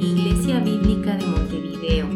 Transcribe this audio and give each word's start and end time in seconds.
Iglesia 0.00 0.60
Bíblica 0.60 1.16
de 1.16 1.26
Montevideo, 1.26 2.06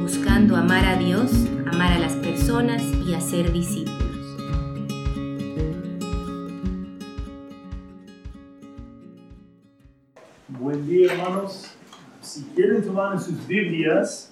buscando 0.00 0.56
amar 0.56 0.84
a 0.84 0.96
Dios, 0.96 1.30
amar 1.66 1.92
a 1.92 1.98
las 1.98 2.14
personas 2.14 2.82
y 3.06 3.14
hacer 3.14 3.52
discípulos. 3.52 4.00
Buen 10.48 10.86
día, 10.86 11.12
hermanos. 11.12 11.66
Si 12.20 12.42
quieren 12.54 12.84
tomar 12.84 13.18
sus 13.18 13.46
Biblias, 13.46 14.30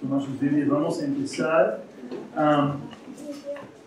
tomar 0.00 0.22
sus 0.22 0.40
Biblias, 0.40 0.68
vamos 0.68 1.00
a 1.00 1.04
empezar. 1.04 1.82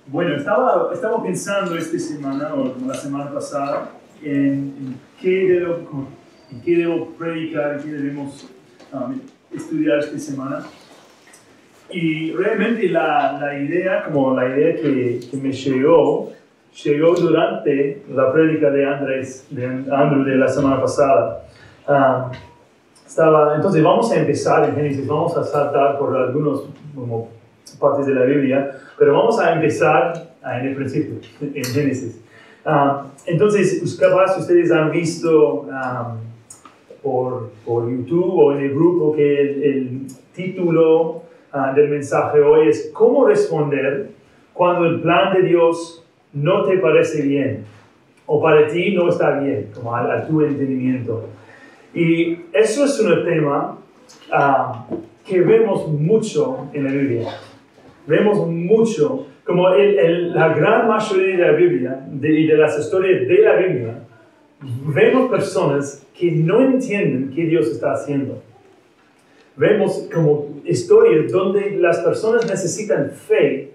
Bueno, 0.07 0.35
estaba, 0.35 0.91
estaba 0.93 1.21
pensando 1.21 1.75
esta 1.77 1.99
semana, 1.99 2.53
o 2.53 2.75
la 2.85 2.93
semana 2.93 3.31
pasada, 3.31 3.91
en, 4.23 4.95
qué, 5.21 5.29
debo, 5.29 6.07
en 6.51 6.61
qué 6.61 6.77
debo 6.77 7.09
predicar, 7.17 7.81
qué 7.81 7.91
debemos 7.91 8.49
um, 8.91 9.19
estudiar 9.51 9.99
esta 9.99 10.17
semana. 10.19 10.65
Y 11.91 12.31
realmente 12.33 12.87
la, 12.89 13.39
la 13.41 13.57
idea, 13.57 14.03
como 14.03 14.35
la 14.35 14.47
idea 14.47 14.75
que, 14.75 15.19
que, 15.29 15.37
me 15.37 15.51
llegó, 15.51 16.31
llegó 16.83 17.15
durante 17.15 18.03
la 18.11 18.31
prédica 18.31 18.69
de 18.69 18.85
Andrés, 18.85 19.47
de 19.49 19.65
Andrew 19.65 20.23
de 20.23 20.35
la 20.35 20.47
semana 20.47 20.79
pasada. 20.79 21.45
Um, 21.87 22.31
estaba, 23.05 23.55
entonces 23.55 23.83
vamos 23.83 24.11
a 24.11 24.17
empezar 24.17 24.69
en 24.69 24.75
Génesis, 24.75 25.07
vamos 25.07 25.35
a 25.35 25.43
saltar 25.43 25.97
por 25.97 26.15
algunas 26.15 26.61
partes 27.79 28.05
de 28.05 28.13
la 28.13 28.23
Biblia, 28.23 28.71
pero 28.99 29.13
vamos 29.13 29.39
a 29.39 29.53
empezar 29.53 30.13
en 30.43 30.67
el 30.67 30.75
principio, 30.75 31.15
en 31.41 31.65
Génesis. 31.65 32.21
Um, 32.65 33.07
entonces, 33.25 33.97
capaz 33.99 34.37
ustedes 34.37 34.71
han 34.71 34.91
visto 34.91 35.61
um, 35.61 36.28
por, 37.01 37.51
por, 37.65 37.89
YouTube 37.89 38.33
o 38.33 38.53
en 38.53 38.59
el 38.59 38.69
grupo 38.71 39.15
que 39.15 39.41
el, 39.41 39.63
el 39.63 40.01
título 40.33 41.23
uh, 41.53 41.75
del 41.75 41.89
mensaje 41.89 42.39
hoy 42.39 42.69
es 42.69 42.91
¿Cómo 42.93 43.25
responder 43.25 44.09
cuando 44.53 44.85
el 44.85 45.01
plan 45.01 45.33
de 45.33 45.43
Dios 45.43 46.05
no 46.33 46.63
te 46.65 46.77
parece 46.77 47.21
bien? 47.21 47.65
O 48.25 48.41
para 48.41 48.67
ti 48.67 48.91
no 48.93 49.09
está 49.09 49.39
bien, 49.39 49.69
como 49.73 49.95
a, 49.95 50.13
a 50.13 50.27
tu 50.27 50.41
entendimiento. 50.41 51.25
Y 51.93 52.37
eso 52.53 52.85
es 52.85 52.99
un 52.99 53.25
tema 53.25 53.77
uh, 54.31 54.95
que 55.25 55.41
vemos 55.41 55.87
mucho 55.87 56.67
en 56.73 56.83
la 56.83 56.91
Biblia. 56.91 57.29
Vemos 58.05 58.47
mucho, 58.47 59.27
como 59.43 59.69
el, 59.69 59.97
el, 59.99 60.33
la 60.33 60.49
gran 60.53 60.87
mayoría 60.87 61.37
de 61.37 61.51
la 61.51 61.51
Biblia 61.51 62.03
de, 62.07 62.39
y 62.39 62.47
de 62.47 62.57
las 62.57 62.77
historias 62.77 63.27
de 63.27 63.41
la 63.41 63.55
Biblia, 63.55 63.99
vemos 64.61 65.29
personas 65.29 66.05
que 66.17 66.31
no 66.31 66.61
entienden 66.61 67.31
qué 67.33 67.43
Dios 67.45 67.67
está 67.67 67.93
haciendo. 67.93 68.41
Vemos 69.55 70.07
como 70.13 70.61
historias 70.65 71.31
donde 71.31 71.71
las 71.71 71.99
personas 71.99 72.47
necesitan 72.49 73.11
fe 73.11 73.71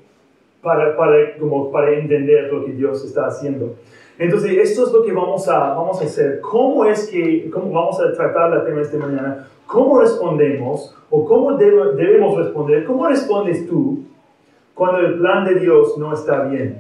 para, 0.63 0.97
para, 0.97 1.37
como 1.39 1.71
para 1.71 1.93
entender 1.93 2.53
lo 2.53 2.65
que 2.65 2.73
Dios 2.73 3.05
está 3.05 3.27
haciendo. 3.27 3.77
Entonces, 4.19 4.53
esto 4.57 4.87
es 4.87 4.93
lo 4.93 5.03
que 5.03 5.13
vamos 5.13 5.49
a, 5.49 5.75
vamos 5.75 6.01
a 6.01 6.05
hacer. 6.05 6.41
¿Cómo 6.41 6.85
es 6.85 7.09
que, 7.09 7.51
cómo 7.51 7.71
vamos 7.71 8.01
a 8.01 8.13
tratar 8.13 8.51
la 8.51 8.65
tema 8.65 8.81
esta 8.81 8.97
mañana? 8.97 9.49
¿Cómo 9.67 10.01
respondemos 10.01 10.95
o 11.11 11.25
cómo 11.25 11.57
debe, 11.57 11.95
debemos 11.97 12.39
responder? 12.39 12.85
¿Cómo 12.85 13.09
respondes 13.09 13.67
tú 13.67 14.05
cuando 14.75 14.99
el 15.01 15.19
plan 15.19 15.45
de 15.45 15.57
Dios 15.57 15.99
no 15.99 16.15
está 16.15 16.45
bien? 16.45 16.79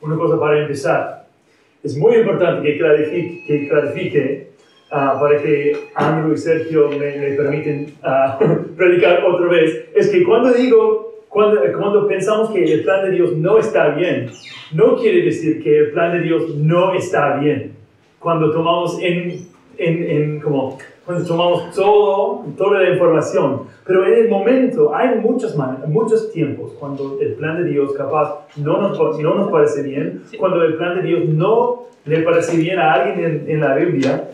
Una 0.00 0.16
cosa 0.16 0.38
para 0.38 0.60
empezar. 0.60 1.15
Es 1.86 1.96
muy 1.96 2.16
importante 2.16 2.66
que 2.66 2.78
clarifique, 2.78 3.44
que 3.46 3.68
clarifique 3.68 4.48
uh, 4.90 5.20
para 5.20 5.40
que 5.40 5.76
Andrew 5.94 6.34
y 6.34 6.36
Sergio 6.36 6.90
me, 6.90 7.16
me 7.16 7.30
permiten 7.36 7.94
uh, 8.02 8.74
predicar 8.76 9.24
otra 9.24 9.46
vez. 9.46 9.84
Es 9.94 10.10
que 10.10 10.24
cuando 10.24 10.52
digo 10.52 11.22
cuando, 11.28 11.60
cuando, 11.78 12.08
pensamos 12.08 12.50
que 12.50 12.64
el 12.64 12.82
plan 12.82 13.04
de 13.04 13.12
Dios 13.12 13.36
no 13.36 13.58
está 13.58 13.90
bien, 13.90 14.30
no 14.72 14.96
quiere 14.96 15.22
decir 15.22 15.62
que 15.62 15.78
el 15.78 15.90
plan 15.92 16.12
de 16.12 16.22
Dios 16.22 16.56
no 16.56 16.92
está 16.94 17.36
bien. 17.36 17.76
Cuando 18.18 18.50
tomamos 18.50 18.98
en, 19.00 19.46
en, 19.78 20.10
en 20.10 20.40
como, 20.40 20.78
cuando 21.06 21.24
tomamos 21.24 21.72
todo, 21.72 22.44
toda 22.58 22.82
la 22.82 22.90
información. 22.90 23.62
Pero 23.86 24.04
en 24.06 24.24
el 24.24 24.28
momento 24.28 24.94
hay 24.94 25.16
muchos, 25.20 25.56
muchos 25.86 26.32
tiempos 26.32 26.72
cuando 26.78 27.18
el 27.20 27.34
plan 27.34 27.62
de 27.62 27.70
Dios 27.70 27.92
capaz 27.92 28.46
no 28.56 28.82
nos, 28.82 28.98
no 29.20 29.34
nos 29.36 29.50
parece 29.50 29.82
bien, 29.82 30.24
cuando 30.38 30.62
el 30.64 30.74
plan 30.74 30.96
de 30.96 31.02
Dios 31.02 31.28
no 31.28 31.84
le 32.04 32.22
parece 32.22 32.56
bien 32.56 32.80
a 32.80 32.92
alguien 32.92 33.24
en, 33.24 33.50
en 33.50 33.60
la 33.60 33.76
Biblia. 33.76 34.30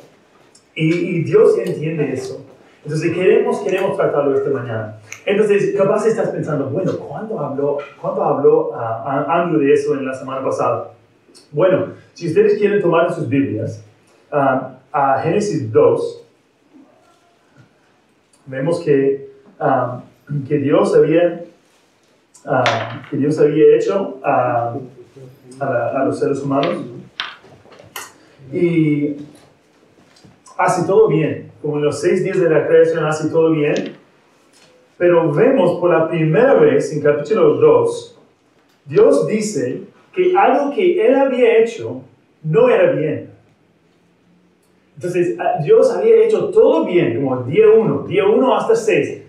Y, 0.75 0.91
y 0.91 1.25
Dios 1.25 1.59
entiende 1.59 2.11
eso. 2.15 2.43
Entonces 2.85 3.13
queremos, 3.13 3.61
queremos 3.61 3.97
tratarlo 3.97 4.35
esta 4.37 4.51
mañana. 4.51 4.97
Entonces, 5.25 5.75
capaz 5.77 6.07
estás 6.07 6.31
pensando, 6.31 6.67
bueno, 6.71 6.93
¿cuándo 6.99 7.39
habló, 7.39 7.79
¿cuándo 8.01 8.23
habló 8.25 8.71
uh, 8.71 9.31
Andrew 9.31 9.61
de 9.61 9.73
eso 9.73 9.95
en 9.95 10.07
la 10.07 10.15
semana 10.15 10.43
pasada? 10.43 10.91
Bueno, 11.53 11.89
si 12.15 12.29
ustedes 12.29 12.59
quieren 12.59 12.81
tomar 12.81 13.13
sus 13.13 13.29
Biblias, 13.29 13.85
uh, 14.33 14.73
a 14.91 15.21
Génesis 15.23 15.71
2, 15.71 16.22
vemos 18.47 18.81
que, 18.81 19.31
um, 19.61 20.45
que, 20.45 20.59
Dios 20.59 20.95
había, 20.95 21.45
uh, 22.45 23.11
que 23.11 23.17
Dios 23.17 23.39
había 23.39 23.77
hecho 23.77 24.21
a, 24.25 24.77
a 25.61 26.05
los 26.05 26.19
seres 26.19 26.43
humanos. 26.43 26.77
Y 28.53 29.17
hace 30.59 30.87
todo 30.87 31.09
bien. 31.09 31.51
Como 31.61 31.79
en 31.79 31.85
los 31.85 32.01
seis 32.01 32.25
días 32.25 32.41
de 32.41 32.51
la 32.51 32.67
creación 32.67 33.05
hace 33.05 33.29
todo 33.29 33.53
bien, 33.53 33.97
pero 34.99 35.33
vemos 35.33 35.79
por 35.81 35.91
la 35.91 36.09
primera 36.09 36.55
vez 36.55 36.93
en 36.93 37.03
capítulo 37.03 37.55
2, 37.55 38.19
Dios 38.87 39.27
dice 39.27 39.83
que 40.13 40.37
algo 40.37 40.75
que 40.75 41.05
él 41.07 41.15
había 41.15 41.59
hecho 41.59 42.03
no 42.43 42.69
era 42.69 42.93
bien. 42.93 43.31
Entonces, 45.03 45.37
Dios 45.65 45.91
había 45.91 46.25
hecho 46.25 46.51
todo 46.51 46.87
bien, 46.87 47.17
como 47.17 47.43
día 47.43 47.65
1, 47.77 48.05
día 48.07 48.25
1 48.25 48.57
hasta 48.57 48.77
6. 48.77 49.23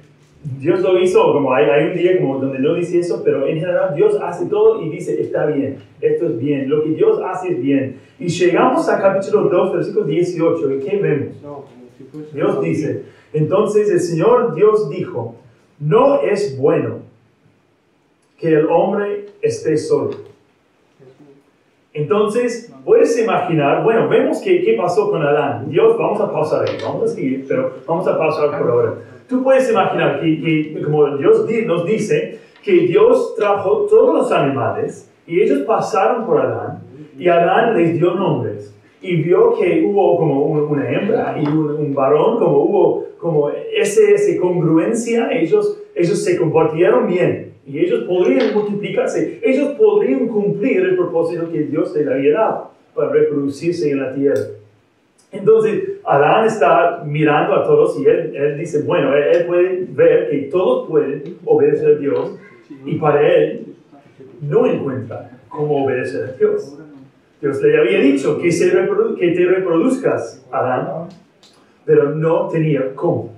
Dios 0.59 0.81
lo 0.81 1.01
hizo, 1.01 1.33
como 1.33 1.51
hay, 1.51 1.65
hay, 1.65 1.85
un 1.87 1.97
día 1.97 2.19
como 2.19 2.37
donde 2.37 2.59
no 2.59 2.75
dice 2.75 2.99
eso, 2.99 3.23
pero 3.25 3.47
en 3.47 3.59
general 3.59 3.95
Dios 3.95 4.19
hace 4.21 4.45
todo 4.45 4.83
y 4.83 4.89
dice, 4.89 5.19
está 5.19 5.47
bien, 5.47 5.77
esto 5.99 6.27
es 6.27 6.37
bien, 6.37 6.69
lo 6.69 6.83
que 6.83 6.89
Dios 6.89 7.19
hace 7.25 7.53
es 7.53 7.61
bien. 7.61 7.97
Y 8.19 8.27
llegamos 8.27 8.87
a 8.87 9.01
capítulo 9.01 9.49
2, 9.49 9.73
versículo 9.73 10.05
18, 10.05 10.73
¿y 10.75 10.79
qué 10.79 10.97
vemos? 10.97 11.35
Dios 12.31 12.61
dice, 12.61 13.05
entonces 13.33 13.89
el 13.89 13.99
Señor 13.99 14.53
Dios 14.53 14.91
dijo, 14.91 15.37
no 15.79 16.21
es 16.21 16.55
bueno 16.55 16.99
que 18.37 18.49
el 18.49 18.67
hombre 18.67 19.25
esté 19.41 19.75
solo. 19.77 20.32
Entonces, 21.93 22.73
puedes 22.83 23.17
imaginar, 23.19 23.83
bueno, 23.83 24.09
vemos 24.09 24.41
que, 24.41 24.63
qué 24.63 24.73
pasó 24.73 25.11
con 25.11 25.21
Adán. 25.21 25.69
Dios, 25.69 25.95
vamos 25.97 26.19
a 26.19 26.31
pausar 26.31 26.67
ahí, 26.67 26.77
vamos 26.83 27.03
a 27.03 27.15
seguir, 27.15 27.45
pero 27.47 27.71
vamos 27.87 28.07
a 28.07 28.17
pausar 28.17 28.57
por 28.57 28.69
ahora. 28.69 28.93
Tú 29.29 29.43
puedes 29.43 29.69
imaginar 29.69 30.19
que, 30.19 30.81
como 30.83 31.17
Dios 31.17 31.45
nos 31.67 31.85
dice, 31.85 32.39
que 32.63 32.71
Dios 32.87 33.35
trajo 33.35 33.85
todos 33.89 34.15
los 34.15 34.31
animales 34.31 35.11
y 35.27 35.41
ellos 35.41 35.59
pasaron 35.67 36.25
por 36.25 36.41
Adán 36.41 36.81
y 37.17 37.27
Adán 37.27 37.77
les 37.77 37.93
dio 37.93 38.15
nombres 38.15 38.75
y 39.01 39.17
vio 39.17 39.53
que 39.53 39.83
hubo 39.85 40.17
como 40.17 40.45
una 40.45 40.89
hembra 40.89 41.37
y 41.39 41.45
un, 41.45 41.71
un, 41.71 41.93
varón, 41.93 42.39
como 42.39 42.57
hubo 42.57 43.05
como 43.19 43.49
ese, 43.49 44.13
esa 44.13 44.39
congruencia, 44.41 45.29
ellos, 45.31 45.79
ellos 45.95 46.23
se 46.23 46.37
comportaron 46.37 47.07
bien 47.07 47.52
y 47.65 47.79
ellos 47.79 48.03
podrían 48.03 48.53
multiplicarse, 48.53 49.39
ellos 49.41 49.71
podrían 49.77 50.27
cumplir 50.27 50.81
el 50.81 50.95
propósito 50.95 51.49
que 51.51 51.63
Dios 51.63 51.95
les 51.95 52.07
había 52.07 52.33
dado 52.33 52.71
para 52.93 53.11
reproducirse 53.11 53.89
en 53.91 54.01
la 54.01 54.13
tierra. 54.13 54.41
Entonces, 55.31 55.93
Adán 56.05 56.45
está 56.45 57.03
mirando 57.05 57.55
a 57.55 57.63
todos 57.63 57.99
y 57.99 58.05
él, 58.05 58.35
él 58.35 58.57
dice, 58.57 58.83
bueno, 58.83 59.15
él, 59.15 59.23
él 59.33 59.45
puede 59.45 59.85
ver 59.89 60.29
que 60.29 60.37
todos 60.51 60.87
pueden 60.87 61.37
obedecer 61.45 61.95
a 61.95 61.99
Dios 61.99 62.35
y 62.85 62.95
para 62.95 63.27
él 63.27 63.65
no 64.41 64.67
encuentra 64.67 65.31
cómo 65.49 65.85
obedecer 65.85 66.25
a 66.25 66.37
Dios. 66.37 66.77
Dios 67.41 67.61
le 67.61 67.77
había 67.77 67.99
dicho 67.99 68.37
que, 68.39 68.51
se 68.51 68.71
que 68.71 69.31
te 69.31 69.45
reproduzcas, 69.45 70.45
Adán, 70.51 71.09
pero 71.85 72.11
no 72.11 72.47
tenía 72.47 72.93
cómo. 72.95 73.33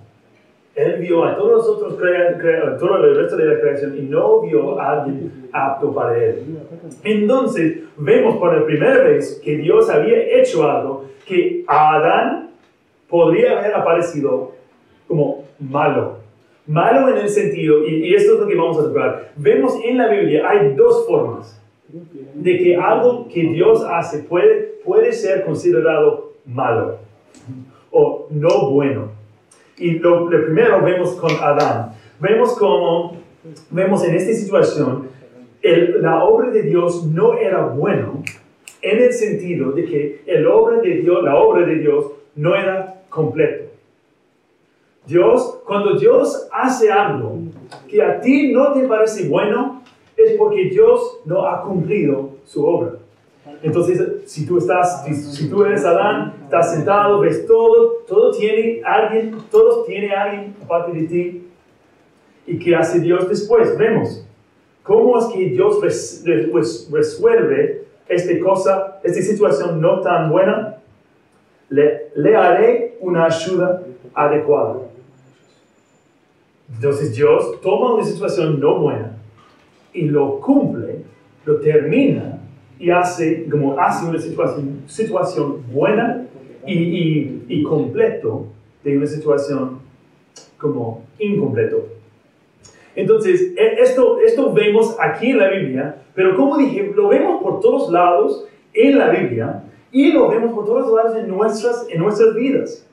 Él 0.76 1.00
vio 1.00 1.24
a 1.24 1.36
todos 1.36 1.52
los 1.52 1.70
otros, 1.70 1.98
todo 1.98 2.98
el 2.98 3.16
resto 3.16 3.38
de 3.38 3.46
la 3.46 3.60
creación 3.62 3.98
y 3.98 4.02
no 4.02 4.42
vio 4.42 4.80
a 4.80 4.92
alguien 4.92 5.48
apto 5.54 5.94
para 5.94 6.22
él. 6.22 6.44
Entonces, 7.04 7.84
vemos 7.98 8.38
por 8.38 8.54
la 8.54 8.66
primera 8.66 9.00
vez 9.04 9.40
que 9.44 9.56
Dios 9.58 9.90
había 9.90 10.18
hecho 10.38 10.70
algo 10.70 11.06
que 11.26 11.64
a 11.68 11.96
Adán 11.96 12.50
podría 13.10 13.60
haber 13.60 13.74
aparecido 13.74 14.52
como 15.08 15.46
malo. 15.60 16.18
Malo 16.68 17.10
en 17.10 17.20
el 17.20 17.30
sentido, 17.30 17.86
y, 17.88 18.08
y 18.08 18.16
esto 18.16 18.34
es 18.34 18.40
lo 18.40 18.48
que 18.48 18.56
vamos 18.56 18.80
a 18.80 18.84
tocar, 18.84 19.32
vemos 19.38 19.76
en 19.84 19.98
la 19.98 20.10
Biblia, 20.10 20.50
hay 20.50 20.74
dos 20.74 21.06
formas 21.08 21.62
de 22.34 22.58
que 22.58 22.76
algo 22.76 23.28
que 23.28 23.42
Dios 23.42 23.86
hace 23.90 24.24
puede, 24.24 24.80
puede 24.84 25.14
ser 25.14 25.46
considerado 25.46 26.34
malo. 26.46 26.98
o 27.92 28.28
no 28.30 28.72
bueno. 28.72 29.15
Y 29.78 30.00
lo, 30.00 30.30
primero 30.30 30.82
vemos 30.82 31.16
con 31.16 31.32
Adán. 31.42 31.94
Vemos 32.20 32.58
como, 32.58 33.18
vemos 33.72 34.04
en 34.06 34.16
esta 34.16 34.34
situación, 34.34 35.10
la 36.02 36.24
obra 36.24 36.52
de 36.52 36.62
Dios 36.64 37.06
no 37.06 37.38
era 37.38 37.66
bueno 37.66 38.24
en 38.82 39.02
el 39.02 39.14
sentido 39.14 39.72
de 39.72 39.86
que 39.86 40.22
el 40.28 40.46
obra 40.46 40.80
de 40.80 41.02
Dios, 41.02 41.24
la 41.24 41.36
obra 41.36 41.66
de 41.66 41.76
Dios 41.76 42.12
no 42.36 42.56
era 42.56 43.02
completo. 43.10 43.66
Dios, 45.08 45.62
cuando 45.66 45.98
Dios 45.98 46.48
hace 46.52 46.92
algo 46.92 47.38
que 47.88 48.02
a 48.02 48.20
ti 48.22 48.52
no 48.52 48.74
te 48.74 48.88
parece 48.88 49.28
bueno, 49.28 49.84
es 50.16 50.34
porque 50.34 50.66
Dios 50.66 51.22
no 51.26 51.48
ha 51.48 51.64
cumplido 51.64 52.30
su 52.46 52.66
obra. 52.66 52.94
Entonces, 53.62 54.24
si 54.26 54.46
tú 54.46 54.58
estás, 54.58 55.06
si, 55.06 55.50
tú 55.50 55.64
eres 55.64 55.86
Adán, 55.86 56.34
estás 56.44 56.74
sentado, 56.74 57.20
ves 57.20 57.46
todo, 57.46 57.98
todo 58.08 58.32
tiene 58.32 58.82
alguien, 58.84 59.38
todos 59.52 59.86
tiene 59.86 60.12
alguien 60.14 60.56
aparte 60.64 60.92
de 60.94 61.04
ti. 61.08 61.48
¿Y 62.48 62.58
qué 62.60 62.76
hace 62.76 63.00
Dios 63.00 63.28
después? 63.30 63.78
Vemos 63.78 64.26
cómo 64.84 65.18
es 65.20 65.26
que 65.26 65.50
Dios 65.50 65.82
res- 65.82 66.24
después 66.24 66.90
resuelve 66.92 67.86
esta 68.08 68.40
cosa, 68.40 69.00
esta 69.04 69.22
situación 69.22 69.80
no 69.82 70.02
tan 70.02 70.30
buena. 70.32 70.78
Le, 71.70 72.12
le 72.16 72.36
haré 72.36 72.98
una 73.02 73.26
ayuda 73.26 73.82
adecuada. 74.14 74.78
Entonces 76.74 77.16
Dios 77.16 77.60
toma 77.62 77.94
una 77.96 78.04
situación 78.04 78.60
no 78.60 78.80
buena 78.80 79.12
y 79.94 80.04
lo 80.06 80.40
cumple, 80.40 81.02
lo 81.46 81.60
termina 81.60 82.40
y 82.80 82.90
hace, 82.90 83.48
como 83.50 83.80
hace 83.80 84.06
una 84.06 84.20
situación, 84.20 84.82
situación 84.88 85.64
buena 85.72 86.28
y, 86.66 86.74
y, 86.74 87.46
y 87.48 87.64
completo 87.64 88.48
de 88.84 88.98
una 88.98 89.08
situación 89.08 89.80
como 90.58 91.04
incompleto. 91.20 91.88
Entonces, 92.96 93.54
e- 93.58 93.82
esto, 93.82 94.20
esto 94.20 94.54
vemos 94.54 94.96
aquí 95.00 95.32
en 95.32 95.40
la 95.40 95.50
Biblia, 95.50 95.96
pero 96.14 96.36
como 96.36 96.58
dije, 96.58 96.92
lo 96.96 97.10
vemos 97.10 97.42
por 97.42 97.60
todos 97.60 97.92
lados 97.92 98.46
en 98.74 98.98
la 98.98 99.10
Biblia 99.10 99.64
y 99.92 100.12
lo 100.12 100.30
vemos 100.30 100.54
por 100.54 100.66
todos 100.66 100.94
lados 100.94 101.18
en 101.18 101.28
nuestras, 101.28 101.88
en 101.90 102.00
nuestras 102.00 102.36
vidas. 102.36 102.88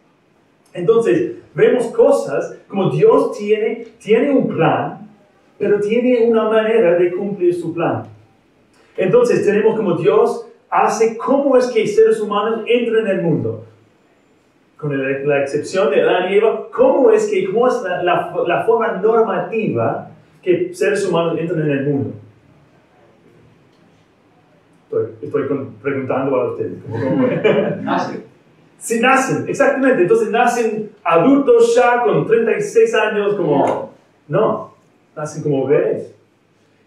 Entonces, 0.75 1.33
vemos 1.55 1.87
cosas 1.89 2.59
como 2.69 2.91
Dios 2.91 3.37
tiene, 3.37 3.87
tiene 3.99 4.31
un 4.31 4.49
plan, 4.49 5.09
pero 5.59 5.81
tiene 5.81 6.27
una 6.27 6.49
manera 6.49 6.99
de 6.99 7.13
cumplir 7.13 7.55
su 7.55 7.73
plan. 7.73 8.05
Entonces, 8.97 9.45
tenemos 9.45 9.77
como 9.77 9.95
Dios 9.97 10.47
hace 10.71 11.17
cómo 11.17 11.57
es 11.57 11.67
que 11.69 11.87
seres 11.87 12.21
humanos 12.21 12.63
entran 12.67 13.07
en 13.07 13.19
el 13.19 13.23
mundo. 13.23 13.65
Con 14.77 14.93
el- 14.93 15.27
la 15.29 15.41
excepción 15.43 15.91
de 15.91 16.03
Adán 16.03 16.33
y 16.33 16.37
Eva, 16.37 16.67
cómo 16.73 17.11
es 17.11 17.29
que, 17.29 17.45
cómo 17.47 17.69
es 17.69 17.83
la, 17.83 18.03
la- 18.03 18.35
la 18.47 18.65
forma 18.65 18.93
normativa 18.93 20.11
que 20.43 20.75
seres 20.75 21.07
humanos 21.07 21.37
entran 21.39 21.63
en 21.63 21.71
el 21.71 21.85
mundo. 21.87 22.11
Estoy, 24.85 25.07
estoy 25.23 25.49
con- 25.49 25.75
preguntando 25.83 26.37
a 26.37 26.51
ustedes. 26.53 26.73
¿cómo- 26.91 27.05
cómo 27.05 27.27
es? 27.29 27.43
Nace. 27.83 28.21
Si 28.79 28.99
nacen, 28.99 29.45
exactamente. 29.49 30.03
Entonces 30.03 30.31
nacen 30.31 30.91
adultos 31.05 31.73
ya 31.77 32.03
con 32.03 32.27
36 32.27 32.93
años, 32.95 33.35
como. 33.37 33.93
No, 34.27 34.75
nacen 35.15 35.43
como 35.45 35.67
bebés. 35.69 36.13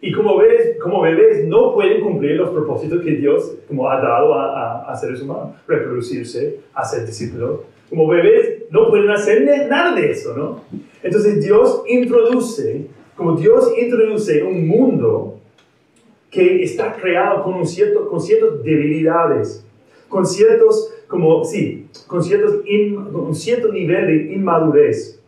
Y 0.07 0.12
como 0.12 0.38
bebés, 0.38 0.78
como 0.81 1.02
bebés 1.02 1.46
no 1.46 1.74
pueden 1.74 2.02
cumplir 2.02 2.36
los 2.36 2.50
propósitos 2.52 3.02
que 3.02 3.12
Dios 3.12 3.56
como 3.68 3.90
ha 3.90 4.00
dado 4.00 4.36
a, 4.36 4.44
a- 4.84 4.92
a 4.92 4.96
seres 4.96 5.22
humanos. 5.24 5.56
Reproducirse, 5.68 6.60
hacer 6.75 7.07
discípulos. 7.07 7.62
Como 7.90 8.07
bebés 8.07 8.66
no 8.69 8.90
pueden 8.90 9.10
hacer 9.10 9.44
nada 9.68 9.96
de 10.00 10.12
eso, 10.12 10.36
¿no? 10.38 10.62
Entonces 11.02 11.44
Dios 11.44 11.81
introduce, 11.88 12.86
como 13.16 13.36
Dios 13.36 13.72
introduce 13.80 14.44
un 14.44 14.68
mundo 14.68 15.40
que 16.30 16.62
está 16.63 16.94
creado 16.94 17.44
con, 17.44 17.54
un 17.56 17.66
cierto, 17.66 18.08
con 18.08 18.19
ciertas 18.22 18.62
debilidades, 18.63 19.66
con 20.10 20.25
ciertos, 20.25 20.94
como, 21.08 21.44
sí, 21.46 21.88
con, 22.08 22.24
ciertos 22.24 22.58
in- 22.68 23.06
con 23.12 23.22
un 23.28 23.36
cierto 23.36 23.72
nivel 23.72 24.06
de 24.08 24.34
inmadurez. 24.34 25.19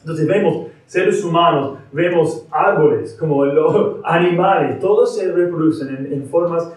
Entonces 0.00 0.26
vemos 0.26 0.66
seres 0.90 1.22
humanos, 1.22 1.78
vemos 1.92 2.48
árboles, 2.50 3.16
como 3.18 3.44
los 3.44 3.98
animales, 4.04 4.80
todos 4.80 5.16
se 5.16 5.30
reproducen 5.30 5.88
en, 5.96 6.12
en 6.12 6.28
formas 6.28 6.68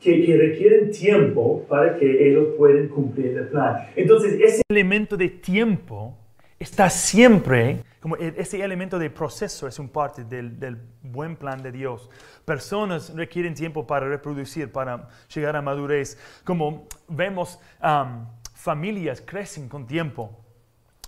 que, 0.00 0.26
que 0.26 0.36
requieren 0.36 0.90
tiempo 0.90 1.64
para 1.68 1.96
que 1.96 2.28
ellos 2.28 2.48
puedan 2.58 2.88
cumplir 2.88 3.38
el 3.38 3.46
plan. 3.46 3.76
Entonces 3.94 4.40
ese 4.40 4.62
elemento 4.68 5.16
de 5.16 5.28
tiempo 5.28 6.16
está 6.58 6.90
siempre, 6.90 7.84
como 8.00 8.16
e- 8.16 8.34
ese 8.36 8.60
elemento 8.60 8.98
de 8.98 9.08
proceso 9.08 9.68
es 9.68 9.78
un 9.78 9.88
parte 9.88 10.24
del, 10.24 10.58
del 10.58 10.76
buen 11.02 11.36
plan 11.36 11.62
de 11.62 11.70
Dios. 11.70 12.10
Personas 12.44 13.14
requieren 13.14 13.54
tiempo 13.54 13.86
para 13.86 14.08
reproducir, 14.08 14.72
para 14.72 15.08
llegar 15.32 15.54
a 15.54 15.62
madurez. 15.62 16.18
Como 16.44 16.88
vemos, 17.08 17.60
am, 17.80 18.26
familias 18.52 19.22
crecen 19.24 19.68
con 19.68 19.86
tiempo. 19.86 20.43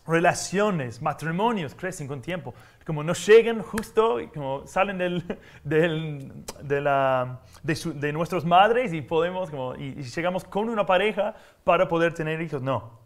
Relaciones, 0.06 1.02
matrimonios 1.02 1.74
crecen 1.74 2.06
con 2.06 2.20
tiempo. 2.22 2.54
Como 2.86 3.02
no 3.02 3.12
llegan 3.14 3.60
justo, 3.62 4.18
como 4.32 4.66
salen 4.66 4.98
del, 4.98 5.24
del- 5.64 6.32
de, 6.62 6.80
la, 6.80 7.40
de, 7.62 7.74
su- 7.74 7.92
de 7.98 8.12
nuestras 8.12 8.44
madres 8.44 8.92
y 8.92 9.02
podemos, 9.02 9.50
como, 9.50 9.74
y, 9.74 9.94
y 9.98 10.02
llegamos 10.02 10.44
con 10.44 10.68
una 10.68 10.86
pareja 10.86 11.34
para 11.64 11.88
poder 11.88 12.14
tener 12.14 12.40
hijos. 12.40 12.62
No. 12.62 13.00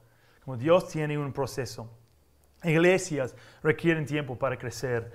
Como 0.44 0.56
Dios 0.56 0.88
tiene 0.88 1.16
un 1.16 1.32
proceso. 1.32 1.90
Iglesias 2.62 3.34
requieren 3.62 4.04
tiempo 4.04 4.36
para 4.36 4.58
crecer. 4.58 5.10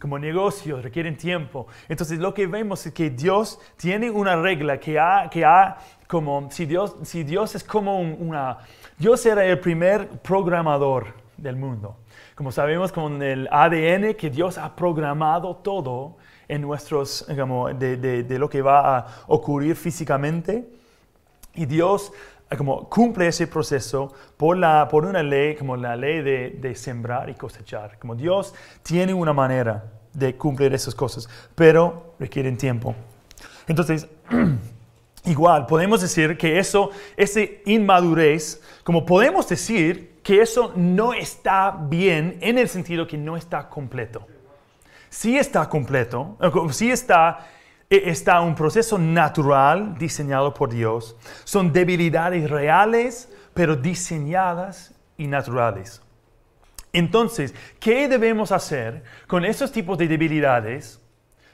Como 0.00 0.18
negocios 0.18 0.82
requieren 0.82 1.16
tiempo. 1.16 1.66
Entonces 1.88 2.18
lo 2.20 2.32
que 2.34 2.46
vemos 2.46 2.86
es 2.86 2.92
que 2.92 3.10
Dios 3.10 3.58
tiene 3.76 4.10
una 4.10 4.36
regla 4.36 4.78
que 4.78 4.98
ha, 5.00 5.28
que 5.30 5.44
ha 5.44 5.78
como, 6.06 6.48
si 6.52 6.66
Dios, 6.66 6.94
si 7.02 7.24
Dios 7.24 7.54
es 7.56 7.64
como 7.64 7.98
un- 8.00 8.16
una, 8.20 8.58
Dios 8.98 9.24
era 9.26 9.44
el 9.44 9.58
primer 9.58 10.08
programador 10.20 11.23
del 11.36 11.56
mundo. 11.56 11.96
Como 12.34 12.52
sabemos 12.52 12.92
con 12.92 13.22
el 13.22 13.48
ADN 13.50 14.14
que 14.14 14.30
Dios 14.30 14.58
ha 14.58 14.74
programado 14.76 15.56
todo 15.56 16.16
en 16.48 16.60
nuestros, 16.62 17.26
como 17.38 17.72
de, 17.72 17.96
de- 17.96 18.22
de 18.22 18.38
lo 18.38 18.48
que 18.48 18.62
va 18.62 18.98
a 18.98 19.06
ocurrir 19.28 19.76
físicamente. 19.76 20.68
Y 21.54 21.66
Dios 21.66 22.12
eh, 22.50 22.56
como 22.56 22.88
cumple 22.88 23.28
ese 23.28 23.46
proceso 23.46 24.12
por, 24.36 24.56
la, 24.56 24.86
por 24.88 25.04
una 25.06 25.22
ley, 25.22 25.54
como 25.56 25.76
la 25.76 25.96
ley 25.96 26.20
de, 26.22 26.50
de 26.60 26.74
sembrar 26.74 27.30
y 27.30 27.34
cosechar. 27.34 27.98
Como 27.98 28.14
Dios 28.14 28.54
tiene 28.82 29.14
una 29.14 29.32
manera 29.32 29.84
de 30.12 30.36
cumplir 30.36 30.72
esas 30.74 30.94
cosas, 30.94 31.28
pero 31.54 32.14
requieren 32.20 32.56
tiempo. 32.56 32.94
Entonces, 33.66 34.06
igual, 35.24 35.66
podemos 35.66 36.00
decir 36.02 36.36
que 36.36 36.58
eso, 36.58 36.90
ese 37.16 37.62
inmadurez, 37.66 38.60
como 38.84 39.04
podemos 39.06 39.48
decir 39.48 40.13
que 40.24 40.42
eso 40.42 40.72
no 40.74 41.12
está 41.12 41.76
bien 41.88 42.38
en 42.40 42.58
el 42.58 42.68
sentido 42.68 43.06
que 43.06 43.16
no 43.16 43.36
está 43.36 43.68
completo 43.68 44.26
sí 45.14 45.38
está 45.38 45.68
completo, 45.68 46.36
eh, 46.40 46.50
sí 46.72 46.90
está, 46.90 47.46
eh, 47.88 48.02
está 48.06 48.40
un 48.40 48.54
proceso 48.56 48.98
natural 48.98 49.96
diseñado 49.96 50.52
por 50.52 50.70
Dios. 50.70 51.16
Son 51.44 51.72
debilidades 51.72 52.50
reales, 52.50 53.32
pero 53.54 53.76
diseñadas 53.76 54.92
y 55.16 55.28
naturales. 55.28 56.02
Entonces, 56.92 57.54
¿qué 57.78 58.08
debemos 58.08 58.50
hacer 58.50 59.04
con 59.28 59.44
esos 59.44 59.70
tipos 59.70 59.98
de 59.98 60.08
debilidades 60.08 61.00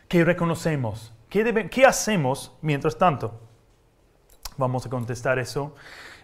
que 0.08 0.24
reconocemos? 0.24 1.12
¿Qué, 1.28 1.68
qué 1.70 1.84
hacemos 1.84 2.56
mientras 2.62 2.96
tanto? 2.96 3.38
Vamos 4.56 4.86
a 4.86 4.90
contestar 4.90 5.38
eso. 5.38 5.74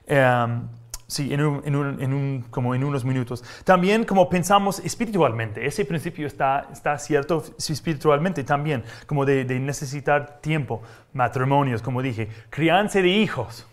em, 0.07 0.69
sí, 1.07 1.33
en, 1.33 1.41
un- 1.43 1.63
en 1.65 1.77
un- 1.77 2.03
en 2.03 2.13
un- 2.13 2.43
como 2.51 2.75
en 2.75 2.85
unos 2.85 3.05
minutos. 3.05 3.45
También 3.65 4.05
como 4.05 4.29
pensamos 4.29 4.81
espiritualmente, 4.81 5.65
ese 5.67 5.85
principio 5.85 6.27
está, 6.27 6.69
está 6.73 6.99
cierto 6.99 7.45
espiritualmente 7.59 8.45
también, 8.45 8.83
como 9.07 9.25
de, 9.25 9.45
de 9.45 9.59
necesitar 9.61 10.41
tiempo, 10.41 10.83
matrimonios, 11.13 11.83
como 11.83 12.03
dije, 12.03 12.29
crianza 12.51 13.01
de 13.01 13.09
hijos, 13.09 13.67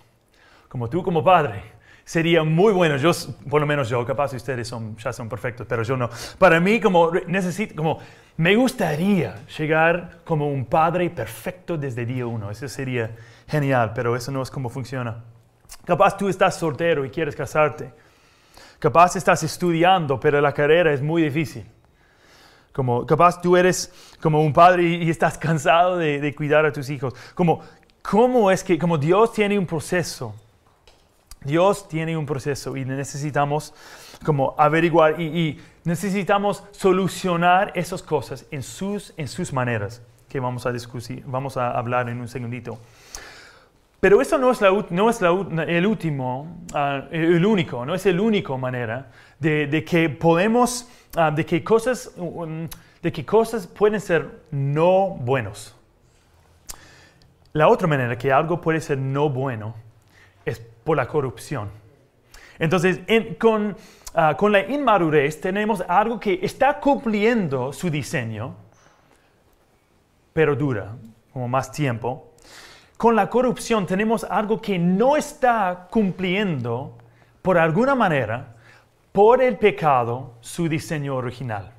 como 0.70 0.90
tú 0.90 1.04
como 1.04 1.24
padre. 1.24 1.74
Sería 2.06 2.44
muy 2.44 2.74
bueno, 2.74 2.98
yo, 2.98 3.12
por 3.50 3.62
lo 3.62 3.68
menos 3.68 3.88
yo, 3.88 4.06
capaz 4.06 4.34
ustedes 4.34 4.68
son, 4.68 4.98
ya 4.98 5.13
son 5.13 5.30
perfectos, 5.30 5.66
pero 5.70 5.84
yo 5.84 5.96
no. 5.96 6.10
Para 6.38 6.60
mí, 6.60 6.82
como 6.82 7.12
necesito, 7.28 7.75
como 7.75 8.00
me 8.36 8.56
gustaría 8.58 9.36
llegar 9.58 10.20
como 10.25 10.50
un 10.50 10.66
padre 10.66 11.10
perfecto 11.10 11.78
desde 11.78 12.06
día 12.06 12.25
uno. 12.28 12.52
Eso 12.52 12.68
sería 12.68 13.12
genial, 13.48 13.94
pero 13.96 14.18
eso 14.18 14.32
no 14.34 14.42
es 14.42 14.52
como 14.52 14.68
funciona. 14.70 15.24
Capaz 15.86 16.18
tú 16.18 16.30
estás 16.30 16.56
soltero 16.56 17.06
y 17.06 17.10
quieres 17.10 17.36
casarte. 17.36 17.94
Capaz 18.80 19.15
estás 19.15 19.44
estudiando, 19.44 20.20
pero 20.20 20.39
la 20.42 20.53
carrera 20.53 20.94
es 20.94 21.01
muy 21.01 21.24
difícil. 21.24 21.65
Como 22.72 23.06
capaz 23.06 23.42
tú 23.42 23.56
eres 23.56 23.94
como 24.22 24.42
un 24.42 24.51
padre 24.51 24.84
y, 24.84 25.10
estás 25.10 25.38
cansado 25.38 25.98
de, 25.98 26.34
cuidar 26.36 26.65
a 26.65 26.72
tus 26.72 26.89
hijos. 26.89 27.13
Como, 27.36 27.62
¿cómo 28.01 28.50
es 28.50 28.63
que, 28.63 28.80
como 28.80 28.98
Dios 28.98 29.34
tiene 29.34 29.60
un 29.60 29.65
proceso 29.65 30.34
Dios 31.44 31.88
tiene 31.88 32.15
un 32.15 32.25
proceso 32.25 32.77
y 32.77 32.86
necesitamos 32.86 33.74
como 34.25 34.56
averiguar 34.58 35.20
y, 35.20 35.25
y 35.25 35.62
necesitamos 35.84 36.63
solucionar 36.72 37.72
esas 37.75 38.01
cosas 38.01 38.46
en 38.51 38.63
sus, 38.63 39.13
en 39.18 39.27
sus 39.27 39.51
maneras 39.51 40.01
que 40.30 40.39
vamos 40.39 40.65
a 40.65 40.72
discutir, 40.72 41.24
vamos 41.27 41.58
a 41.58 41.72
hablar 41.72 42.10
en 42.10 42.22
un 42.22 42.27
segundito. 42.27 42.80
Pero 44.03 44.19
eso 44.19 44.38
no 44.38 44.51
es, 44.51 44.60
la, 44.60 44.69
no 44.89 45.10
es 45.10 45.22
la, 45.22 45.29
el 45.65 45.88
último, 45.88 46.57
ah, 46.74 47.05
el 47.10 47.45
único, 47.45 47.86
no 47.86 47.95
es 47.95 48.05
el 48.05 48.19
único 48.19 48.57
manera 48.57 49.10
de, 49.39 49.65
de 49.65 49.86
que 49.86 50.10
podemos, 50.10 50.89
ah, 51.15 51.31
de, 51.31 51.45
que 51.45 51.63
cosas, 51.63 52.12
um, 52.17 52.67
de 53.01 53.12
que 53.13 53.25
cosas 53.25 53.65
pueden 53.65 54.01
ser 54.01 54.41
no 54.51 55.12
buenos. 55.12 55.74
La 57.53 57.69
otra 57.69 57.88
manera 57.88 58.17
que 58.17 58.29
algo 58.29 58.60
puede 58.60 58.81
ser 58.81 58.98
no 58.98 59.29
bueno 59.29 59.74
es 60.43 60.60
por 60.60 60.98
la 60.98 61.07
corrupción. 61.07 61.69
Entonces, 62.60 63.00
con, 63.39 63.77
ah, 64.13 64.36
con 64.36 64.51
la 64.51 64.69
inmadurez 64.69 65.39
tenemos 65.39 65.81
algo 65.88 66.19
que 66.19 66.39
está 66.41 66.77
cumpliendo 66.77 67.72
su 67.72 67.89
diseño, 67.89 68.53
pero 70.33 70.57
dura 70.57 70.93
como 71.31 71.48
más 71.48 71.72
tiempo. 71.72 72.33
Con 72.98 73.16
la 73.16 73.30
corrupción 73.30 73.86
tenemos 73.86 74.24
algo 74.24 74.62
que 74.62 74.80
no 74.80 75.18
está 75.18 75.88
cumpliendo 75.90 76.98
por 77.42 77.58
alguna 77.58 77.96
manera 77.96 78.56
por 79.12 79.42
el 79.42 79.58
pecado 79.58 80.34
su 80.42 80.68
diseño 80.68 81.16
original. 81.16 81.72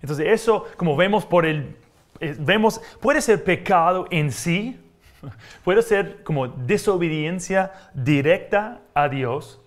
Entonces 0.00 0.26
eso, 0.28 0.66
como 0.76 0.96
vemos 0.96 1.24
por 1.24 1.46
el, 1.46 1.76
eh, 2.20 2.34
vemos, 2.38 2.80
puede 3.00 3.20
ser 3.20 3.44
pecado 3.44 4.06
en 4.10 4.32
sí, 4.32 4.80
puede 5.64 5.82
ser 5.82 6.24
como 6.24 6.48
desobediencia 6.48 7.72
directa 7.94 8.80
a 8.94 9.08
Dios, 9.08 9.60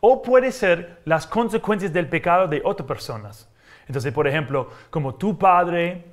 o 0.00 0.22
puede 0.22 0.52
ser 0.52 1.00
las 1.04 1.26
consecuencias 1.26 1.92
del 1.92 2.08
pecado 2.08 2.48
de 2.48 2.62
otras 2.64 2.86
personas. 2.86 3.48
Entonces, 3.86 4.12
por 4.12 4.26
ejemplo, 4.26 4.70
como 4.90 5.14
tu 5.14 5.36
padre 5.38 6.04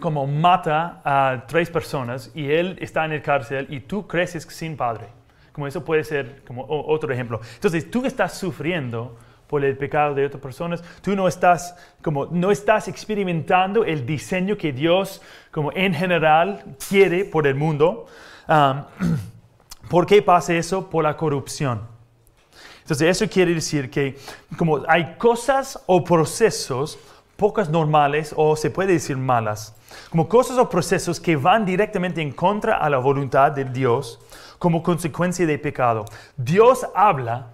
como 0.00 0.26
mata 0.26 1.00
a 1.04 1.44
tres 1.46 1.70
personas 1.70 2.30
y 2.34 2.50
él 2.50 2.78
está 2.80 3.04
en 3.04 3.12
el 3.12 3.22
cárcel 3.22 3.66
y 3.70 3.80
tú 3.80 4.06
creces 4.06 4.44
sin 4.44 4.76
padre. 4.76 5.06
Como 5.52 5.66
eso 5.66 5.84
puede 5.84 6.04
ser 6.04 6.42
como 6.46 6.64
otro 6.68 7.12
ejemplo. 7.12 7.40
Entonces, 7.54 7.90
tú 7.90 8.06
estás 8.06 8.34
sufriendo 8.38 9.18
por 9.48 9.64
el 9.64 9.76
pecado 9.76 10.14
de 10.14 10.26
otras 10.26 10.42
personas, 10.42 10.84
tú 11.00 11.16
no 11.16 11.26
estás 11.26 11.74
como 12.02 12.26
no 12.26 12.50
estás 12.50 12.86
experimentando 12.86 13.82
el 13.84 14.04
diseño 14.04 14.56
que 14.56 14.72
Dios 14.72 15.22
como 15.50 15.72
en 15.72 15.94
general 15.94 16.76
quiere 16.88 17.24
por 17.24 17.46
el 17.46 17.54
mundo. 17.54 18.06
¿Por 19.90 20.06
qué 20.06 20.20
pasa 20.20 20.54
eso? 20.54 20.88
Por 20.88 21.02
la 21.02 21.16
corrupción. 21.16 21.80
Entonces, 22.82 23.08
eso 23.08 23.28
quiere 23.30 23.54
decir 23.54 23.90
que 23.90 24.18
como 24.56 24.82
hay 24.86 25.16
cosas 25.16 25.82
o 25.86 26.04
procesos 26.04 26.98
pocas 27.38 27.70
normales 27.70 28.34
o 28.36 28.56
se 28.56 28.68
puede 28.68 28.94
decir 28.94 29.16
malas, 29.16 29.72
como 30.10 30.28
cosas 30.28 30.58
o 30.58 30.68
procesos 30.68 31.20
que 31.20 31.36
van 31.36 31.64
directamente 31.64 32.20
en 32.20 32.32
contra 32.32 32.78
a 32.78 32.90
la 32.90 32.98
voluntad 32.98 33.52
de 33.52 33.64
Dios 33.64 34.18
como 34.58 34.82
consecuencia 34.82 35.46
de 35.46 35.56
pecado. 35.56 36.04
Dios 36.36 36.84
habla, 36.96 37.46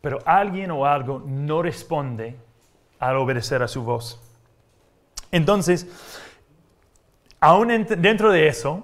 pero 0.00 0.18
alguien 0.24 0.72
o 0.72 0.84
algo 0.84 1.22
no 1.24 1.62
responde 1.62 2.36
al 2.98 3.16
obedecer 3.18 3.62
a 3.62 3.68
su 3.68 3.84
voz. 3.84 4.20
Entonces, 5.30 5.86
aún 7.38 7.86
dentro 7.86 8.32
de 8.32 8.48
eso, 8.48 8.82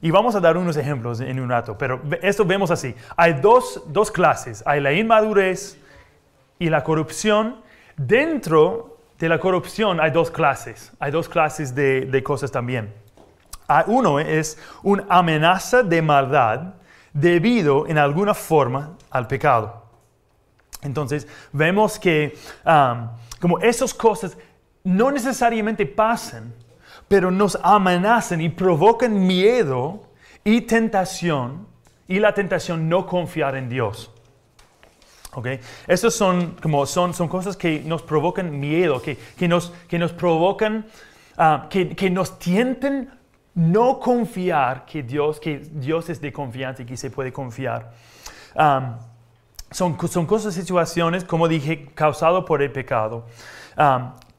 y 0.00 0.10
vamos 0.10 0.34
a 0.34 0.40
dar 0.40 0.56
unos 0.56 0.78
ejemplos 0.78 1.20
en 1.20 1.38
un 1.38 1.50
rato, 1.50 1.76
pero 1.76 2.00
esto 2.22 2.46
vemos 2.46 2.70
así. 2.70 2.94
Hay 3.14 3.34
dos, 3.34 3.82
dos 3.88 4.10
clases, 4.10 4.62
hay 4.64 4.80
la 4.80 4.94
inmadurez 4.94 5.78
y 6.58 6.70
la 6.70 6.82
corrupción 6.82 7.60
dentro 7.98 8.93
de 9.24 9.30
la 9.30 9.40
corrupción 9.40 10.00
hay 10.00 10.10
dos 10.10 10.30
clases, 10.30 10.92
hay 10.98 11.10
dos 11.10 11.30
clases 11.30 11.74
de, 11.74 12.22
cosas 12.22 12.52
también. 12.52 12.92
Uno 13.86 14.20
es 14.20 14.58
una 14.82 15.06
amenaza 15.08 15.82
de 15.82 16.02
maldad 16.02 16.74
debido 17.14 17.86
en 17.86 17.96
alguna 17.96 18.34
forma 18.34 18.98
al 19.10 19.26
pecado. 19.26 19.82
Entonces 20.82 21.26
vemos 21.52 21.98
que 21.98 22.36
como 23.40 23.58
esas 23.60 23.94
cosas 23.94 24.36
no 24.82 25.10
necesariamente 25.10 25.86
pasan, 25.86 26.52
pero 27.08 27.30
nos 27.30 27.58
amenazan 27.62 28.42
y 28.42 28.50
provocan 28.50 29.26
miedo 29.26 30.02
y 30.44 30.60
tentación 30.60 31.66
y 32.06 32.18
la 32.18 32.34
tentación 32.34 32.90
no 32.90 33.06
confiar 33.06 33.56
en 33.56 33.70
Dios. 33.70 34.13
Okay. 35.34 35.58
Esas 35.88 36.14
son, 36.14 36.56
como 36.62 36.86
son, 36.86 37.12
son 37.12 37.26
cosas 37.26 37.56
que 37.56 37.80
nos 37.80 38.02
provocan 38.02 38.58
miedo, 38.58 39.02
que, 39.02 39.16
que, 39.36 39.48
nos, 39.48 39.72
que 39.88 39.98
nos 39.98 40.12
provocan, 40.12 40.86
ah, 41.36 41.66
que, 41.68 41.96
que, 41.96 42.08
nos 42.08 42.38
tienten 42.38 43.10
no 43.54 43.98
confiar 43.98 44.84
que 44.84 45.02
Dios, 45.02 45.40
que 45.40 45.58
Dios 45.58 46.08
es 46.08 46.20
de 46.20 46.32
confianza 46.32 46.82
y 46.82 46.86
que 46.86 46.96
se 46.96 47.10
puede 47.10 47.32
confiar. 47.32 47.92
son, 49.70 50.08
son 50.08 50.26
cosas, 50.26 50.54
situaciones, 50.54 51.24
como 51.24 51.48
dije, 51.48 51.86
causadas 51.94 52.44
por 52.44 52.62
el 52.62 52.70
pecado. 52.70 53.26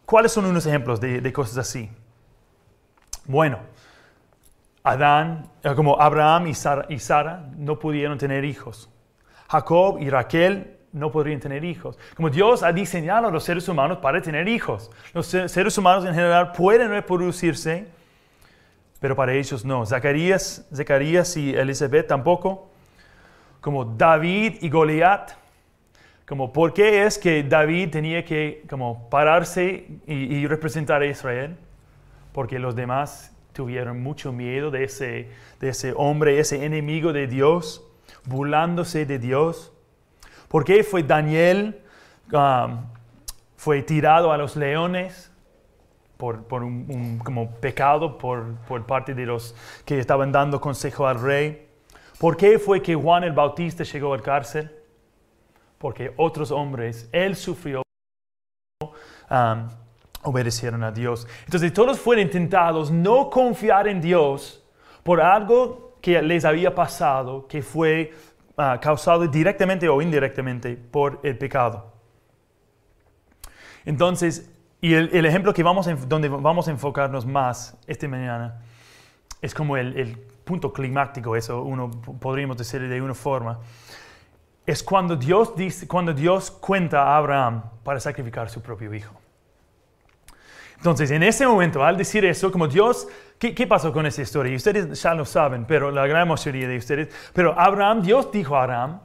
¿Cuáles 0.06 0.32
son 0.32 0.46
unos 0.46 0.66
ejemplos 0.66 1.02
de, 1.02 1.20
de 1.20 1.34
cosas 1.34 1.58
así? 1.58 1.90
Bueno, 3.26 3.60
Adán, 4.86 5.50
eh, 5.64 5.74
como 5.76 6.00
Abraham 6.00 6.48
y 6.48 6.54
Sara, 6.54 6.86
y 6.90 7.00
Sara 7.00 7.50
no 7.58 7.80
pudieron 7.80 8.20
tener 8.20 8.46
hijos. 8.46 8.88
Jacob 9.50 9.98
y 10.00 10.12
Raquel 10.12 10.75
no 10.96 11.12
podrían 11.12 11.42
tener 11.42 11.66
hijos. 11.66 12.00
Como 12.16 12.30
Dios 12.30 12.64
ha 12.64 12.72
diseñado 12.72 13.28
a 13.28 13.32
los 13.32 13.44
seres 13.44 13.68
humanos 13.68 13.98
para 13.98 14.22
tener 14.22 14.48
hijos. 14.48 14.90
Los 15.14 15.28
seres 15.28 15.78
humanos 15.78 16.06
en 16.06 16.14
general 16.14 16.54
pueden 16.54 16.90
reproducirse, 16.90 17.86
pero 19.02 19.14
para 19.14 19.34
ellos 19.34 19.66
no. 19.66 19.86
Zacarías, 19.86 20.66
Zacarías 20.74 21.36
y 21.36 21.54
Elizabeth 21.54 22.08
tampoco. 22.08 22.72
Como 23.60 23.84
David 23.84 24.56
y 24.62 24.70
Goliat. 24.70 25.34
Como 26.26 26.54
por 26.54 26.74
qué 26.74 27.04
es 27.04 27.18
que 27.18 27.44
David 27.44 27.90
tenía 27.92 28.24
que 28.24 28.64
como 28.70 29.10
pararse 29.10 29.88
y, 30.08 30.14
y 30.14 30.48
representar 30.48 31.02
a 31.02 31.08
Israel. 31.08 31.58
Porque 32.32 32.58
los 32.58 32.74
demás 32.74 33.36
tuvieron 33.52 34.02
mucho 34.02 34.32
miedo 34.32 34.72
de 34.72 34.86
ese, 34.86 35.28
de 35.60 35.70
ese 35.70 35.94
hombre, 35.96 36.40
ese 36.40 36.64
enemigo 36.64 37.12
de 37.12 37.28
Dios, 37.28 37.86
burlándose 38.24 39.06
de 39.06 39.20
Dios. 39.20 39.75
¿Por 40.56 40.64
qué 40.64 40.86
fue 40.86 41.04
Daniel, 41.04 41.82
um, 42.32 42.86
fue 43.58 43.82
tirado 43.82 44.32
a 44.32 44.38
los 44.38 44.56
leones 44.56 45.30
por, 46.16 46.46
un, 46.64 47.20
como 47.26 47.52
pecado 47.56 48.18
por, 48.18 48.56
por 48.66 48.86
parte 48.86 49.14
de 49.14 49.26
los 49.26 49.54
que 49.84 50.00
estaban 50.00 50.32
dando 50.32 50.62
consejo 50.62 51.08
al 51.08 51.20
rey? 51.20 51.68
¿Por 52.18 52.38
qué 52.38 52.58
fue 52.58 52.82
que 52.82 52.96
Juan 52.96 53.26
el 53.26 53.34
Bautista 53.34 53.84
llegó 53.84 54.14
al 54.14 54.22
cárcel? 54.22 54.74
Porque 55.78 56.14
otros 56.16 56.52
hombres, 56.52 57.10
él 57.12 57.36
sufrió, 57.36 57.82
um, 58.82 59.68
obedecieron 60.24 60.86
a 60.86 60.92
Dios. 60.94 61.28
Entonces 61.44 61.74
todos 61.74 62.00
fueron 62.00 62.30
tentados 62.30 62.92
no 62.92 63.30
confiar 63.30 63.90
en 63.90 64.00
Dios 64.00 64.64
por 65.04 65.20
algo 65.20 65.98
que 66.02 66.22
les 66.22 66.46
había 66.46 66.74
pasado, 66.74 67.46
que 67.46 67.62
fue 67.62 68.14
Ah, 68.58 68.80
causado 68.82 69.28
directamente 69.28 69.90
o 69.90 70.02
indirectamente 70.02 70.78
por 70.78 71.20
el 71.24 71.38
pecado. 71.38 71.92
Entonces, 73.84 74.50
y 74.80 74.94
el, 74.94 75.26
ejemplo 75.26 75.54
que 75.54 75.62
vamos 75.62 75.88
donde 76.08 76.30
vamos 76.30 76.68
a 76.68 76.72
enfocarnos 76.72 77.26
más 77.26 77.78
esta 77.86 78.08
mañana 78.08 78.62
es 79.42 79.54
como 79.54 79.76
el, 79.78 80.18
punto 80.46 80.72
climático, 80.72 81.36
eso 81.36 81.64
uno 81.64 81.90
podríamos 81.90 82.56
decir 82.56 82.88
de 82.88 83.02
una 83.02 83.16
forma, 83.16 83.60
es 84.64 84.84
cuando 84.84 85.16
Dios, 85.16 85.56
dice, 85.56 85.88
cuando 85.88 86.14
Dios 86.14 86.52
cuenta 86.52 87.02
a 87.02 87.18
Abraham 87.18 87.64
para 87.84 88.00
sacrificar 88.00 88.48
su 88.48 88.62
propio 88.62 88.94
hijo. 88.94 89.16
Entonces, 90.86 91.10
en 91.10 91.24
ese 91.24 91.48
momento, 91.48 91.84
al 91.84 91.98
decir 91.98 92.24
eso, 92.26 92.52
como 92.52 92.68
Dios 92.68 93.08
¿Qué, 93.40 93.68
pasó 93.68 93.92
con 93.92 94.06
esa 94.06 94.22
historia? 94.22 94.54
Y 94.54 94.56
ustedes 94.56 95.02
ya 95.02 95.14
lo 95.16 95.26
saben, 95.26 95.66
pero 95.66 95.90
la 95.92 96.08
gran 96.08 96.28
mayoría 96.28 96.68
de 96.68 96.78
ustedes. 96.78 97.10
Pero 97.34 97.60
Abraham, 97.60 98.02
Dios 98.02 98.32
dijo 98.32 98.56
a 98.56 98.64
Abraham, 98.64 99.00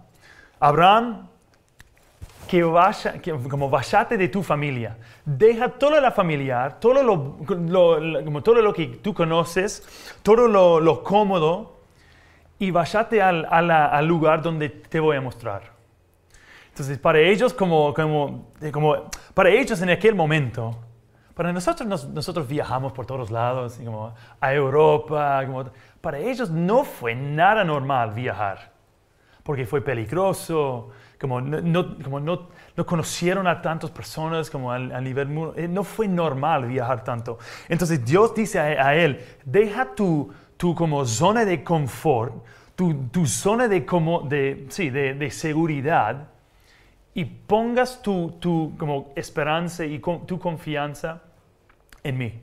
Abraham, 0.60 1.28
que 2.46 2.62
vaya, 2.62 3.14
como 3.48 3.70
vayate 3.70 4.16
de 4.18 4.28
tu 4.28 4.42
familia, 4.42 4.98
deja 5.24 5.68
toda 5.68 6.00
la 6.00 6.10
familiar, 6.10 6.78
todo 6.78 7.02
lo, 7.02 7.38
como 8.24 8.42
todo 8.42 8.60
lo 8.60 8.72
que 8.72 8.86
tú 8.86 9.14
conoces, 9.14 9.82
todo 10.22 10.46
lo, 10.48 11.02
cómodo, 11.02 11.80
y 12.58 12.70
vayate 12.70 13.22
al, 13.22 13.46
al, 13.50 14.06
lugar 14.06 14.42
donde 14.42 14.68
te 14.68 15.00
voy 15.00 15.16
a 15.16 15.20
mostrar. 15.20 15.62
Entonces, 16.68 16.98
para 16.98 17.20
ellos, 17.20 17.54
como, 17.54 17.94
como, 17.94 18.48
como, 18.70 19.10
para 19.34 19.50
ellos 19.50 19.80
en 19.82 19.90
aquel 19.90 20.14
momento, 20.14 20.76
para 21.40 21.54
nosotros, 21.54 22.06
nosotros 22.10 22.46
viajamos 22.46 22.92
por 22.92 23.06
todos 23.06 23.30
lados, 23.30 23.80
como 23.82 24.12
a 24.42 24.52
Europa. 24.52 25.42
para 26.02 26.18
ellos 26.18 26.50
no 26.50 26.84
fue 26.84 27.14
nada 27.14 27.64
normal 27.64 28.10
viajar. 28.10 28.70
porque 29.42 29.64
fue 29.64 29.80
peligroso, 29.80 30.90
como 31.18 31.40
no, 31.40 31.96
como 32.04 32.20
no, 32.20 32.48
no 32.76 32.84
conocieron 32.84 33.46
a 33.46 33.62
tantas 33.62 33.90
personas 33.90 34.50
como 34.50 34.70
al, 34.70 35.02
nivel... 35.02 35.30
Eh, 35.56 35.66
no 35.66 35.82
fue 35.82 36.06
normal 36.08 36.66
viajar 36.66 37.04
tanto. 37.04 37.38
Entonces 37.70 38.04
Dios 38.04 38.34
dice 38.34 38.58
a, 38.58 38.94
él, 38.94 39.18
deja 39.42 39.94
tu, 39.94 40.30
tu 40.58 40.74
como 40.74 41.06
zona 41.06 41.46
de 41.46 41.64
confort, 41.64 42.34
tu, 42.76 43.08
tu 43.08 43.24
zona 43.24 43.66
de, 43.66 43.86
como, 43.86 44.20
de, 44.28 44.66
sí, 44.68 44.90
de, 44.90 45.14
de 45.14 45.30
seguridad 45.30 46.28
y 47.14 47.24
pongas 47.24 48.02
tu, 48.02 48.32
tu 48.38 48.74
como 48.76 49.14
esperanza 49.16 49.86
y 49.86 50.00
tu 50.00 50.38
confianza 50.38 51.22
en 52.02 52.18
mí. 52.18 52.40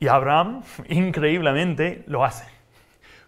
Y 0.00 0.08
Abraham, 0.08 0.62
increíblemente, 0.88 2.04
lo 2.06 2.24
hace. 2.24 2.46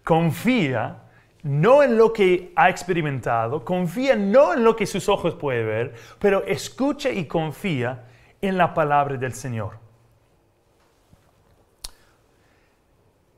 Confía 0.02 1.04
no 1.44 1.82
en 1.82 1.98
lo 1.98 2.12
que 2.12 2.52
ha 2.56 2.70
experimentado, 2.70 3.64
confía 3.64 4.16
no 4.16 4.54
en 4.54 4.64
lo 4.64 4.74
que 4.74 4.86
sus 4.86 5.08
ojos 5.10 5.34
pueden 5.34 5.66
ver, 5.66 5.94
pero 6.18 6.42
escucha 6.44 7.10
y 7.10 7.26
confía 7.26 8.04
en 8.40 8.56
la 8.56 8.72
palabra 8.72 9.16
del 9.16 9.34
Señor. 9.34 9.78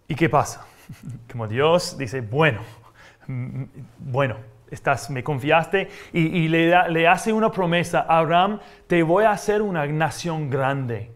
¿Y 0.08 0.14
qué 0.14 0.28
pasa? 0.28 0.66
Como 1.30 1.49
Dios 1.49 1.99
dice, 1.99 2.20
bueno, 2.20 2.61
bueno, 3.99 4.37
estás, 4.70 5.11
me 5.11 5.23
confiaste 5.23 5.88
y, 6.12 6.49
le, 6.49 6.90
le 6.90 7.08
hace 7.08 7.32
una 7.32 7.50
promesa, 7.50 8.06
Abraham, 8.08 8.61
te 8.87 9.02
voy 9.02 9.25
a 9.25 9.30
hacer 9.30 9.62
una 9.62 9.87
nación 9.87 10.50
grande, 10.50 11.12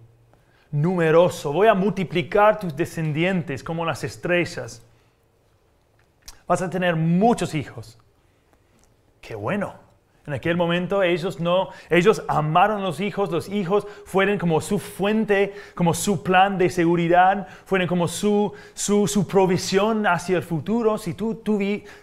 numeroso, 0.70 1.52
voy 1.52 1.68
a 1.68 1.74
multiplicar 1.74 2.58
tus 2.58 2.76
descendientes 2.76 3.64
como 3.64 3.84
las 3.84 4.04
estrellas 4.04 4.86
vas 6.50 6.62
a 6.62 6.68
tener 6.68 6.96
muchos 6.96 7.54
hijos. 7.54 7.96
Qué 9.20 9.36
bueno. 9.36 9.74
En 10.30 10.34
aquel 10.34 10.56
momento 10.56 11.02
ellos 11.02 11.40
no, 11.40 11.70
ellos 11.88 12.22
amaron 12.28 12.82
los 12.82 13.00
hijos, 13.00 13.32
los 13.32 13.48
hijos 13.48 13.84
fueron 14.04 14.38
como 14.38 14.60
su 14.60 14.78
fuente, 14.78 15.52
como 15.74 15.92
su 15.92 16.22
plan 16.22 16.56
de 16.56 16.70
seguridad, 16.70 17.48
fueron 17.64 17.88
como 17.88 18.06
su, 18.06 18.52
su, 18.72 19.08
su 19.08 19.26
provisión 19.26 20.06
hacia 20.06 20.36
el 20.36 20.44
futuro. 20.44 20.98
Si, 20.98 21.14
tú, 21.14 21.42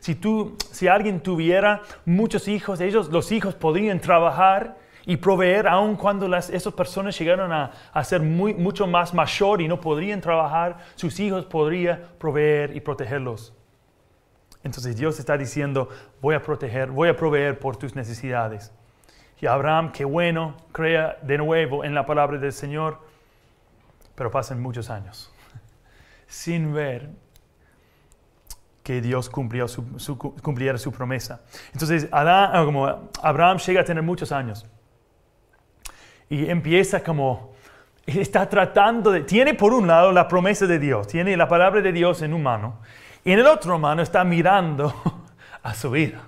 si, 0.01 0.15
tú, 0.15 0.57
si 0.71 0.89
alguien 0.89 1.21
tuviera 1.21 1.83
muchos 2.03 2.49
hijos, 2.49 2.81
ellos, 2.81 3.07
los 3.07 3.31
hijos 3.31 3.55
podrían 3.55 4.01
trabajar 4.01 4.75
y 5.05 5.15
proveer, 5.15 5.65
aun 5.65 5.95
cuando 5.95 6.27
las, 6.27 6.49
esas 6.49 6.73
personas 6.73 7.17
llegaron 7.17 7.53
a, 7.53 7.71
a 7.93 8.03
ser 8.03 8.21
mucho 8.21 8.87
más 8.87 9.13
mayor 9.13 9.61
y 9.61 9.69
no 9.69 9.79
podrían 9.79 10.19
trabajar, 10.19 10.79
sus 10.95 11.17
hijos 11.21 11.45
podrían 11.45 12.01
proveer 12.19 12.75
y 12.75 12.81
protegerlos. 12.81 13.56
Entonces 14.67 14.97
Dios 14.97 15.17
está 15.17 15.37
diciendo, 15.37 15.89
voy 16.21 16.35
a 16.35 16.41
proteger, 16.41 16.91
voy 16.91 17.07
a 17.09 17.15
proveer 17.15 17.57
por 17.57 17.77
tus 17.77 17.95
necesidades. 17.95 18.71
Y 19.39 19.45
Abraham, 19.45 19.93
qué 19.93 20.03
bueno, 20.03 20.57
crea 20.73 21.17
de 21.21 21.37
nuevo 21.37 21.85
en 21.85 21.95
la 21.95 22.05
palabra 22.05 22.37
del 22.37 22.51
Señor, 22.51 22.99
pero 24.13 24.29
pasan 24.29 24.61
muchos 24.61 24.89
años 24.89 25.31
sin 26.27 26.73
ver 26.73 27.09
que 28.83 28.99
Dios 29.01 29.29
cumplió 29.29 29.69
su, 29.69 30.17
cumpliera 30.17 30.77
su 30.77 30.91
promesa. 30.91 31.41
Entonces 31.71 32.09
ah, 32.11 32.61
como 32.65 33.09
Abraham 33.21 33.57
llega 33.59 33.81
a 33.81 33.83
tener 33.85 34.03
muchos 34.03 34.33
años 34.33 34.65
y 36.29 36.49
empieza 36.49 37.01
como, 37.01 37.53
está 38.05 38.49
tratando 38.49 39.11
de, 39.11 39.21
tiene 39.21 39.53
por 39.53 39.73
un 39.73 39.87
lado 39.87 40.11
la 40.11 40.27
promesa 40.27 40.67
de 40.67 40.77
Dios, 40.77 41.07
tiene 41.07 41.37
la 41.37 41.47
palabra 41.47 41.81
de 41.81 41.93
Dios 41.93 42.21
en 42.21 42.33
un 42.33 42.43
mano 42.43 42.79
y 43.27 43.33
en 43.33 43.39
el 43.39 43.47
otro 43.47 43.77
mano 43.77 44.01
está 44.01 44.23
mirando 44.23 44.93
a 45.61 45.73
su 45.73 45.91
vida. 45.91 46.21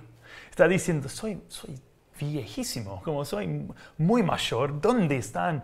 Está 0.50 0.68
diciendo, 0.68 1.08
soy, 1.08 1.42
soy 1.48 1.80
viejísimo, 2.18 3.00
como 3.02 3.24
soy 3.24 3.66
muy 3.96 4.22
mayor, 4.22 4.78
¿dónde 4.78 5.16
están? 5.16 5.62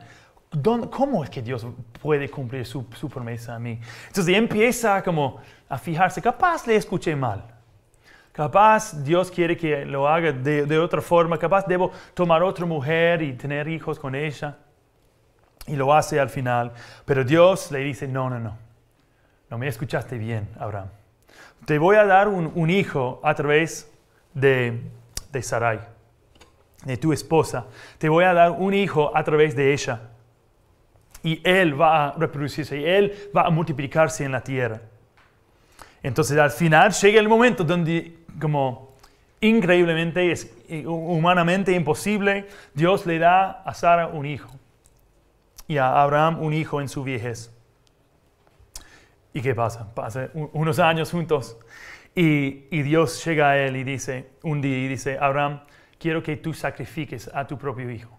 ¿Cómo 0.91 1.23
es 1.23 1.29
que 1.29 1.43
Dios 1.43 1.67
puede 2.01 2.31
cumplir 2.31 2.65
su, 2.65 2.87
promesa 2.87 3.55
a 3.55 3.59
mí? 3.59 3.79
Entonces 4.07 4.35
empieza 4.35 5.03
como 5.03 5.39
a 5.69 5.77
fijarse, 5.77 6.23
capaz 6.23 6.67
le 6.67 6.77
escuché 6.77 7.15
mal. 7.15 7.45
Capaz 8.33 9.05
Dios 9.05 9.31
quiere 9.31 9.59
que 9.59 9.85
lo 9.85 10.09
haga 10.09 10.33
de, 10.33 10.65
de, 10.65 10.79
otra 10.79 11.03
forma. 11.03 11.39
Capaz 11.39 11.67
debo 11.67 11.93
tomar 12.15 12.43
otra 12.43 12.65
mujer 12.65 13.21
y 13.21 13.35
tener 13.35 13.69
hijos 13.69 13.99
con 13.99 14.15
ella. 14.15 14.57
Y 15.67 15.77
lo 15.77 15.93
hace 15.93 16.19
al 16.19 16.31
final. 16.31 16.73
Pero 17.05 17.25
Dios 17.25 17.71
le 17.73 17.81
dice, 17.81 18.09
no, 18.09 18.31
no, 18.31 18.39
no. 18.39 18.57
No 19.51 19.59
me 19.59 19.69
escuchaste 19.69 20.17
bien, 20.17 20.49
Abraham 20.59 20.89
te 21.67 21.79
voy 21.79 21.97
a 21.97 22.07
dar 22.07 22.29
un, 22.29 22.71
hijo 22.71 23.21
a 23.23 23.35
través 23.35 23.91
de, 24.33 24.81
de 25.33 25.43
Sarai, 25.43 25.81
de 26.85 26.97
tu 26.97 27.13
esposa. 27.13 27.67
Te 27.99 28.09
voy 28.09 28.25
a 28.25 28.33
dar 28.33 28.53
un 28.53 28.73
hijo 28.73 29.15
a 29.15 29.25
través 29.25 29.57
de 29.57 29.73
ella. 29.73 30.01
Y 31.25 31.41
él 31.43 31.79
va 31.79 32.07
a 32.07 32.13
reproducirse, 32.13 32.79
y 32.79 32.85
él 32.85 33.31
va 33.37 33.43
a 33.43 33.51
multiplicarse 33.51 34.25
en 34.25 34.31
la 34.33 34.43
tierra. 34.43 34.81
Entonces 36.05 36.39
al 36.39 36.53
final 36.53 36.93
llega 36.93 37.19
el 37.19 37.29
momento 37.29 37.65
donde, 37.65 38.17
como 38.41 38.95
increíblemente, 39.41 40.31
es 40.31 40.49
humanamente 40.87 41.73
imposible, 41.73 42.47
Dios 42.75 43.07
le 43.07 43.19
da 43.19 43.63
a 43.65 43.75
Sara 43.75 44.07
un 44.07 44.25
hijo 44.25 44.51
y 45.67 45.79
a 45.79 46.01
Abraham 46.01 46.41
un 46.41 46.53
hijo 46.53 46.81
en 46.81 46.89
su 46.89 47.03
viejez. 47.03 47.56
¿Y 49.37 49.43
qué 49.43 49.55
pasa? 49.55 49.95
Pasa 49.95 50.31
unos 50.33 50.79
años 50.79 51.11
juntos 51.11 51.59
y, 52.15 52.71
Dios 52.71 53.23
llega 53.23 53.51
a 53.51 53.59
él 53.59 53.77
y 53.77 53.85
dice, 53.85 54.31
un 54.43 54.63
día 54.63 54.79
y 54.79 54.89
dice, 54.89 55.19
Abraham, 55.21 55.61
quiero 55.99 56.23
que 56.23 56.39
tú 56.39 56.55
sacrifiques 56.55 57.31
a 57.35 57.47
tu 57.47 57.59
propio 57.59 57.91
hijo. 57.91 58.19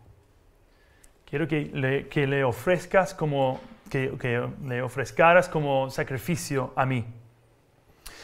Quiero 1.26 1.48
que 1.48 2.06
le, 2.14 2.44
ofrezcas 2.44 3.16
como, 3.16 3.60
que, 3.90 4.16
que, 4.20 4.48
le 4.64 4.84
ofrezcaras 4.84 5.50
como 5.50 5.90
sacrificio 5.90 6.72
a 6.76 6.86
mí. 6.86 7.04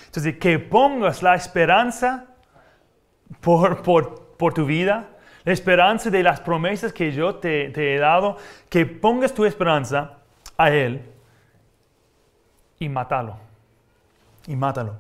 Entonces, 0.06 0.38
que 0.38 0.60
pongas 0.60 1.23
la 1.23 1.34
esperanza 1.34 2.27
por, 3.41 3.82
por, 3.82 4.38
por 4.38 4.53
tu 4.53 4.67
vida, 4.67 5.10
la 5.45 5.51
esperanza 5.51 6.12
de 6.12 6.21
las 6.21 6.41
promesas 6.41 6.93
que 6.93 7.12
yo 7.12 7.38
te 7.38 7.95
he 7.95 7.97
dado, 7.97 8.38
que 8.69 8.86
pongas 8.86 9.34
tu 9.34 9.45
esperanza 9.45 10.19
a 10.60 10.69
Él 10.69 11.10
y 12.83 12.89
mátalo. 12.89 13.37
Y 14.45 14.55
mátalo. 14.57 14.97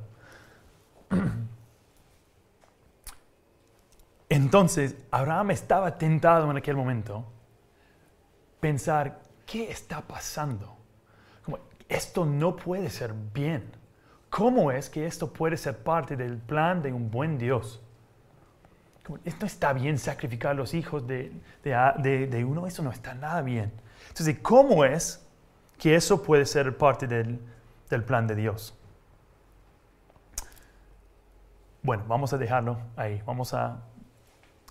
Entonces, 4.29 4.95
Abraham 5.11 5.51
estaba 5.51 5.97
tentado 5.97 6.49
en 6.49 6.57
aquel 6.57 6.77
momento 6.77 7.25
pensar, 8.61 9.19
¿qué 9.45 9.69
está 9.69 10.01
pasando? 10.01 10.77
Como, 11.43 11.59
esto 11.89 12.25
no 12.25 12.55
puede 12.55 12.89
ser 12.89 13.13
bien. 13.33 13.69
¿Cómo 14.29 14.71
es 14.71 14.89
que 14.89 15.05
esto 15.05 15.31
puede 15.31 15.57
ser 15.57 15.77
parte 15.77 16.15
del 16.15 16.37
plan 16.37 16.81
de 16.81 16.93
un 16.93 17.11
buen 17.11 17.37
Dios? 17.37 17.81
Como, 19.03 19.19
esto 19.25 19.45
está 19.45 19.73
bien 19.73 19.99
sacrificar 19.99 20.51
a 20.51 20.53
los 20.55 20.73
hijos 20.73 21.05
de, 21.05 21.33
de, 21.63 22.45
uno, 22.45 22.65
eso 22.65 22.81
no 22.81 22.91
está 22.91 23.13
nada 23.13 23.41
bien. 23.41 23.73
Entonces, 24.07 24.39
¿cómo 24.41 24.85
es 24.85 25.27
que 25.77 25.95
eso 25.95 26.23
puede 26.23 26.45
ser 26.45 26.77
parte 26.77 27.07
del, 27.07 27.39
del 27.93 28.03
plan 28.03 28.27
de 28.27 28.35
Dios. 28.35 28.77
Bueno, 31.81 32.03
vamos 32.07 32.33
a 32.33 32.37
dejarlo 32.37 32.77
ahí, 32.95 33.21
vamos 33.25 33.53
a 33.53 33.77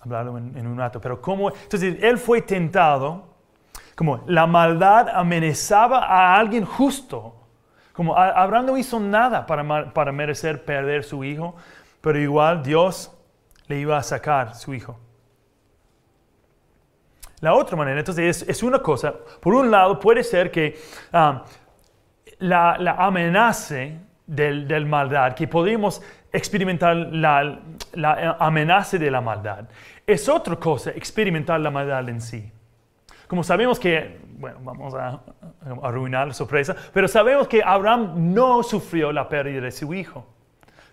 hablarlo 0.01 0.39
en, 0.39 0.67
un 0.67 0.79
rato. 0.79 1.01
Pero 1.01 1.21
cómo, 1.21 1.51
entonces 1.51 1.97
él 2.03 2.19
fue 2.19 2.43
tentado, 2.43 3.35
como 3.95 4.23
la 4.27 4.47
maldad 4.47 5.09
amenazaba 5.09 6.05
a 6.07 6.37
alguien 6.37 6.65
justo. 6.65 7.37
Como 7.93 8.17
Abraham 8.17 8.67
no 8.67 8.79
hizo 8.79 8.99
nada 8.99 9.45
para, 9.45 9.93
para 9.93 10.13
merecer 10.13 10.65
perder 10.65 11.05
su 11.05 11.23
hijo, 11.25 11.55
pero 12.01 12.19
igual 12.19 12.63
Dios 12.63 13.13
le 13.67 13.79
iba 13.79 13.99
a 13.99 14.03
sacar 14.03 14.55
su 14.55 14.73
hijo. 14.73 14.99
La 17.43 17.55
otra 17.55 17.77
manera, 17.77 17.99
entonces, 17.99 18.45
es, 18.49 18.63
una 18.63 18.79
cosa. 18.79 19.13
Por 19.41 19.53
un 19.53 19.69
lado, 19.69 19.99
puede 19.99 20.23
ser 20.23 20.53
que 20.53 20.79
ah, 21.13 21.43
la, 22.43 22.97
amenaza 22.99 23.89
del, 24.27 24.67
del, 24.67 24.87
maldad, 24.87 25.35
que 25.35 25.47
podemos 25.47 26.03
experimentar 26.33 26.97
la, 26.97 27.61
la, 27.95 28.37
amenaza 28.39 28.99
de 28.99 29.11
la 29.11 29.21
maldad. 29.21 29.65
Es 30.07 30.29
otra 30.29 30.57
cosa 30.57 30.91
experimentar 30.91 31.61
la 31.61 31.71
maldad 31.71 32.09
en 32.09 32.21
sí. 32.21 32.51
Como 33.29 33.45
sabemos 33.45 33.79
que, 33.79 34.21
bueno, 34.39 34.59
vamos 34.63 34.95
a, 34.95 35.21
arruinar 35.83 36.27
la 36.29 36.35
sorpresa, 36.35 36.75
pero 36.93 37.07
sabemos 37.07 37.47
que 37.47 37.63
Abraham 37.63 38.35
no 38.35 38.63
sufrió 38.63 39.13
la 39.13 39.29
pérdida 39.29 39.61
de 39.61 39.71
su 39.71 39.95
hijo. 39.95 40.27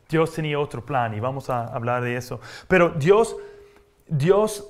Dios 0.08 0.34
tenía 0.34 0.60
otro 0.60 0.86
plan 0.86 1.14
y 1.14 1.20
vamos 1.20 1.50
a 1.50 1.66
hablar 1.66 2.04
de 2.04 2.16
eso. 2.16 2.40
Pero 2.68 2.90
Dios, 2.90 3.36
Dios 4.08 4.70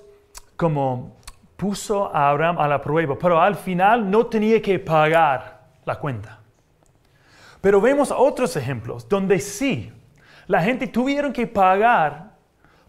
como 0.56 1.18
puso 1.58 2.14
a 2.14 2.30
Abraham 2.30 2.58
a 2.60 2.68
la 2.68 2.82
prueba, 2.82 3.18
pero 3.20 3.42
al 3.42 3.56
final 3.56 4.10
no 4.10 4.26
tenía 4.28 4.62
que 4.62 4.80
pagar 4.80 5.60
la 5.86 6.00
cuenta. 6.00 6.39
Pero 7.62 7.82
vemos 7.82 8.12
otros 8.16 8.56
ejemplos 8.56 9.08
donde 9.10 9.40
sí, 9.40 9.92
La 10.48 10.64
gente 10.64 10.88
tuvieron 10.88 11.32
que 11.32 11.46
pagar 11.46 12.32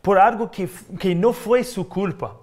por 0.01 0.19
algo 0.19 0.51
que, 0.51 0.67
que 0.99 1.15
no 1.15 1.35
fue 1.35 1.63
su 1.63 1.87
culpa. 1.89 2.37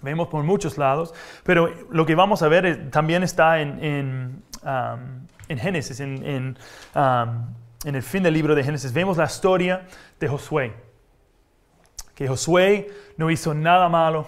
Vemos 0.00 0.28
por 0.28 0.42
muchos 0.42 0.78
lados, 0.78 1.12
pero 1.44 1.68
lo 1.90 2.06
que 2.06 2.14
vamos 2.14 2.42
a 2.42 2.48
ver 2.48 2.64
es- 2.66 2.90
también 2.90 3.22
está 3.22 3.60
en, 3.60 3.84
en, 3.84 4.42
um, 4.64 5.26
en 5.48 5.58
Génesis, 5.58 6.00
en, 6.00 6.24
en, 6.24 6.58
um, 6.94 7.44
en 7.84 7.94
el 7.94 8.02
fin 8.02 8.22
del 8.22 8.32
libro 8.32 8.54
de 8.54 8.64
Génesis. 8.64 8.90
Vemos 8.94 9.18
la 9.18 9.24
historia 9.26 9.86
de 10.18 10.28
Josué. 10.28 10.72
Que 12.14 12.26
Josué 12.26 12.90
no 13.18 13.30
hizo 13.30 13.52
nada 13.52 13.88
malo, 13.90 14.26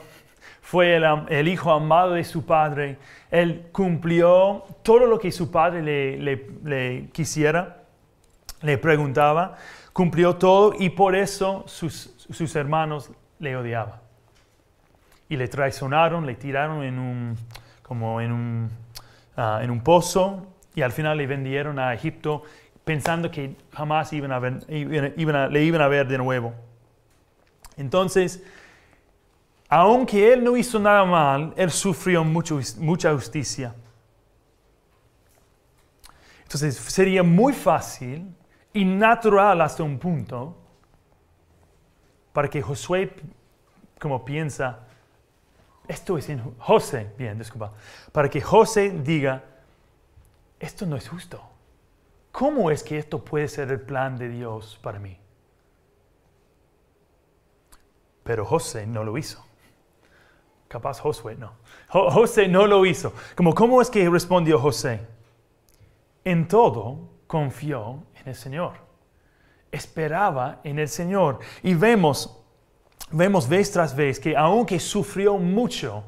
fue 0.75 0.97
el, 0.97 1.47
hijo 1.47 1.71
amado 1.71 2.15
de 2.15 2.25
su 2.25 2.45
padre. 2.45 2.99
Él 3.31 3.69
cumplió 3.71 4.65
todo 4.83 5.07
lo 5.07 5.21
que 5.21 5.31
su 5.31 5.49
padre 5.49 5.83
le, 6.19 7.11
quisiera, 7.13 7.85
le 8.61 8.77
preguntaba, 8.79 9.55
cumplió 9.93 10.35
todo 10.35 10.73
y 10.77 10.91
por 10.91 11.15
eso 11.15 11.63
sus, 11.69 12.57
hermanos 12.57 13.13
le 13.39 13.57
odiaban. 13.57 14.01
Y 15.29 15.37
le 15.37 15.47
traicionaron, 15.47 16.27
le 16.27 16.35
tiraron 16.35 16.83
en 16.83 16.99
un, 16.99 17.37
como 17.85 18.21
en 18.21 18.33
un, 18.33 18.71
ah, 19.37 19.61
en 19.63 19.71
un 19.71 19.81
pozo 19.81 20.45
y 20.75 20.83
al 20.83 20.91
final 20.91 21.19
le 21.19 21.29
vendieron 21.29 21.79
a 21.79 21.95
Egipto 21.95 22.43
pensando 22.85 23.31
que 23.31 23.55
jamás 23.73 24.13
iban 24.13 24.33
a 24.33 24.41
ver- 24.41 24.65
iban- 24.69 25.53
le 25.53 25.63
iban 25.63 25.83
a 25.83 25.87
ver 25.87 26.09
de 26.09 26.19
nuevo. 26.19 26.53
Entonces, 27.77 28.43
aunque 29.75 30.33
él 30.33 30.45
no 30.45 30.57
hizo 30.57 30.79
nada 30.79 31.05
mal, 31.05 31.53
él 31.57 31.71
sufrió 31.71 32.23
mucha 32.23 33.13
justicia. 33.13 33.75
Entonces 36.45 36.77
sería 36.77 37.25
muy 37.25 37.53
fácil 37.53 38.33
y 38.73 38.85
natural 38.85 39.61
hasta 39.61 39.83
un 39.83 39.99
punto 39.99 40.57
para 42.33 42.49
que 42.49 42.63
Josué, 42.63 43.17
como 43.99 44.25
piensa, 44.25 44.81
esto 45.89 46.19
es 46.19 46.29
injusto. 46.29 46.63
José, 46.63 47.13
bien, 47.19 47.37
disculpa, 47.37 47.73
para 48.13 48.31
que 48.31 48.41
José 48.41 48.91
diga, 48.91 49.43
esto 50.61 50.87
no 50.87 50.95
es 50.95 51.09
justo. 51.09 51.43
¿Cómo 52.31 52.71
es 52.71 52.85
que 52.85 52.99
esto 52.99 53.25
puede 53.25 53.49
ser 53.49 53.73
el 53.73 53.81
plan 53.81 54.17
de 54.17 54.29
Dios 54.29 54.79
para 54.81 55.01
mí? 55.01 55.19
Pero 58.23 58.45
José 58.45 58.87
no 58.87 59.03
lo 59.03 59.19
hizo. 59.19 59.44
Capaz 60.75 60.99
Josué 60.99 61.37
no. 61.37 61.53
Jo- 61.89 62.11
José 62.11 62.49
no 62.49 62.67
lo 62.67 62.85
hizo. 62.85 63.13
Como, 63.37 63.55
¿Cómo 63.55 63.81
es 63.81 63.89
que 63.89 64.11
respondió 64.11 64.59
José? 64.59 65.07
En 66.25 66.49
todo 66.49 67.11
confió 67.29 68.03
en 68.17 68.31
el 68.31 68.35
Señor. 68.35 68.73
Esperaba 69.71 70.59
en 70.65 70.81
el 70.81 70.89
Señor. 70.89 71.39
Y 71.63 71.75
vemos, 71.75 72.43
vemos 73.13 73.49
vez 73.49 73.71
tras 73.71 73.95
vez 73.95 74.19
que 74.19 74.37
aunque 74.37 74.81
sufrió 74.81 75.39
mucho, 75.39 76.03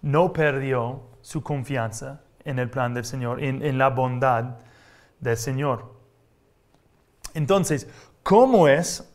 no 0.00 0.32
perdió 0.32 1.02
su 1.20 1.42
confianza 1.42 2.22
en 2.46 2.58
el 2.58 2.70
plan 2.70 2.94
del 2.94 3.04
Señor, 3.04 3.42
en, 3.44 3.62
en 3.62 3.76
la 3.76 3.90
bondad 3.90 4.56
del 5.20 5.36
Señor. 5.36 5.92
Entonces, 7.34 7.88
¿cómo 8.22 8.68
es 8.68 9.10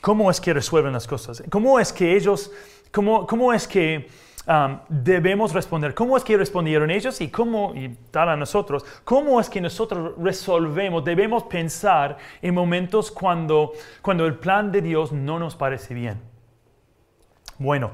¿Cómo 0.00 0.30
es 0.30 0.40
que 0.40 0.54
resuelven 0.54 0.92
las 0.92 1.08
cosas? 1.08 1.42
¿Cómo 1.50 1.80
es 1.80 1.92
que 1.92 2.14
ellos, 2.16 2.52
cómo, 2.92 3.26
cómo 3.26 3.52
es 3.52 3.66
que 3.66 4.08
um, 4.46 4.78
debemos 4.88 5.52
responder? 5.52 5.94
¿Cómo 5.94 6.16
es 6.16 6.24
que 6.24 6.36
respondieron 6.36 6.90
ellos 6.90 7.20
y 7.20 7.28
cómo, 7.28 7.74
y 7.74 7.88
tal 8.10 8.28
a 8.28 8.36
nosotros, 8.36 8.84
cómo 9.04 9.40
es 9.40 9.48
que 9.48 9.60
nosotros 9.60 10.14
resolvemos? 10.18 11.04
Debemos 11.04 11.44
pensar 11.44 12.16
en 12.42 12.54
momentos 12.54 13.10
cuando, 13.10 13.72
cuando 14.02 14.26
el 14.26 14.34
plan 14.34 14.72
de 14.72 14.82
Dios 14.82 15.12
no 15.12 15.38
nos 15.38 15.56
parece 15.56 15.94
bien. 15.94 16.20
Bueno, 17.58 17.90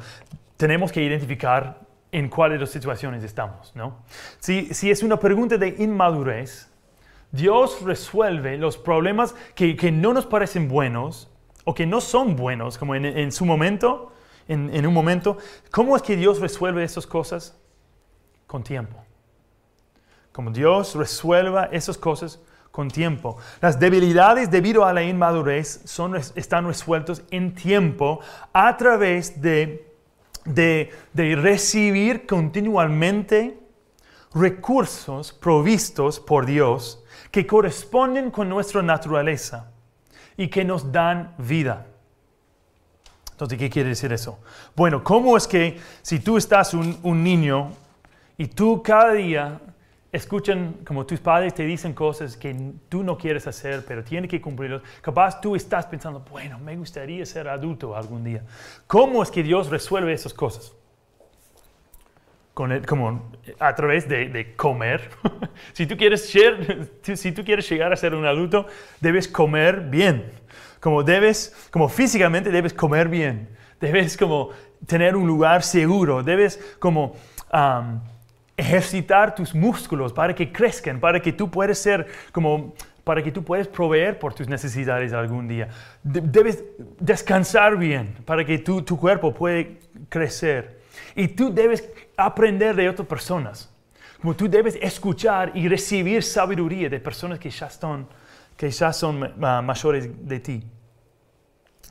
tenemos 0.57 0.93
que 0.93 1.03
identificar 1.03 1.81
en 2.13 2.29
cuáles 2.29 2.61
las 2.61 2.71
situaciones 2.71 3.25
estamos, 3.25 3.75
¿no? 3.75 4.05
Si, 4.39 4.73
si 4.73 4.91
es 4.91 5.03
una 5.03 5.19
pregunta 5.19 5.59
de 5.59 5.75
inmadurez, 5.79 6.71
Dios 7.33 7.83
resuelve 7.83 8.57
los 8.57 8.79
problemas 8.79 9.35
que, 9.57 9.75
que 9.75 9.91
no 9.91 10.13
nos 10.13 10.25
parecen 10.25 10.69
buenos 10.69 11.29
o 11.65 11.75
que 11.75 11.87
no 11.87 12.01
son 12.01 12.37
buenos, 12.37 12.79
como 12.79 12.95
en, 12.95 13.05
en 13.05 13.33
su 13.33 13.45
momento, 13.45 14.13
en, 14.49 14.87
un 14.87 14.95
momento. 14.95 15.39
¿Cómo 15.71 15.97
es 15.97 16.03
que 16.03 16.17
Dios 16.17 16.41
resuelve 16.41 16.85
esas 16.85 17.07
cosas? 17.07 17.57
Con 18.47 18.63
tiempo. 18.63 19.03
Como 20.33 20.51
Dios 20.51 20.95
resuelva 20.95 21.67
esas 21.67 21.97
cosas 21.97 22.41
con 22.71 22.91
tiempo. 22.91 23.37
Las 23.61 23.79
debilidades 23.79 24.51
debido 24.51 24.85
a 24.85 24.93
la 24.93 25.03
inmadurez 25.03 25.85
están 26.35 26.67
resueltas 26.67 27.23
en 27.31 27.55
tiempo 27.55 28.21
a 28.53 28.77
través 28.77 29.41
de, 29.41 29.93
de, 30.45 30.93
de 31.13 31.37
recibir 31.37 32.27
continuamente 32.27 33.59
recursos 34.35 35.33
provistos 35.33 36.19
por 36.19 36.47
Dios 36.47 37.05
que 37.31 37.47
corresponden 37.47 38.31
con 38.31 38.49
nuestra 38.49 38.83
naturaleza 38.83 39.71
y 40.37 40.49
que 40.49 40.65
nos 40.65 40.91
dan 40.91 41.35
vida. 41.39 41.87
Entonces, 43.35 43.59
¿qué 43.59 43.69
quiere 43.69 43.91
decir 43.91 44.13
eso? 44.13 44.39
Bueno, 44.77 45.03
¿cómo 45.03 45.37
es 45.37 45.49
que 45.49 45.79
si 46.03 46.21
tú 46.21 46.37
estás 46.37 46.73
un, 46.75 46.99
un 47.03 47.23
niño 47.25 47.71
y 48.39 48.47
tú 48.47 48.83
cada 48.83 49.13
día 49.13 49.61
escuchan 50.13 50.77
como 50.87 51.05
tus 51.05 51.19
padres 51.19 51.55
te 51.55 51.65
dicen 51.65 51.93
cosas 51.93 52.37
que 52.37 52.55
tú 52.89 53.03
no 53.03 53.19
quieres 53.19 53.47
hacer, 53.49 53.85
pero 53.87 54.05
tienes 54.05 54.31
que 54.31 54.41
cumplirlos, 54.41 54.83
capaz 55.03 55.41
tú 55.41 55.57
estás 55.57 55.87
pensando, 55.87 56.21
bueno, 56.31 56.59
me 56.61 56.77
gustaría 56.77 57.27
ser 57.27 57.49
adulto 57.49 57.97
algún 57.97 58.23
día. 58.23 58.43
¿Cómo 58.87 59.23
es 59.23 59.31
que 59.33 59.43
Dios 59.43 59.69
resuelve 59.71 60.13
esas 60.13 60.33
cosas? 60.33 60.73
Con 62.53 62.71
el- 62.71 62.87
como 62.87 63.33
a 63.59 63.75
través 63.75 64.09
de, 64.09 64.29
de 64.29 64.55
comer. 64.55 65.11
si, 65.73 65.87
tú 65.87 65.97
quieres 65.97 66.29
ser, 66.29 66.89
si 67.03 67.33
tú 67.33 67.45
quieres 67.45 67.69
llegar 67.69 67.93
a 67.93 67.97
ser 67.97 68.15
un 68.15 68.25
adulto, 68.27 68.67
debes 69.01 69.27
comer 69.27 69.81
bien. 69.81 70.31
Como 70.85 71.03
debes, 71.03 71.51
como 71.71 71.89
físicamente 71.89 72.51
debes 72.51 72.75
comer 72.75 73.09
bien. 73.09 73.49
Debes 73.81 74.19
como 74.19 74.51
tener 74.87 75.17
un 75.17 75.27
lugar 75.27 75.63
seguro. 75.63 76.23
Debes 76.23 76.61
como 76.79 77.15
um, 77.51 78.01
ejercitar 78.55 79.35
tus 79.35 79.55
músculos 79.55 80.13
para 80.13 80.35
que 80.35 80.53
crezcan, 80.53 81.01
para 81.01 81.21
que 81.21 81.33
tú 81.33 81.51
puedas 81.51 81.79
ser 81.79 82.07
como 82.33 82.75
para 83.03 83.23
que 83.23 83.33
tú 83.33 83.43
puedas 83.43 83.67
proveer 83.67 84.19
por 84.19 84.35
tus 84.35 84.47
necesidades 84.47 85.15
algún 85.15 85.49
día. 85.49 85.69
De- 86.03 86.21
debes 86.21 86.63
descansar 87.01 87.79
bien 87.79 88.15
para 88.27 88.45
que 88.45 88.59
tu, 88.59 88.83
tu 88.83 88.99
cuerpo 88.99 89.33
pueda 89.33 89.67
crecer. 90.11 90.81
Y 91.17 91.29
tú 91.29 91.51
debes 91.51 91.89
aprender 92.15 92.77
de 92.77 92.91
otras 92.91 93.09
personas. 93.09 93.71
Como 94.21 94.35
tú 94.35 94.51
debes 94.51 94.77
escuchar 94.83 95.51
y 95.55 95.67
recibir 95.67 96.23
sabiduría 96.23 96.91
de 96.91 97.01
personas 97.01 97.39
que 97.39 97.49
ya 97.49 97.71
son, 97.71 98.07
que 98.57 98.71
ya 98.71 98.93
son 98.93 99.33
mayores 99.39 100.09
de 100.29 100.41
ti. 100.41 100.65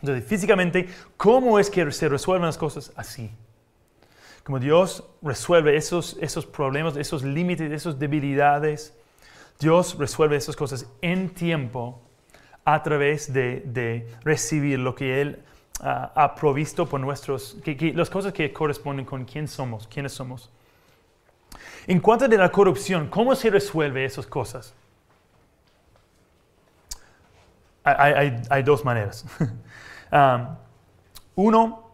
Entonces, 0.01 0.25
físicamente, 0.25 0.87
¿cómo 1.17 1.59
es 1.59 1.69
que 1.69 1.89
se 1.91 2.09
resuelven 2.09 2.45
las 2.45 2.57
cosas? 2.57 2.91
Así. 2.95 3.31
Como 4.43 4.59
Dios 4.59 5.05
resuelve 5.21 5.77
esos, 5.77 6.17
esos 6.19 6.45
problemas, 6.45 6.97
esos 6.97 7.23
límites, 7.23 7.71
esas 7.71 7.97
debilidades. 7.97 8.93
Dios 9.59 9.97
resuelve 9.97 10.35
esas 10.35 10.55
cosas 10.57 10.87
en 11.01 11.29
tiempo 11.29 12.01
a 12.65 12.83
través 12.83 13.31
de, 13.31 13.61
de 13.65 14.09
recibir 14.23 14.79
lo 14.79 14.95
que 14.95 15.21
Él 15.21 15.43
ah, 15.79 16.11
ha 16.15 16.35
provisto 16.35 16.85
por 16.87 16.99
nuestros, 16.99 17.57
que, 17.63 17.77
que- 17.77 17.93
las 17.93 18.09
cosas 18.09 18.33
que 18.33 18.51
corresponden 18.51 19.05
con 19.05 19.23
quién 19.23 19.47
somos, 19.47 19.87
quiénes 19.87 20.11
somos. 20.11 20.49
En 21.87 21.99
cuanto 22.01 22.25
a 22.25 22.27
la 22.27 22.51
corrupción, 22.51 23.07
¿cómo 23.07 23.35
se 23.35 23.49
resuelve 23.49 24.03
esas 24.03 24.25
cosas? 24.25 24.73
Hay, 27.83 28.13
hay- 28.13 28.41
hay 28.49 28.63
dos 28.63 28.83
maneras. 28.85 29.25
Um, 30.11 30.45
uno, 31.33 31.89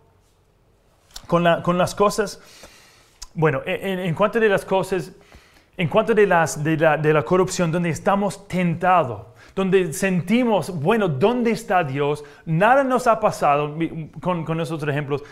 con, 1.25 1.41
la- 1.41 1.63
con 1.63 1.77
las 1.77 1.95
cosas, 1.95 2.41
bueno, 3.33 3.61
en, 3.65 3.99
en 3.99 4.13
cuanto 4.13 4.41
de 4.41 4.49
las 4.49 4.65
cosas, 4.65 5.13
en 5.77 5.87
cuanto 5.87 6.13
de, 6.13 6.27
las, 6.27 6.61
de, 6.61 6.75
la, 6.75 7.23
corrupción, 7.23 7.71
donde 7.71 7.89
estamos 7.91 8.45
tentados, 8.49 9.27
donde 9.55 9.93
sentimos, 9.93 10.69
bueno, 10.81 11.07
¿dónde 11.07 11.51
está 11.51 11.81
Dios? 11.85 12.25
Nada 12.45 12.83
nos 12.83 13.07
ha 13.07 13.21
pasado, 13.21 13.73
con, 14.19 14.43
con 14.43 14.59
esos 14.59 14.73
otros 14.75 14.91
ejemplos. 14.91 15.23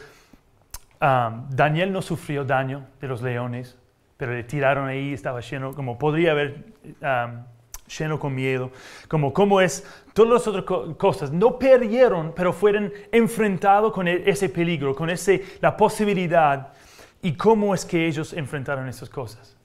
um, 1.02 1.50
Daniel 1.50 1.91
no 1.91 2.02
sufrió 2.02 2.46
daño 2.46 2.86
de 3.02 3.08
los 3.10 3.22
leones, 3.22 3.78
pero 4.15 4.32
le 4.32 4.46
tiraron 4.46 4.88
ahí, 4.88 5.12
estaba 5.13 5.41
lleno, 5.41 5.74
como 5.74 5.98
podría 5.98 6.32
haber 6.32 6.67
um, 7.02 7.43
lleno 7.88 8.19
con 8.19 8.36
miedo, 8.36 8.71
como 9.08 9.32
cómo 9.34 9.62
es, 9.62 9.86
todas 10.13 10.32
las 10.34 10.47
otras 10.47 10.65
co- 10.65 10.97
cosas, 10.97 11.32
no 11.32 11.58
perdieron, 11.58 12.34
pero 12.36 12.52
fueron 12.54 12.91
enfrentados 13.12 13.93
con 13.93 14.08
e- 14.08 14.23
ese 14.26 14.50
peligro, 14.50 14.95
con 14.95 15.10
ese, 15.10 15.43
la 15.62 15.76
posibilidad, 15.76 16.73
y 17.21 17.34
cómo 17.34 17.73
es 17.73 17.86
que 17.86 18.06
ellos 18.08 18.34
enfrentaron 18.34 18.88
esas 18.88 19.10
cosas. 19.10 19.56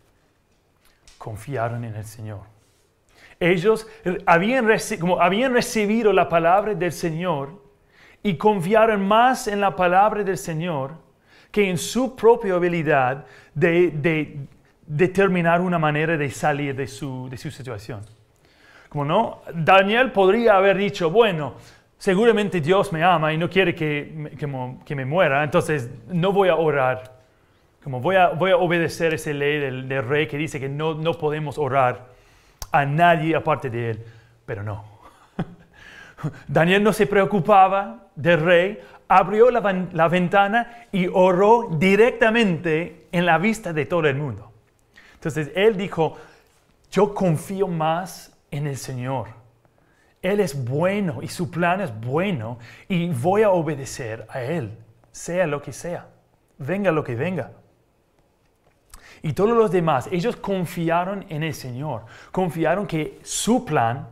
Confiaron 1.18 1.84
en 1.84 1.94
el 1.94 2.04
Señor. 2.04 2.40
Ellos 3.38 3.86
habían, 4.24 4.66
como 5.00 5.20
habían 5.20 5.52
recibido 5.52 6.12
la 6.12 6.28
palabra 6.28 6.74
del 6.74 6.92
Señor 6.92 7.60
y 8.22 8.36
confiaron 8.36 9.06
más 9.06 9.48
en 9.48 9.60
la 9.60 9.74
palabra 9.74 10.22
del 10.22 10.38
Señor 10.38 10.92
que 11.50 11.68
en 11.68 11.76
su 11.76 12.14
propia 12.16 12.54
habilidad 12.54 13.26
de, 13.54 14.38
determinar 14.86 15.60
una 15.60 15.78
manera 15.78 16.16
de 16.16 16.30
salir 16.30 16.74
de 16.74 16.86
su, 16.86 17.28
de 17.28 17.36
su 17.36 17.50
situación. 17.50 18.00
Como 18.88 19.04
no, 19.04 19.42
Daniel 19.54 20.12
podría 20.12 20.56
haber 20.56 20.76
dicho, 20.76 21.10
bueno, 21.10 21.54
seguramente 21.96 22.60
Dios 22.60 22.92
me 22.92 23.02
ama 23.02 23.32
y 23.32 23.38
no 23.38 23.48
quiere 23.48 23.74
que, 23.74 24.32
que, 24.84 24.94
me 24.94 25.04
muera, 25.04 25.44
entonces 25.44 25.88
no 26.08 26.32
voy 26.32 26.48
a 26.48 26.56
orar. 26.56 27.20
Como 27.82 28.00
voy 28.00 28.16
a, 28.16 28.28
voy 28.28 28.50
a 28.50 28.56
obedecer 28.56 29.14
esa 29.14 29.30
ley 29.32 29.58
del, 29.58 29.88
del, 29.88 30.06
rey 30.06 30.26
que 30.26 30.36
dice 30.36 30.60
que 30.60 30.68
no, 30.68 30.94
no 30.94 31.14
podemos 31.14 31.58
orar 31.58 32.06
a 32.70 32.84
nadie 32.84 33.34
aparte 33.34 33.70
de 33.70 33.90
él. 33.90 34.04
Pero 34.44 34.62
no. 34.62 34.84
Daniel 36.46 36.82
no 36.82 36.92
se 36.92 37.06
preocupaba 37.06 38.08
del 38.14 38.40
rey, 38.40 38.80
abrió 39.08 39.50
la, 39.50 39.86
la, 39.92 40.08
ventana 40.08 40.86
y 40.92 41.06
oró 41.06 41.70
directamente 41.78 43.06
en 43.10 43.26
la 43.26 43.38
vista 43.38 43.72
de 43.72 43.86
todo 43.86 44.06
el 44.06 44.16
mundo. 44.16 44.51
Entonces 45.22 45.52
él 45.54 45.76
dijo, 45.76 46.18
yo 46.90 47.14
confío 47.14 47.68
más 47.68 48.36
en 48.50 48.66
el 48.66 48.76
Señor 48.76 49.42
él 50.22 50.38
es 50.38 50.64
bueno 50.64 51.20
y 51.20 51.28
su 51.28 51.50
plan 51.50 51.80
es 51.80 51.92
bueno 52.00 52.58
y 52.88 53.08
voy 53.08 53.42
a 53.42 53.50
obedecer 53.50 54.24
a 54.30 54.40
Él, 54.40 54.78
sea 55.10 55.46
lo 55.48 55.60
que 55.60 55.72
sea, 55.72 56.06
venga 56.58 56.92
lo 56.92 57.02
que 57.02 57.16
venga. 57.16 57.50
Y 59.20 59.32
todos 59.34 59.56
los 59.56 59.70
demás, 59.70 60.08
ellos 60.10 60.36
confiaron 60.36 61.26
en 61.28 61.42
el 61.42 61.54
Señor, 61.54 62.06
confiaron 62.30 62.86
que 62.86 63.18
su 63.22 63.64
plan 63.64 64.08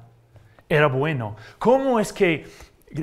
era 0.68 0.86
bueno. 0.86 1.36
¿Cómo 1.58 1.98
es 1.98 2.12
que, 2.12 2.46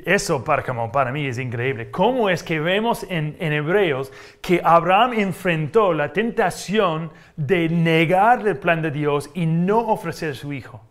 eso 0.05 0.43
para, 0.43 0.91
para 0.91 1.11
mí 1.11 1.25
es 1.27 1.39
increíble, 1.39 1.91
cómo 1.91 2.29
es 2.29 2.43
que 2.43 2.59
vemos 2.59 3.05
en, 3.09 3.37
en 3.39 3.53
Hebreos 3.53 4.11
que 4.41 4.61
Abraham 4.63 5.13
enfrentó 5.13 5.93
la 5.93 6.11
tentación 6.11 7.11
de 7.35 7.69
negar 7.69 8.45
el 8.47 8.57
plan 8.57 8.81
de 8.81 8.91
Dios 8.91 9.29
y 9.33 9.45
no 9.45 9.79
ofrecer 9.79 10.31
a 10.31 10.35
su 10.35 10.51
hijo? 10.51 10.81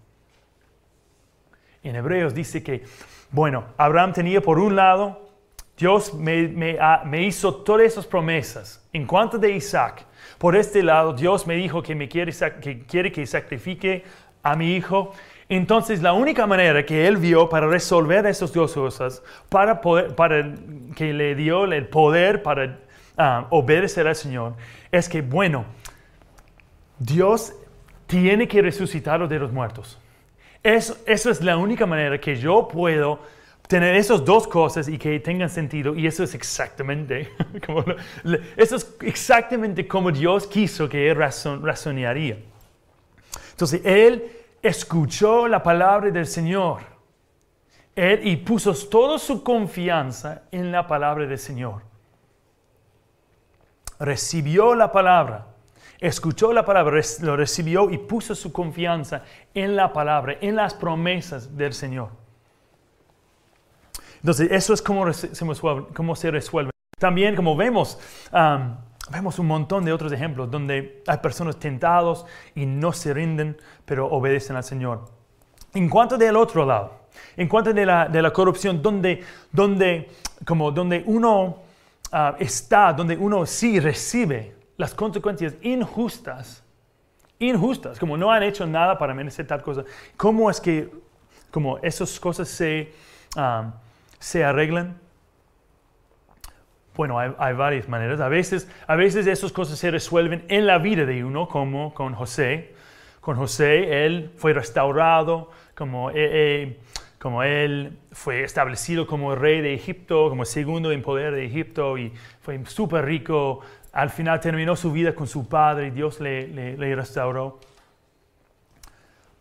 en 1.89 1.97
Hebreos 1.97 2.35
dice 2.35 2.63
que, 2.63 2.85
bueno, 3.31 3.65
Abraham 3.77 4.13
tenía 4.13 4.41
por 4.41 4.59
un 4.59 4.77
lado, 4.77 5.31
Dios 5.77 6.15
me, 6.15 7.23
hizo 7.23 7.55
todas 7.57 7.87
esas 7.87 8.07
promesas. 8.07 8.87
En 8.93 9.07
cuanto 9.07 9.39
de 9.39 9.53
Isaac, 9.53 10.05
por 10.39 10.57
este 10.57 10.83
lado, 10.83 11.13
Dios 11.13 11.47
me 11.47 11.55
dijo 11.55 11.83
que, 11.83 11.95
me 11.95 12.09
quiere, 12.09 12.33
que 12.61 12.81
quiere 12.81 13.13
que 13.13 13.27
sacrifique 13.27 14.05
a 14.43 14.57
mi 14.57 14.75
hijo. 14.75 15.13
Entonces, 15.49 16.03
la 16.03 16.13
única 16.13 16.47
manera 16.47 16.85
que 16.85 17.07
él 17.07 17.19
vio 17.19 17.49
para 17.49 17.69
resolver 17.69 18.27
esas 18.27 18.53
dos 18.53 18.73
cosas, 18.73 19.23
para, 19.49 19.81
poder, 19.81 20.15
para 20.15 20.55
que 20.97 21.13
le 21.13 21.35
dio 21.37 21.65
el 21.65 21.87
poder 21.87 22.43
para 22.43 22.81
ah, 23.17 23.47
obedecer 23.51 24.09
al 24.09 24.17
Señor, 24.17 24.55
es 24.91 25.09
que, 25.09 25.23
bueno, 25.23 25.65
Dios 26.99 27.53
tiene 28.07 28.49
que 28.49 28.61
resucitarlo 28.61 29.29
de 29.29 29.39
los 29.39 29.53
muertos. 29.53 29.99
Eso, 30.63 30.97
es 31.07 31.41
la 31.43 31.57
única 31.57 31.87
manera 31.87 32.21
que 32.21 32.35
yo 32.35 32.67
puedo 32.67 33.21
tener 33.69 33.95
esas 33.95 34.25
dos 34.25 34.49
cosas 34.49 34.89
y 34.89 34.99
que 34.99 35.21
tengan 35.21 35.49
sentido. 35.49 35.95
Y 35.95 36.09
eso 36.09 36.25
es 36.25 36.35
exactamente, 36.35 37.31
como, 37.67 37.85
eso 38.57 38.77
es 38.77 38.97
exactamente 39.03 39.87
como 39.87 40.11
Dios 40.11 40.49
quiso 40.49 40.89
que 40.89 41.09
él 41.09 41.17
razonaría. 41.17 42.39
Entonces, 43.53 43.81
él 43.85 44.25
escuchó 44.67 45.49
la 45.49 45.63
palabra 45.63 46.11
del 46.11 46.27
Señor. 46.27 46.81
Él, 47.95 48.27
y 48.27 48.37
puso 48.37 48.75
toda 48.89 49.19
su 49.19 49.43
confianza 49.43 50.43
en 50.51 50.71
la 50.71 50.87
palabra 50.87 51.27
del 51.27 51.39
Señor. 51.39 51.83
Recibió 53.99 54.75
la 54.75 54.93
palabra 54.93 55.47
escuchó 56.01 56.53
la 56.53 56.65
palabra, 56.65 57.01
lo 57.21 57.37
recibió 57.37 57.91
y 57.91 57.99
puso 57.99 58.35
su 58.35 58.53
confianza 58.53 59.23
en 59.55 59.77
la 59.77 59.93
palabra, 59.93 60.37
en 60.41 60.57
las 60.57 60.75
promesas 60.75 61.57
del 61.57 61.73
Señor. 61.73 62.11
Entonces, 64.17 64.51
eso 64.51 64.75
es 64.75 64.83
como 64.83 65.13
se, 65.13 66.31
resuelve. 66.31 66.71
También, 66.99 67.37
como 67.37 67.57
vemos, 67.57 67.99
vemos 69.11 69.39
un 69.39 69.47
montón 69.47 69.85
de 69.85 69.93
otros 69.93 70.13
ejemplos 70.13 70.51
donde 70.51 71.03
hay 71.07 71.19
personas 71.19 71.59
tentados 71.59 72.27
y 72.55 72.67
no 72.67 72.93
se 72.93 73.15
rinden, 73.15 73.57
pero 73.85 74.07
obedecen 74.09 74.57
al 74.57 74.65
Señor. 74.65 75.05
En 75.75 75.89
cuanto 75.89 76.17
del 76.17 76.37
otro 76.37 76.65
lado, 76.65 77.07
en 77.37 77.49
cuanto 77.49 77.73
de 77.73 77.87
la, 77.87 78.33
corrupción, 78.33 78.83
donde, 78.83 79.23
donde, 79.53 80.11
como 80.47 80.71
donde 80.71 81.03
uno 81.07 81.59
ah, 82.13 82.37
está, 82.39 82.93
donde 82.93 83.17
uno 83.17 83.47
sí 83.47 83.79
recibe 83.81 84.55
las 84.77 84.95
consecuencias 84.95 85.55
injustas, 85.63 86.63
injustas, 87.39 87.99
como 87.99 88.17
no 88.17 88.31
han 88.31 88.43
hecho 88.43 88.67
nada 88.67 88.99
para 88.99 89.15
merecer 89.15 89.47
tal 89.47 89.63
cosa, 89.63 89.85
¿cómo 90.17 90.51
es 90.51 90.61
que 90.61 90.91
como 91.51 91.79
esas 91.79 92.19
cosas 92.19 92.49
se, 92.49 92.93
um, 93.37 93.71
se 94.19 94.45
arreglan? 94.45 94.99
Bueno, 96.97 97.19
hay, 97.19 97.33
hay, 97.39 97.55
varias 97.55 97.89
maneras. 97.89 98.21
A 98.21 98.29
veces, 98.29 98.71
a 98.87 98.97
veces 98.97 99.27
esas 99.27 99.53
cosas 99.53 99.79
se 99.79 99.91
resuelven 99.91 100.45
en 100.49 100.67
la 100.67 100.79
vida 100.79 101.05
de 101.05 101.25
uno, 101.25 101.49
como 101.49 101.93
con 101.95 102.15
José. 102.15 102.75
Con 103.21 103.37
José, 103.37 104.07
él 104.07 104.31
fue 104.37 104.53
restaurado, 104.53 105.51
como, 105.75 106.11
eh, 106.11 106.15
eh, 106.17 106.81
como 107.19 107.43
él 107.43 107.99
fue 108.13 108.45
establecido 108.45 109.07
como 109.07 109.35
rey 109.35 109.61
de 109.61 109.75
Egipto, 109.75 110.29
como 110.29 110.45
segundo 110.45 110.91
en 110.93 111.03
poder 111.03 111.35
de 111.35 111.45
Egipto, 111.45 111.99
y 111.99 112.13
fue 112.41 112.65
súper 112.67 113.05
rico, 113.05 113.61
al 113.93 114.11
final 114.11 114.41
terminó 114.41 114.77
su 114.77 114.93
vida 114.93 115.15
con 115.15 115.27
su 115.27 115.49
padre 115.49 115.89
y 115.89 115.91
Dios 115.91 116.21
le, 116.21 116.95
restauró. 116.95 117.61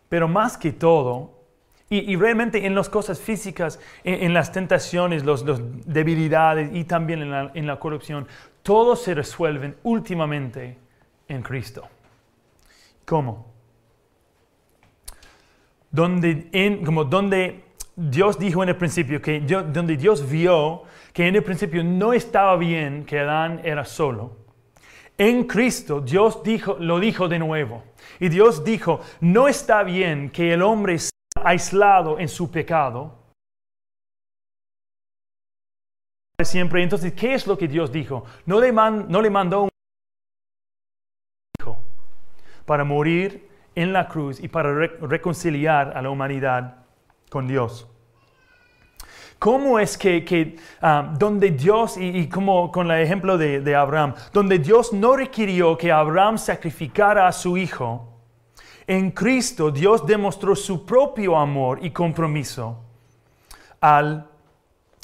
Pero 0.10 0.28
más 0.28 0.58
que 0.58 0.72
todo, 0.72 1.35
y, 1.88 2.16
realmente 2.16 2.66
en 2.66 2.74
las 2.74 2.90
cosas 2.90 3.20
físicas, 3.20 3.80
en, 4.04 4.34
las 4.34 4.52
tentaciones, 4.52 5.24
las 5.24 5.44
debilidades 5.86 6.72
y 6.74 6.84
también 6.86 7.22
en 7.22 7.68
la, 7.68 7.80
corrupción, 7.80 8.28
todos 8.64 9.04
se 9.04 9.14
resuelven 9.14 9.76
últimamente 9.84 10.78
en 11.28 11.44
Cristo. 11.44 11.88
¿Cómo? 13.06 13.54
Donde, 15.92 16.82
como 16.84 17.04
donde 17.04 17.66
Dios 17.96 18.40
dijo 18.40 18.64
en 18.64 18.70
el 18.70 18.76
principio, 18.78 19.22
que 19.22 19.42
donde 19.42 19.96
Dios 19.96 20.28
vio 20.28 20.84
que 21.14 21.28
en 21.28 21.36
el 21.36 21.44
principio 21.44 21.84
no 21.84 22.14
estaba 22.14 22.58
bien 22.58 23.06
que 23.06 23.20
Adán 23.20 23.62
era 23.64 23.86
solo, 23.86 24.38
en 25.20 25.44
Cristo 25.44 26.02
Dios 26.02 26.42
dijo, 26.44 26.78
lo 26.80 27.00
dijo 27.00 27.28
de 27.28 27.38
nuevo. 27.38 27.84
Y 28.20 28.30
Dios 28.30 28.64
dijo, 28.64 29.02
no 29.22 29.48
está 29.48 29.84
bien 29.84 30.32
que 30.32 30.52
el 30.52 30.62
hombre 30.62 30.96
aislado 31.44 32.20
en 32.20 32.28
su 32.28 32.50
pecado. 32.50 33.14
Siempre, 36.44 36.84
entonces, 36.84 37.14
¿qué 37.14 37.34
es 37.34 37.48
lo 37.48 37.58
que 37.58 37.68
Dios 37.68 37.92
dijo? 37.92 38.26
No 38.46 38.60
le, 38.60 38.72
mandó 38.72 39.64
un 39.64 39.70
hijo 41.60 41.78
para 42.66 42.84
morir 42.84 43.50
en 43.74 43.94
la 43.94 44.08
cruz 44.08 44.40
y 44.40 44.48
para 44.48 44.74
reconciliar 44.74 45.98
a 45.98 46.02
la 46.02 46.10
humanidad 46.10 46.86
con 47.30 47.48
Dios. 47.48 47.88
¿Cómo 49.40 49.80
es 49.80 49.98
que, 49.98 50.58
ah, 50.82 51.14
donde 51.18 51.52
Dios, 51.52 51.98
y, 51.98 52.28
como 52.30 52.72
con 52.72 52.90
el 52.90 53.02
ejemplo 53.02 53.38
de, 53.38 53.76
Abraham, 53.76 54.14
donde 54.34 54.60
Dios 54.60 54.92
no 54.94 55.16
requirió 55.16 55.78
que 55.78 55.92
Abraham 55.92 56.38
sacrificara 56.38 57.28
a 57.28 57.32
su 57.32 57.58
hijo, 57.58 58.15
en 58.88 59.12
Cristo 59.12 59.72
Dios 59.72 60.06
demostró 60.06 60.56
su 60.56 60.86
propio 60.86 61.38
amor 61.38 61.80
y 61.84 61.92
compromiso 61.92 62.78
al 63.82 64.28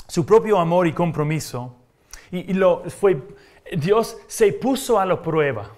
su 0.08 0.26
propio 0.26 0.58
amor 0.58 0.88
y 0.88 0.94
compromiso 0.94 1.76
y, 2.32 2.54
lo 2.54 2.84
fue 2.89 3.22
Dios 3.78 4.17
se 4.28 4.54
puso 4.54 5.00
a 5.00 5.06
la 5.06 5.22
prueba 5.22 5.70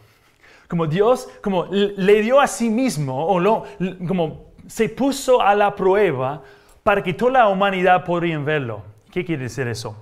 como 0.67 0.87
Dios 0.87 1.29
como 1.41 1.65
le 1.71 2.21
dio 2.21 2.39
a 2.39 2.47
sí 2.47 2.69
mismo 2.69 3.25
o 3.27 3.39
lo, 3.39 3.63
como 4.07 4.53
se 4.67 4.89
puso 4.89 5.41
a 5.41 5.55
la 5.55 5.75
prueba 5.75 6.41
para 6.83 7.01
que 7.01 7.13
toda 7.13 7.31
la 7.31 7.47
humanidad 7.47 8.03
podría 8.03 8.37
verlo. 8.39 8.83
¿Qué 9.11 9.23
quiere 9.23 9.43
decir 9.43 9.67
eso? 9.67 9.95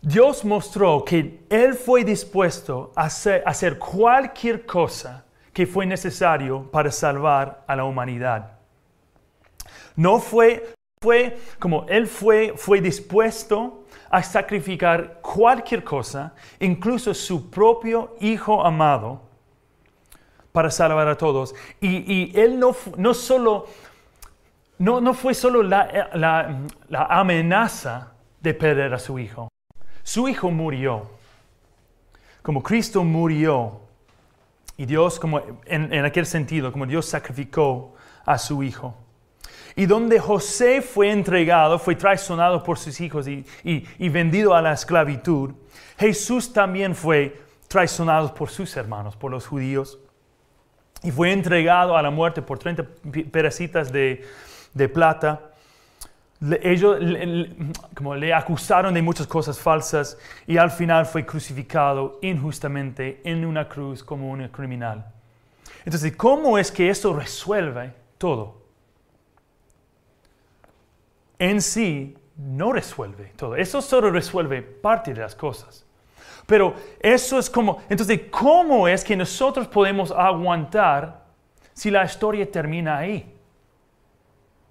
Dios 0.00 0.44
mostró 0.44 1.04
que 1.04 1.44
Él 1.48 1.74
fue 1.74 2.04
dispuesto 2.04 2.92
a 2.94 3.04
hacer, 3.04 3.78
cualquier 3.78 4.66
cosa 4.66 5.24
que 5.54 5.66
fue 5.66 5.86
necesario 5.86 6.70
para 6.70 6.90
salvar 6.90 7.62
a 7.66 7.76
la 7.76 7.84
humanidad. 7.84 8.58
No 9.94 10.18
fue, 10.18 10.74
fue 11.00 11.38
como 11.60 11.86
Él 11.88 12.08
fue, 12.08 12.54
fue 12.56 12.80
dispuesto 12.80 13.84
a 14.10 14.22
sacrificar 14.22 15.20
cualquier 15.22 15.84
cosa, 15.84 16.34
incluso 16.58 17.14
su 17.14 17.50
propio 17.50 18.16
Hijo 18.20 18.66
amado, 18.66 19.22
para 20.50 20.70
salvar 20.70 21.06
a 21.08 21.16
todos. 21.16 21.54
Y, 21.80 22.12
y 22.12 22.32
Él 22.34 22.58
no, 22.58 22.74
no 22.96 23.14
solo, 23.14 23.66
no, 24.78 25.00
no 25.00 25.14
fue 25.14 25.34
solo 25.34 25.62
la, 25.62 26.10
la, 26.14 26.62
la 26.88 27.04
amenaza 27.04 28.12
de 28.40 28.54
perder 28.54 28.92
a 28.92 28.98
su 28.98 29.20
hijo. 29.20 29.48
Su 30.02 30.28
hijo 30.28 30.50
murió. 30.50 31.10
Como 32.42 32.60
Cristo 32.60 33.04
murió. 33.04 33.83
Y 34.76 34.86
Dios, 34.86 35.20
como 35.20 35.40
en, 35.66 35.92
en 35.92 36.04
aquel 36.04 36.26
sentido, 36.26 36.72
como 36.72 36.86
Dios 36.86 37.06
sacrificó 37.06 37.94
a 38.24 38.38
su 38.38 38.62
hijo. 38.62 38.96
Y 39.76 39.86
donde 39.86 40.20
José 40.20 40.82
fue 40.82 41.10
entregado, 41.10 41.78
fue 41.78 41.96
traicionado 41.96 42.62
por 42.62 42.78
sus 42.78 43.00
hijos 43.00 43.26
y, 43.26 43.44
y, 43.64 43.84
y, 43.98 44.08
vendido 44.08 44.54
a 44.54 44.62
la 44.62 44.72
esclavitud, 44.72 45.50
Jesús 45.98 46.52
también 46.52 46.94
fue 46.94 47.40
traicionado 47.66 48.32
por 48.34 48.50
sus 48.50 48.76
hermanos, 48.76 49.16
por 49.16 49.32
los 49.32 49.46
judíos, 49.46 49.98
y 51.02 51.10
fue 51.10 51.32
entregado 51.32 51.96
a 51.96 52.02
la 52.02 52.10
muerte 52.10 52.40
por 52.40 52.58
30 52.58 52.86
pedacitas 53.32 53.92
de, 53.92 54.24
de 54.74 54.88
plata. 54.88 55.50
Ellos 56.62 57.00
le, 57.00 57.50
como 57.94 58.14
le 58.14 58.34
acusaron 58.34 58.92
de 58.92 59.02
muchas 59.02 59.26
cosas 59.26 59.58
falsas 59.58 60.18
y 60.46 60.56
al 60.56 60.70
final 60.70 61.06
fue 61.06 61.24
crucificado 61.24 62.18
injustamente 62.22 63.20
en 63.24 63.44
una 63.44 63.68
cruz 63.68 64.02
como 64.02 64.30
un 64.30 64.46
criminal. 64.48 65.06
Entonces, 65.84 66.14
¿cómo 66.16 66.58
es 66.58 66.70
que 66.72 66.90
eso 66.90 67.14
resuelve 67.14 67.92
todo? 68.18 68.64
en 71.38 71.60
sí 71.60 72.16
no 72.36 72.72
resuelve 72.72 73.32
todo. 73.36 73.56
Eso 73.56 73.80
solo 73.80 74.10
resuelve 74.10 74.62
parte 74.62 75.14
de 75.14 75.20
las 75.20 75.34
cosas. 75.34 75.84
Pero 76.46 76.74
eso 77.00 77.38
es 77.38 77.48
como, 77.48 77.78
entonces, 77.88 78.22
¿cómo 78.30 78.86
es 78.88 79.02
que 79.02 79.16
nosotros 79.16 79.66
podemos 79.68 80.10
aguantar 80.10 81.24
si 81.72 81.90
la 81.90 82.04
historia 82.04 82.50
termina 82.50 82.98
ahí? 82.98 83.32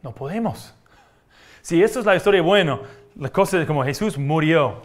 No 0.02 0.14
podemos. 0.14 0.74
Si 1.64 1.82
esto 1.82 2.02
es 2.02 2.06
la 2.06 2.16
historia, 2.18 2.42
bueno, 2.42 2.82
la 3.16 3.30
cosa 3.30 3.60
es 3.60 3.66
como 3.66 3.86
Jesús 3.86 4.18
murió. 4.18 4.82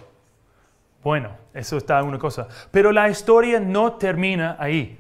Bueno, 1.03 1.31
eso 1.53 1.77
está 1.77 2.01
una 2.05 2.21
cosa. 2.21 2.47
Pero 2.71 2.93
la 2.93 3.09
historia 3.09 3.59
no 3.59 3.95
termina 3.95 4.57
ahí. 4.61 4.97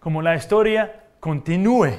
Como 0.00 0.20
la 0.20 0.34
historia 0.34 1.04
continúe. 1.20 1.92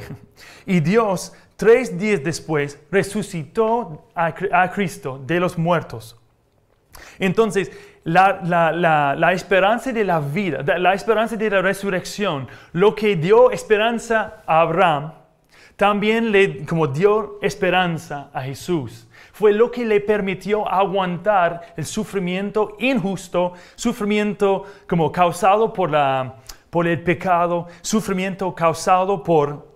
Y 0.65 0.81
Dios 0.81 1.33
tres 1.55 1.97
días 1.97 2.21
después 2.21 2.77
resucitó 2.91 4.09
a, 4.13 4.69
Cristo 4.69 5.17
de 5.25 5.39
los 5.39 5.57
muertos. 5.57 6.17
Entonces, 7.19 7.71
la, 8.03 9.31
esperanza 9.31 9.93
de 9.93 10.03
la 10.03 10.19
vida, 10.19 10.61
la 10.77 10.93
esperanza 10.93 11.37
de 11.37 11.49
la 11.49 11.61
resurrección, 11.61 12.49
lo 12.73 12.93
que 12.93 13.15
dio 13.15 13.49
esperanza 13.49 14.43
a 14.45 14.59
Abraham, 14.59 15.13
también 15.83 16.31
le 16.31 16.65
como 16.65 16.87
dio 16.87 17.39
esperanza 17.41 18.29
a 18.31 18.41
Jesús. 18.43 19.05
Fue 19.33 19.51
lo 19.51 19.69
que 19.69 19.83
le 19.83 19.99
permitió 19.99 20.65
aguantar 20.65 21.73
el 21.75 21.85
sufrimiento 21.85 22.77
injusto, 22.79 23.51
sufrimiento 23.75 24.63
como 24.87 25.11
causado 25.11 25.73
por, 25.73 25.91
la, 25.91 26.35
por 26.69 26.87
el 26.87 27.03
pecado, 27.03 27.67
sufrimiento 27.81 28.55
causado 28.55 29.21
por 29.23 29.75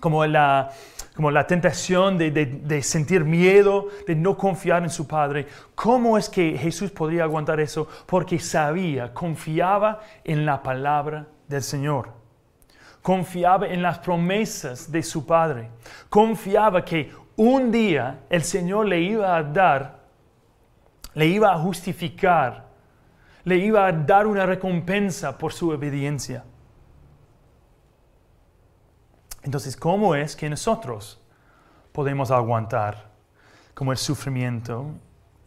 como 0.00 0.24
la, 0.24 0.70
como 1.14 1.30
la 1.30 1.46
tentación 1.46 2.16
de, 2.16 2.82
sentir 2.82 3.22
miedo, 3.22 3.88
de 4.06 4.14
no 4.14 4.38
confiar 4.38 4.82
en 4.82 4.88
su 4.88 5.06
Padre. 5.06 5.48
¿Cómo 5.74 6.16
es 6.16 6.30
que 6.30 6.56
Jesús 6.56 6.90
podría 6.90 7.24
aguantar 7.24 7.60
eso? 7.60 7.86
Porque 8.06 8.38
sabía, 8.38 9.12
confiaba 9.12 10.00
en 10.24 10.46
la 10.46 10.62
palabra 10.62 11.26
del 11.46 11.60
Señor. 11.60 12.21
Confiaba 13.02 13.66
en 13.66 13.82
las 13.82 13.98
promesas 13.98 14.90
de 14.90 15.02
su 15.02 15.26
Padre. 15.26 15.70
Confiaba 16.08 16.84
que 16.84 17.12
un 17.36 17.72
día 17.72 18.20
el 18.30 18.42
Señor 18.42 18.86
le 18.86 19.00
iba 19.00 19.36
a 19.36 19.42
dar, 19.42 19.98
le 21.14 21.26
iba 21.26 21.52
a 21.52 21.58
justificar, 21.58 22.66
le 23.44 23.56
iba 23.56 23.86
a 23.86 23.92
dar 23.92 24.26
una 24.26 24.46
recompensa 24.46 25.36
por 25.36 25.52
su 25.52 25.70
obediencia. 25.70 26.44
Entonces, 29.42 29.76
¿cómo 29.76 30.14
es 30.14 30.36
que 30.36 30.48
nosotros 30.48 31.20
podemos 31.92 32.30
aguantar 32.30 33.10
como 33.74 33.90
el 33.90 33.98
sufrimiento, 33.98 34.86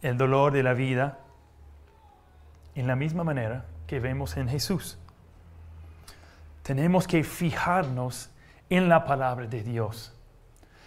el 0.02 0.18
dolor 0.18 0.52
de 0.52 0.62
la 0.62 0.74
vida, 0.74 1.20
en 2.74 2.86
la 2.86 2.96
misma 2.96 3.24
manera 3.24 3.64
que 3.86 3.98
vemos 4.00 4.36
en 4.36 4.48
Jesús? 4.48 4.98
Tenemos 6.66 7.06
que 7.06 7.22
fijarnos 7.22 8.30
en 8.68 8.88
la 8.88 9.04
palabra 9.04 9.46
de 9.46 9.62
Dios. 9.62 10.12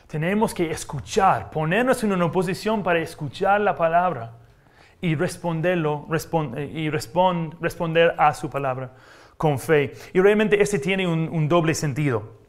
Tenemos 0.08 0.54
que 0.54 0.72
escuchar, 0.72 1.50
ponernos 1.52 2.04
en 2.04 2.12
una 2.12 2.30
posición 2.30 2.84
para 2.84 3.00
escuchar 3.00 3.62
la 3.62 3.76
palabra 3.76 4.34
y 5.02 5.15
responderlo 5.15 6.08
y 6.74 6.89
responder 6.89 8.15
a 8.18 8.34
su 8.34 8.50
palabra 8.50 8.92
con 9.38 9.58
fe. 9.58 9.94
Y 10.13 10.20
realmente 10.20 10.62
este 10.62 10.80
tiene 10.80 11.08
un 11.08 11.48
doble 11.48 11.74
sentido. 11.74 12.39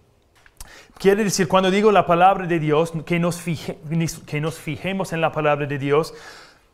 Quiere 0.98 1.22
decir, 1.22 1.46
cuando 1.46 1.70
digo 1.70 1.92
la 1.92 2.06
palabra 2.06 2.46
de 2.46 2.58
Dios, 2.58 2.92
que 3.06 3.20
nos, 3.20 3.40
que 3.40 4.40
nos 4.40 4.58
fijemos 4.58 5.12
en 5.12 5.20
la 5.20 5.30
palabra 5.30 5.66
de 5.66 5.78
Dios, 5.78 6.14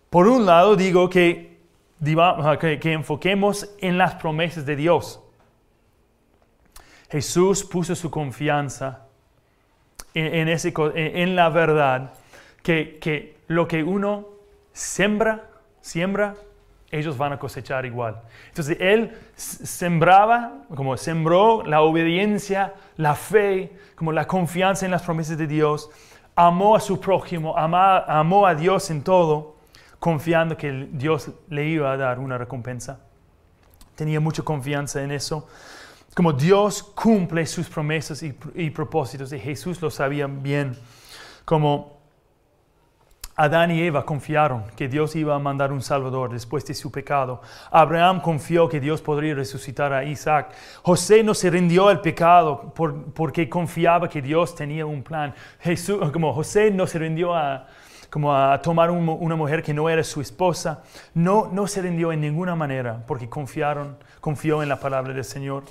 por 0.09 0.27
un 0.27 0.47
lado 0.47 0.75
digo 0.75 1.11
que, 1.11 1.61
que, 2.03 2.93
enfoquemos 2.93 3.71
en 3.81 3.99
las 3.99 4.15
promesas 4.15 4.65
de 4.65 4.75
Dios. 4.75 5.21
Jesús 7.11 7.65
puso 7.65 7.95
su 7.95 8.11
confianza 8.11 9.07
en, 10.15 10.49
ese, 10.49 10.73
en 10.95 11.37
la 11.37 11.49
verdad, 11.51 12.13
que, 12.63 12.99
que 13.01 13.37
lo 13.49 13.69
que 13.69 13.83
uno 13.83 14.27
siembra, 14.73 15.49
siembra, 15.81 16.35
ellos 16.91 17.19
van 17.19 17.33
a 17.33 17.39
cosechar 17.39 17.85
igual. 17.85 18.23
Entonces 18.49 18.77
él 18.81 19.17
sembraba, 19.35 20.65
como 20.75 20.97
sembró 20.97 21.63
la 21.65 21.83
obediencia, 21.83 22.75
la 22.97 23.15
fe, 23.15 23.73
como 23.95 24.13
la 24.13 24.27
confianza 24.27 24.85
en 24.85 24.93
las 24.93 25.03
promesas 25.03 25.37
de 25.37 25.47
Dios, 25.47 25.91
amó 26.35 26.77
a 26.77 26.81
su 26.81 27.01
prójimo, 27.01 27.57
amó 27.57 28.47
a 28.47 28.55
Dios 28.55 28.91
en 28.91 29.03
todo, 29.03 29.57
confiando 29.99 30.57
que 30.57 30.89
Dios 30.93 31.31
le 31.49 31.67
iba 31.67 31.93
a 31.93 31.97
dar 31.97 32.19
una 32.19 32.39
recompensa. 32.39 33.01
Tenía 33.95 34.21
mucha 34.21 34.43
confianza 34.43 35.03
en 35.03 35.11
eso. 35.11 35.49
Como 36.17 36.33
Dios 36.33 36.83
cumple 36.83 37.45
sus 37.45 37.69
promesas 37.69 38.23
y, 38.23 38.71
propósitos, 38.71 39.35
y 39.35 39.39
Jesús 39.39 39.83
lo 39.83 39.91
sabía 39.91 40.27
bien. 40.27 40.75
Como 41.45 41.99
Adán 43.37 43.71
y 43.71 43.83
Eva 43.83 44.07
confiaron 44.07 44.65
que 44.75 44.89
Dios 44.89 45.15
iba 45.15 45.35
a 45.35 45.39
mandar 45.39 45.73
un 45.73 45.83
Salvador 45.83 46.33
después 46.33 46.65
de 46.65 46.73
su 46.73 46.91
pecado. 46.91 47.43
Abraham 47.71 48.23
confió 48.23 48.67
que 48.67 48.81
Dios 48.81 49.03
podría 49.03 49.35
resucitar 49.35 49.93
a 49.93 50.05
Isaac. 50.05 50.55
José 50.81 51.23
no 51.23 51.35
se 51.35 51.51
rindió 51.51 51.89
al 51.89 52.01
pecado 52.01 52.73
porque 53.15 53.51
confiaba 53.51 54.09
que 54.09 54.23
Dios 54.23 54.55
tenía 54.55 54.87
un 54.87 55.03
plan. 55.03 55.35
Jesús, 55.61 55.99
como 56.13 56.33
José 56.33 56.71
no 56.71 56.87
se 56.87 56.99
rindió 56.99 57.35
a, 57.35 57.67
como 58.09 58.35
a 58.35 58.63
tomar 58.63 58.91
una 58.91 59.37
mujer 59.37 59.63
que 59.63 59.75
no 59.75 59.91
era 59.91 60.03
su 60.03 60.23
esposa. 60.23 60.83
No, 61.13 61.51
no 61.53 61.67
se 61.67 61.83
rindió 61.83 62.11
en 62.11 62.23
ninguna 62.23 62.57
manera 62.57 63.05
porque 63.07 63.29
confiaron, 63.29 63.99
confió 64.23 64.63
en 64.63 64.71
la 64.71 64.81
palabra 64.81 65.13
del 65.13 65.23
Señor. 65.23 65.65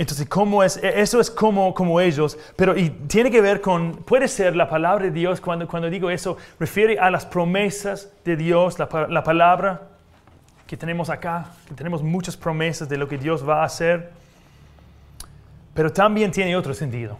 Entonces, 0.00 0.26
¿cómo 0.30 0.62
es? 0.62 0.78
E, 0.78 0.98
eso 0.98 1.20
es 1.20 1.30
como, 1.30 1.74
como 1.74 2.00
ellos, 2.00 2.38
pero 2.56 2.74
y 2.74 2.88
tiene 2.88 3.30
que 3.30 3.42
ver 3.42 3.60
con, 3.60 3.96
puede 3.96 4.28
ser 4.28 4.56
la 4.56 4.66
palabra 4.66 5.04
de 5.04 5.10
Dios, 5.10 5.42
cuando, 5.42 5.68
cuando 5.68 5.90
digo 5.90 6.08
eso, 6.08 6.38
refiere 6.58 6.98
a 6.98 7.10
las 7.10 7.26
promesas 7.26 8.10
de 8.24 8.34
Dios, 8.34 8.78
la, 8.78 8.88
la 9.10 9.22
palabra 9.22 9.82
que 10.66 10.78
tenemos 10.78 11.10
acá, 11.10 11.50
que 11.68 11.74
tenemos 11.74 12.02
muchas 12.02 12.34
promesas 12.34 12.88
de 12.88 12.96
lo 12.96 13.08
que 13.08 13.18
Dios 13.18 13.46
va 13.46 13.60
a 13.60 13.64
hacer, 13.66 14.10
pero 15.74 15.92
también 15.92 16.30
tiene 16.30 16.56
otro 16.56 16.72
sentido. 16.72 17.18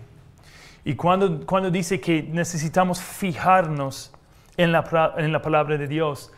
Y 0.82 0.94
cuando, 0.94 1.44
cuando 1.44 1.70
dice 1.70 2.00
que 2.00 2.22
necesitamos 2.22 2.98
fijarnos 2.98 4.10
en 4.56 4.72
la, 4.72 5.12
en 5.18 5.32
la 5.32 5.42
palabra 5.42 5.76
de 5.76 5.86
Dios, 5.86 6.32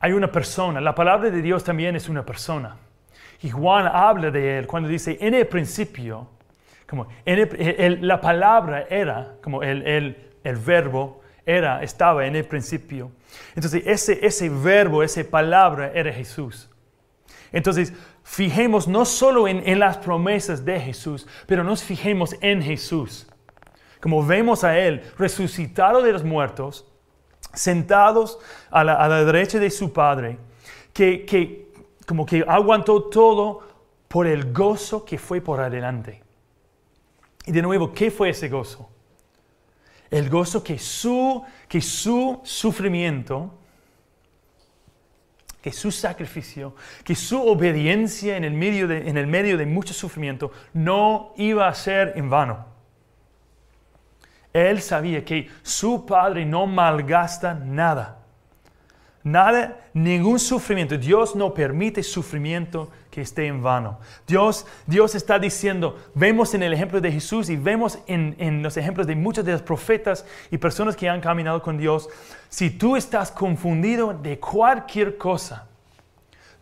hay 0.00 0.12
una 0.12 0.32
persona, 0.32 0.80
la 0.80 0.94
palabra 0.94 1.28
de 1.28 1.42
Dios 1.42 1.64
también 1.64 1.96
es 1.96 2.08
una 2.08 2.24
persona. 2.24 2.76
Y 3.42 3.50
Juan 3.50 3.90
habla 3.92 4.30
de 4.30 4.58
él 4.58 4.66
cuando 4.66 4.88
dice, 4.88 5.18
en 5.20 5.34
el 5.34 5.46
principio, 5.46 6.28
como 6.88 7.08
en 7.24 8.06
la 8.06 8.20
palabra 8.20 8.86
era, 8.88 9.34
como 9.42 9.62
el, 9.62 9.86
el, 10.44 10.56
verbo 10.56 11.22
era, 11.44 11.82
estaba 11.82 12.26
en 12.26 12.36
el 12.36 12.44
principio. 12.44 13.10
Entonces 13.54 13.82
ese, 13.84 14.24
ese 14.24 14.48
verbo, 14.48 15.02
esa 15.02 15.24
palabra 15.24 15.90
era 15.94 16.12
Jesús. 16.12 16.68
Entonces, 17.50 17.92
fijemos 18.22 18.86
no 18.86 19.04
solo 19.04 19.48
en, 19.48 19.62
en, 19.66 19.78
las 19.78 19.98
promesas 19.98 20.64
de 20.64 20.80
Jesús, 20.80 21.26
pero 21.46 21.64
nos 21.64 21.82
fijemos 21.82 22.36
en 22.40 22.62
Jesús. 22.62 23.26
Como 24.00 24.24
vemos 24.24 24.64
a 24.64 24.78
Él 24.78 25.02
resucitado 25.18 26.02
de 26.02 26.12
los 26.12 26.24
muertos, 26.24 26.86
sentados 27.52 28.38
a 28.70 28.84
la, 28.84 28.94
a 28.94 29.08
la 29.08 29.24
derecha 29.24 29.58
de 29.58 29.70
su 29.70 29.92
Padre, 29.92 30.38
que, 30.92 31.24
que 31.24 31.61
como 32.06 32.26
que 32.26 32.44
aguantó 32.46 33.04
todo 33.04 33.62
por 34.08 34.26
el 34.26 34.52
gozo 34.52 35.04
que 35.04 35.18
fue 35.18 35.40
por 35.40 35.60
adelante. 35.60 36.22
Y 37.46 37.52
de 37.52 37.62
nuevo, 37.62 37.92
¿qué 37.92 38.10
fue 38.10 38.30
ese 38.30 38.48
gozo? 38.48 38.88
El 40.10 40.28
gozo 40.28 40.62
que 40.62 40.78
su, 40.78 41.42
que 41.68 41.80
su 41.80 42.40
sufrimiento, 42.44 43.58
que 45.62 45.72
su 45.72 45.90
sacrificio, 45.90 46.74
que 47.04 47.14
su 47.14 47.40
obediencia 47.40 48.36
en 48.36 48.44
el, 48.44 48.52
medio 48.52 48.86
de, 48.86 49.08
en 49.08 49.16
el 49.16 49.26
medio 49.26 49.56
de 49.56 49.64
mucho 49.64 49.94
sufrimiento 49.94 50.52
no 50.74 51.32
iba 51.36 51.66
a 51.66 51.74
ser 51.74 52.12
en 52.16 52.28
vano. 52.28 52.66
Él 54.52 54.82
sabía 54.82 55.24
que 55.24 55.48
su 55.62 56.04
Padre 56.04 56.44
no 56.44 56.66
malgasta 56.66 57.54
nada. 57.54 58.21
Nada, 59.24 59.78
ningún 59.94 60.38
sufrimiento. 60.38 60.98
Dios 60.98 61.36
no 61.36 61.54
permite 61.54 62.02
sufrimiento 62.02 62.90
que 63.10 63.20
esté 63.20 63.46
en 63.46 63.62
vano. 63.62 63.98
Dios, 64.26 64.66
Dios 64.86 65.14
está 65.14 65.38
diciendo, 65.38 65.96
vemos 66.14 66.54
en 66.54 66.62
el 66.62 66.72
ejemplo 66.72 67.00
de 67.00 67.12
Jesús 67.12 67.48
y 67.48 67.56
vemos 67.56 67.98
en, 68.06 68.34
en 68.38 68.62
los 68.62 68.76
ejemplos 68.76 69.06
de 69.06 69.14
muchos 69.14 69.44
de 69.44 69.52
los 69.52 69.62
profetas 69.62 70.24
y 70.50 70.58
personas 70.58 70.96
que 70.96 71.08
han 71.08 71.20
caminado 71.20 71.62
con 71.62 71.78
Dios, 71.78 72.08
si 72.48 72.70
tú 72.70 72.96
estás 72.96 73.30
confundido 73.30 74.12
de 74.12 74.40
cualquier 74.40 75.16
cosa, 75.16 75.68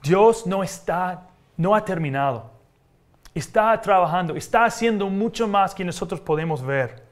Dios 0.02 0.46
no 0.46 0.62
está, 0.62 1.28
no 1.56 1.74
ha 1.74 1.84
terminado. 1.84 2.50
Está 3.34 3.80
trabajando, 3.80 4.34
está 4.34 4.64
haciendo 4.64 5.08
mucho 5.08 5.46
más 5.48 5.74
que 5.74 5.84
nosotros 5.84 6.20
podemos 6.20 6.62
ver 6.62 7.09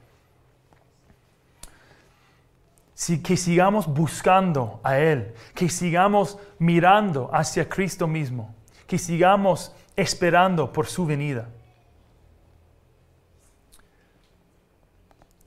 que 3.23 3.37
sigamos 3.37 3.87
buscando 3.87 4.81
a 4.83 4.99
Él, 4.99 5.33
que 5.55 5.69
sigamos 5.69 6.37
mirando 6.57 7.29
hacia 7.31 7.67
Cristo 7.67 8.07
mismo, 8.07 8.53
que 8.85 8.97
sigamos 8.97 9.73
esperando 9.95 10.71
por 10.71 10.85
su 10.85 11.05
venida. 11.05 11.47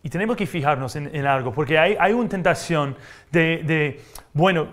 Y 0.02 0.08
tenemos 0.08 0.36
que 0.36 0.46
fijarnos 0.46 0.96
en, 0.96 1.26
algo, 1.26 1.52
porque 1.52 1.78
hay, 1.78 2.12
una 2.12 2.28
tentación 2.28 2.96
de, 3.30 3.62
de, 3.64 4.00
bueno, 4.32 4.68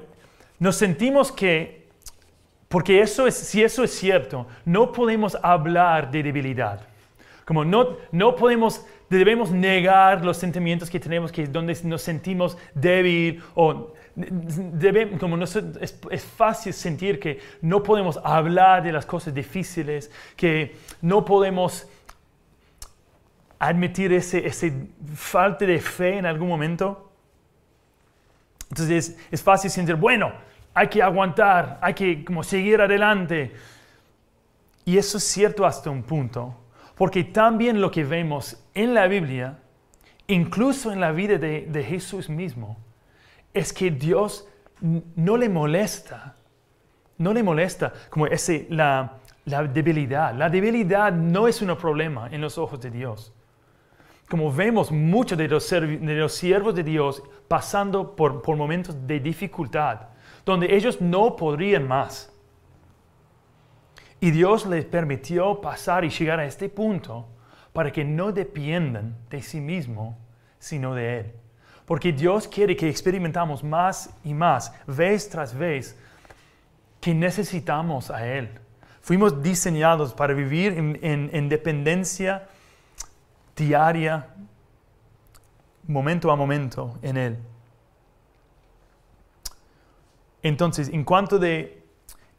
nos 0.57 0.75
sentimos 0.75 1.32
que, 1.32 1.88
porque 2.67 3.01
eso 3.01 3.27
es, 3.27 3.36
si 3.36 3.61
eso 3.61 3.84
es 3.84 3.91
cierto, 3.91 4.47
no 4.65 4.91
podemos 4.91 5.38
hablar 5.43 6.09
de 6.09 6.23
debilidad. 6.23 6.82
Como 7.45 7.65
no, 7.65 7.97
no 8.11 8.36
podemos 8.36 8.86
debemos 9.10 9.51
negar 9.51 10.24
los 10.24 10.38
sentimientos 10.38 10.89
que 10.89 10.99
tenemos, 10.99 11.32
que 11.32 11.47
donde 11.47 11.78
nos 11.84 12.01
sentimos 12.01 12.57
débil 12.74 13.41
o 13.55 13.93
como 15.20 15.38
no, 15.38 15.45
es, 15.45 15.55
es, 16.12 16.24
fácil 16.24 16.74
sentir 16.74 17.20
que 17.20 17.39
no 17.62 17.82
podemos 17.82 18.20
hablar 18.24 18.84
de 18.84 18.91
las 18.91 19.05
cosas 19.05 19.34
difíciles, 19.34 20.12
que 20.36 20.76
no 21.01 21.24
podemos 21.24 21.88
admitir 23.57 24.12
ese, 24.12 24.45
ese 24.45 24.74
falta 25.16 25.66
de 25.66 25.80
fe 25.80 26.18
en 26.18 26.26
algún 26.26 26.49
momento. 26.49 27.12
Entonces 28.70 29.10
es, 29.10 29.18
es, 29.32 29.41
fácil 29.41 29.72
sentir, 29.72 29.95
bueno, 29.95 30.34
hay 30.74 30.88
que 30.88 31.01
aguantar, 31.01 31.80
hay 31.82 31.93
que 31.93 32.26
como 32.26 32.43
seguir 32.43 32.82
adelante. 32.82 33.53
Y 34.86 34.97
eso 34.97 35.18
es 35.18 35.24
cierto 35.24 35.66
hasta 35.66 35.89
un 35.89 36.03
punto. 36.03 36.55
Porque 36.95 37.24
también 37.24 37.80
lo 37.80 37.89
que 37.91 38.03
vemos 38.03 38.62
en 38.84 38.93
la 38.93 39.07
Biblia, 39.07 39.59
incluso 40.27 40.93
en 40.93 41.01
la 41.01 41.11
vida 41.11 41.38
de, 41.38 41.84
Jesús 41.84 42.30
mismo, 42.30 42.77
es 43.53 43.73
que 43.73 43.91
Dios 43.91 44.47
no 44.80 45.36
le 45.36 45.49
molesta, 45.49 46.38
no 47.17 47.34
le 47.34 47.43
molesta 47.43 47.91
como 48.09 48.25
ese, 48.27 48.67
la, 48.69 49.17
debilidad. 49.73 50.34
La 50.34 50.49
debilidad 50.49 51.11
no 51.11 51.49
es 51.49 51.61
un 51.61 51.75
problema 51.75 52.30
en 52.32 52.39
los 52.39 52.57
ojos 52.57 52.80
de 52.80 52.89
Dios. 52.89 53.34
Como 54.30 54.53
vemos 54.53 54.91
muchos 54.91 55.38
de 55.38 55.49
los, 55.49 55.69
de 55.69 56.15
los 56.15 56.34
siervos 56.34 56.73
de 56.73 56.84
Dios 56.84 57.21
pasando 57.49 58.15
por, 58.15 58.41
por 58.41 58.55
momentos 58.55 58.95
de 59.05 59.19
dificultad, 59.19 60.01
donde 60.45 60.73
ellos 60.73 61.01
no 61.01 61.36
podrían 61.36 61.86
más. 61.86 62.32
Y 64.21 64.32
Dios 64.32 64.65
les 64.65 64.86
permitió 64.86 65.59
pasar 65.59 66.05
y 66.05 66.09
llegar 66.09 66.39
a 66.39 66.45
este 66.45 66.69
punto 66.69 67.27
para 67.80 67.93
que 67.93 68.03
no 68.03 68.34
dependan 68.34 69.15
de 69.30 69.41
sí 69.41 69.61
mismo, 69.61 70.17
sino 70.59 70.93
de 70.93 71.19
Él. 71.19 71.32
Porque 71.86 72.11
Dios 72.11 72.45
quiere 72.45 72.75
que 72.75 72.89
experimentamos 72.89 73.63
más 73.63 74.13
y 74.25 74.34
más, 74.34 74.73
vez 74.86 75.30
tras 75.30 75.57
vez, 75.57 75.97
que 76.99 77.13
necesitamos 77.13 78.11
a 78.11 78.27
Él. 78.27 78.49
Fuimos 78.99 79.41
diseñados 79.41 80.13
para 80.13 80.34
vivir 80.34 80.73
en, 80.73 80.99
en 81.32 81.47
dependencia 81.47 82.49
diaria, 83.55 84.27
momento 85.88 86.32
a 86.32 86.36
momento, 86.36 86.99
en 87.01 87.15
Él. 87.15 87.38
Entonces, 90.43 90.89
en 90.89 91.05
cuanto 91.05 91.39
de 91.39 91.82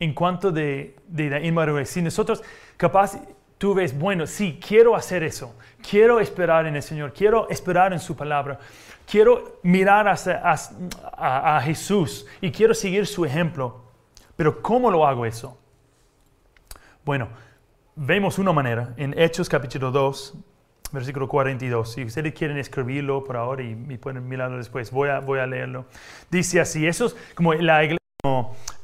en 0.00 0.12
cuanto 0.12 0.52
de, 0.52 0.96
de 1.08 1.30
la 1.30 1.40
inmadurez. 1.40 1.88
Si 1.88 2.02
nosotros 2.02 2.42
capaz 2.76 3.18
tú 3.60 3.74
ves, 3.74 3.96
bueno, 3.96 4.26
sí, 4.26 4.58
quiero 4.66 4.96
hacer 4.96 5.22
eso, 5.22 5.54
quiero 5.86 6.18
esperar 6.18 6.64
en 6.64 6.76
el 6.76 6.82
Señor, 6.82 7.12
quiero 7.12 7.46
esperar 7.50 7.92
en 7.92 8.00
su 8.00 8.16
palabra, 8.16 8.58
quiero 9.06 9.60
mirar 9.62 10.08
a, 10.08 11.60
Jesús 11.62 12.26
y 12.40 12.50
quiero 12.50 12.72
seguir 12.72 13.06
su 13.06 13.22
ejemplo, 13.26 13.84
pero 14.34 14.62
¿cómo 14.62 14.90
lo 14.90 15.06
hago 15.06 15.26
eso? 15.26 15.58
Bueno, 17.04 17.28
vemos 17.94 18.38
una 18.38 18.54
manera 18.54 18.94
en 18.96 19.12
Hechos 19.18 19.46
capítulo 19.46 19.90
2, 19.90 20.34
versículo 20.92 21.28
42. 21.28 21.92
Si 21.92 22.04
ustedes 22.04 22.32
quieren 22.32 22.56
escribirlo 22.56 23.22
por 23.22 23.36
ahora 23.36 23.62
y, 23.62 23.74
pueden 23.98 24.26
mirarlo 24.26 24.56
después, 24.56 24.90
voy 24.90 25.10
a, 25.10 25.20
voy 25.20 25.38
a 25.38 25.46
leerlo. 25.46 25.84
Dice 26.30 26.62
así, 26.62 26.86
eso 26.86 27.06
es 27.06 27.16
como 27.34 27.52
la 27.52 27.84
iglesia 27.84 28.00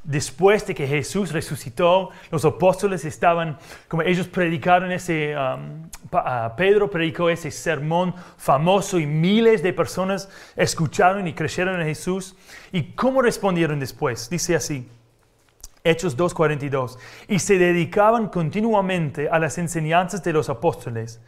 después 0.07 0.66
de 0.66 0.74
que 0.74 0.86
Jesús 0.86 1.32
resucitó, 1.32 2.11
los 2.30 2.44
apóstoles 2.44 3.04
estaban, 3.04 3.59
como 3.88 4.02
ellos 4.02 4.28
predicaron 4.28 4.92
ese, 4.92 5.34
um, 5.36 5.90
Pedro 6.57 6.88
predicó 6.88 7.28
ese 7.28 7.50
sermón 7.50 8.14
famoso 8.36 8.98
y 8.98 9.07
miles 9.07 9.62
de 9.62 9.72
personas 9.72 10.28
escucharon 10.54 11.26
y 11.26 11.34
creyeron 11.34 11.80
en 11.80 11.86
Jesús. 11.86 12.36
¿Y 12.72 12.92
cómo 12.92 13.20
respondieron 13.20 13.80
después? 13.80 14.30
Dice 14.30 14.54
así. 14.54 14.88
Hechos 15.82 16.16
2.42, 16.16 16.98
y 17.28 17.38
se 17.38 17.59
dedicaban 17.59 18.28
continuamente 18.28 19.28
a 19.28 19.38
las 19.38 19.57
enseñanzas 19.57 20.24
de 20.24 20.32
los 20.32 20.48
apóstoles, 20.48 21.20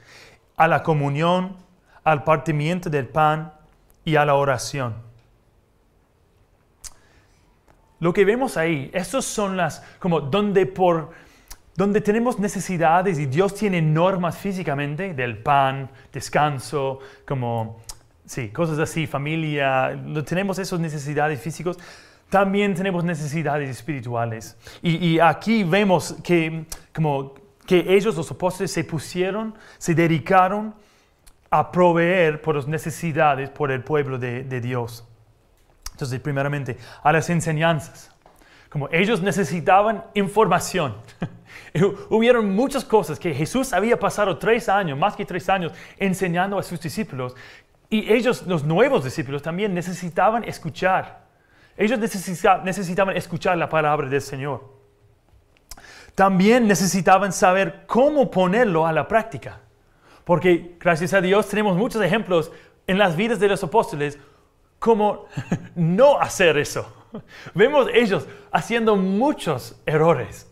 a 0.57 0.67
la 0.67 0.83
comunión, 0.83 1.57
al 2.03 2.25
partimiento 2.25 2.91
del 2.91 3.07
pan 3.07 3.53
y 4.05 4.17
a 4.17 4.25
la 4.25 4.35
oración. 4.35 5.08
Lo 8.01 8.13
que 8.13 8.25
vemos 8.25 8.57
ahí, 8.57 8.91
esas 8.93 9.25
son 9.25 9.57
las, 9.57 9.83
como 9.99 10.21
donde 10.21 10.67
por, 10.67 11.11
donde 11.75 12.01
tenemos 12.01 12.39
necesidades 12.39 13.19
y 13.19 13.27
Dios 13.27 13.55
tiene 13.55 13.83
normas 13.83 14.39
físicamente 14.39 15.15
del 15.15 15.39
pan, 15.39 15.91
descanso, 16.13 17.01
como, 17.27 17.81
sí, 18.25 18.51
cosas 18.51 18.79
así, 18.79 19.07
familia, 19.07 19.97
tenemos 20.27 20.59
esas 20.59 20.79
necesidades 20.79 21.41
físicas, 21.41 21.77
también 22.29 22.75
tenemos 22.75 23.03
necesidades 23.05 23.71
espirituales. 23.71 24.57
Y, 24.83 25.07
y 25.07 25.21
aquí 25.21 25.65
vemos 25.65 26.15
que, 26.23 26.67
como, 26.95 27.35
que 27.67 27.85
ellos, 27.95 28.17
los 28.17 28.31
apóstoles, 28.31 28.71
se 28.71 28.85
pusieron, 28.85 29.55
se 29.79 29.95
dedicaron 29.95 30.75
a 31.51 31.73
proveer 31.73 32.43
por 32.43 32.57
las 32.57 32.69
necesidades 32.69 33.51
por 33.51 33.71
el 33.71 33.83
pueblo 33.83 34.19
de, 34.19 34.45
de 34.45 34.61
Dios. 34.61 35.08
Entonces, 35.99 36.21
primeramente, 36.21 36.79
a 37.03 37.11
las 37.11 37.29
enseñanzas. 37.29 38.13
Como 38.71 38.89
ellos 38.93 39.21
necesitaban 39.21 40.05
información. 40.15 40.95
Hubieron 42.09 42.55
muchas 42.55 42.85
cosas 42.85 43.19
que 43.19 43.35
Jesús 43.35 43.73
había 43.73 43.99
pasado 43.99 44.39
tres 44.39 44.69
años, 44.69 44.97
más 44.97 45.17
que 45.17 45.25
tres 45.25 45.49
años, 45.49 45.73
enseñando 45.99 46.57
a 46.57 46.63
sus 46.63 46.81
discípulos. 46.81 47.35
Y 47.91 48.13
ellos, 48.13 48.47
los 48.47 48.63
nuevos 48.63 49.03
discípulos, 49.03 49.43
también 49.43 49.75
necesitaban 49.75 50.45
escuchar. 50.45 51.25
Ellos 51.77 51.99
necesitaban 51.99 53.17
escuchar 53.17 53.59
la 53.59 53.69
palabra 53.69 54.09
del 54.09 54.23
Señor. 54.23 54.73
También 56.15 56.69
necesitaban 56.69 57.33
saber 57.33 57.87
cómo 57.89 58.31
ponerlo 58.31 58.87
a 58.87 58.93
la 58.93 59.09
práctica. 59.09 59.63
Porque 60.25 60.77
gracias 60.79 61.13
a 61.13 61.21
Dios 61.21 61.49
tenemos 61.49 61.77
muchos 61.77 62.01
ejemplos 62.03 62.53
en 62.87 62.99
las 62.99 63.17
vidas 63.17 63.41
de 63.41 63.49
los 63.49 63.65
apóstoles 63.65 64.17
cómo 64.79 65.27
no 65.75 66.21
hacer 66.21 66.57
eso. 66.59 66.93
Vemos 67.55 67.89
ellos 67.93 68.27
haciendo 68.53 68.97
muchos 68.97 69.77
errores, 69.87 70.51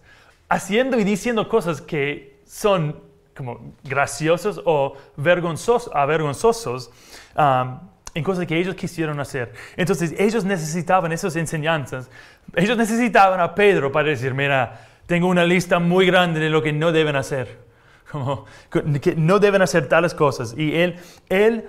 haciendo 0.49 0.99
y 0.99 1.05
diciendo 1.05 1.49
cosas 1.49 1.81
que 1.81 2.41
son 2.47 3.01
como 3.37 3.75
graciosos 3.85 4.63
o 4.65 4.97
vergonzosos, 5.17 5.93
avergonzosos 5.95 6.91
um, 7.37 7.79
en 8.15 8.25
cosas 8.25 8.47
que 8.47 8.59
ellos 8.59 8.75
quisieron 8.75 9.21
hacer. 9.21 9.53
Entonces 9.77 10.15
ellos 10.19 10.45
necesitaban 10.45 11.13
esas 11.13 11.37
enseñanzas. 11.37 12.09
Ellos 12.55 12.79
necesitaban 12.79 13.41
a 13.41 13.55
Pedro 13.55 13.93
para 13.93 14.09
decir, 14.09 14.33
mira, 14.33 14.87
Tengo 15.07 15.29
una 15.29 15.45
lista 15.45 15.79
muy 15.79 16.05
grande 16.07 16.41
de 16.41 16.51
lo 16.51 16.63
que 16.63 16.73
no 16.73 16.93
deben 16.93 17.17
hacer. 17.17 17.59
Como 18.11 18.45
que 18.71 19.15
no 19.17 19.39
deben 19.39 19.63
hacer 19.63 19.89
tales 19.89 20.15
cosas. 20.15 20.55
Y 20.57 20.75
él, 20.75 20.97
él, 21.29 21.69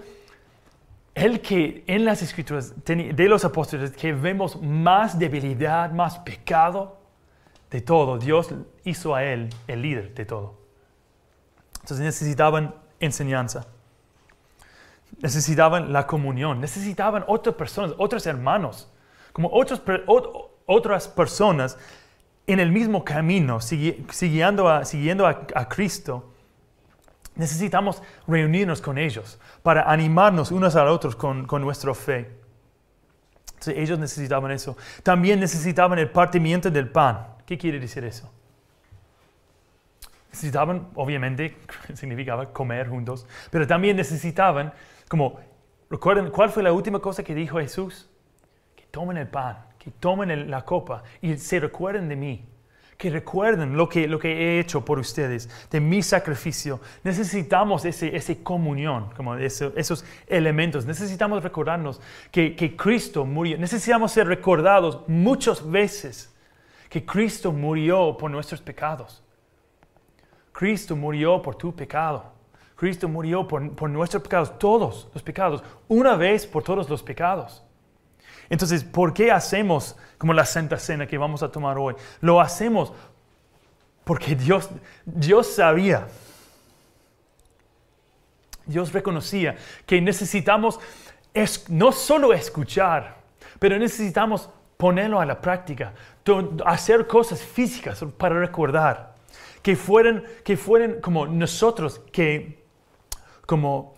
él 1.17 1.41
que 1.41 1.83
en 1.87 2.05
las 2.05 2.21
escrituras 2.21 2.73
de 2.85 3.27
los 3.27 3.43
apóstoles 3.43 3.91
que 3.91 4.13
vemos 4.13 4.61
más 4.61 5.17
debilidad, 5.17 5.91
más 5.91 6.19
pecado 6.19 6.97
de 7.71 7.81
todo, 7.81 8.19
Dios 8.19 8.53
hizo 8.83 9.15
a 9.15 9.23
él 9.23 9.49
el 9.67 9.81
líder 9.81 10.13
de 10.13 10.25
todo. 10.25 10.59
Entonces 11.81 12.05
necesitaban 12.05 12.75
enseñanza. 12.99 13.65
Necesitaban 15.19 15.91
la 15.91 16.05
comunión, 16.05 16.61
necesitaban 16.61 17.23
otras 17.27 17.55
personas, 17.55 17.95
otros 17.97 18.27
hermanos, 18.27 18.91
como 19.33 19.49
otras, 19.51 19.81
otras 20.67 21.07
personas 21.07 21.79
en 22.45 22.59
el 22.59 22.71
mismo 22.71 23.03
camino, 23.03 23.59
siguiendo 23.59 24.85
siguiendo 24.85 25.25
a, 25.25 25.67
Cristo, 25.67 26.31
necesitamos 27.37 28.03
reunirnos 28.27 28.81
con 28.81 28.97
ellos 28.97 29.39
para 29.63 29.89
animarnos 29.89 30.51
unos 30.51 30.75
a 30.75 30.83
otros 30.91 31.15
con, 31.15 31.45
con 31.45 31.61
nuestra 31.61 31.93
fe. 31.93 32.29
ellos 33.67 33.97
necesitaban 33.97 34.51
eso. 34.51 34.75
También 35.03 35.39
necesitaban 35.39 35.97
el 35.99 36.09
partimiento 36.09 36.69
del 36.69 36.89
pan. 36.89 37.27
¿Qué 37.45 37.57
quiere 37.57 37.79
decir 37.79 38.03
eso? 38.03 38.31
Necesitaban, 40.31 40.89
obviamente, 40.95 41.57
significaba 41.93 42.51
comer 42.51 42.89
juntos, 42.89 43.25
pero 43.49 43.65
también 43.65 43.95
necesitaban, 43.95 44.73
como, 45.07 45.39
recuerden, 45.89 46.29
¿cuál 46.29 46.49
fue 46.49 46.61
la 46.61 46.73
última 46.73 46.99
cosa 46.99 47.23
que 47.23 47.33
dijo 47.33 47.59
Jesús? 47.59 48.09
Que 48.75 48.83
tomen 48.91 49.17
el 49.17 49.27
pan 49.27 49.67
que 49.87 49.91
tomen 49.91 50.51
la 50.51 50.65
copa 50.65 51.03
y 51.21 51.37
se 51.37 51.61
recuerden 51.61 52.09
de 52.09 52.17
mí, 52.17 52.45
que 52.97 53.11
recuerden 53.11 53.77
lo 53.77 53.87
que, 53.87 54.07
lo 54.07 54.17
que 54.17 54.31
he 54.31 54.59
hecho 54.59 54.83
por 54.83 54.97
ustedes, 54.97 55.47
de 55.69 55.79
mi 55.79 56.01
sacrificio. 56.01 56.79
Necesitamos 57.03 57.85
ese, 57.85 58.15
ese 58.15 58.41
comunión, 58.41 59.11
como 59.15 59.35
esos 59.35 60.03
elementos. 60.25 60.85
Necesitamos 60.85 61.43
recordarnos 61.43 62.01
que, 62.31 62.55
que 62.55 62.75
Cristo 62.75 63.23
murió. 63.23 63.57
Necesitamos 63.59 64.11
ser 64.11 64.27
recordados 64.27 65.01
muchas 65.07 65.69
veces 65.69 66.33
que 66.89 67.05
Cristo 67.05 67.51
murió 67.51 68.17
por 68.17 68.31
nuestros 68.31 68.61
pecados. 68.61 69.23
Cristo 70.51 70.95
murió 70.95 71.39
por 71.39 71.55
tu 71.55 71.75
pecado. 71.75 72.33
Cristo 72.75 73.07
murió 73.07 73.47
por, 73.47 73.75
por 73.75 73.89
nuestros 73.89 74.23
pecados, 74.23 74.57
todos 74.57 75.07
los 75.13 75.21
pecados, 75.21 75.63
una 75.87 76.15
vez 76.15 76.47
por 76.47 76.63
todos 76.63 76.89
los 76.89 77.03
pecados. 77.03 77.63
Entonces, 78.49 78.83
¿por 78.83 79.13
qué 79.13 79.31
hacemos 79.31 79.95
como 80.17 80.33
la 80.33 80.45
Santa 80.45 80.77
Cena 80.77 81.07
que 81.07 81.17
vamos 81.17 81.43
a 81.43 81.51
tomar 81.51 81.77
hoy? 81.77 81.95
Lo 82.21 82.39
hacemos 82.39 82.93
porque 84.03 84.35
Dios, 84.35 84.69
Dios 85.05 85.47
sabía, 85.47 86.07
Dios 88.65 88.93
reconocía 88.93 89.57
que 89.85 89.99
necesitamos 90.01 90.79
no 91.69 91.91
solo 91.91 92.33
escuchar, 92.33 93.17
pero 93.59 93.77
necesitamos 93.77 94.49
ponerlo 94.77 95.19
a 95.19 95.25
la 95.25 95.41
práctica, 95.41 95.93
hacer 96.65 97.07
cosas 97.07 97.41
físicas 97.41 98.03
para 98.17 98.39
recordar, 98.39 99.15
que 99.61 99.75
fueran, 99.75 100.23
que 100.43 100.57
como 101.01 101.25
nosotros 101.27 101.99
que, 102.11 102.63
como, 103.45 103.95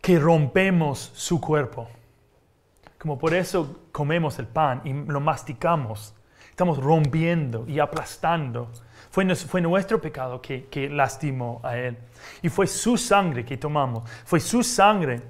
que 0.00 0.18
rompemos 0.18 1.12
su 1.14 1.40
cuerpo. 1.40 1.88
Como 2.98 3.18
por 3.18 3.32
eso 3.32 3.82
comemos 3.92 4.38
el 4.38 4.46
pan 4.46 4.82
y 4.84 4.92
lo 4.92 5.20
masticamos. 5.20 6.14
Estamos 6.50 6.82
rompiendo 6.82 7.64
y 7.68 7.78
aplastando. 7.78 8.70
Fue, 9.10 9.34
fue 9.36 9.60
nuestro 9.60 10.00
pecado 10.00 10.42
que, 10.42 10.66
que 10.66 10.90
lastimó 10.90 11.60
a 11.62 11.76
Él. 11.76 11.96
Y 12.42 12.48
fue 12.48 12.66
su 12.66 12.96
sangre 12.96 13.44
que 13.44 13.56
tomamos. 13.56 14.08
Fue 14.24 14.40
su 14.40 14.62
sangre 14.64 15.22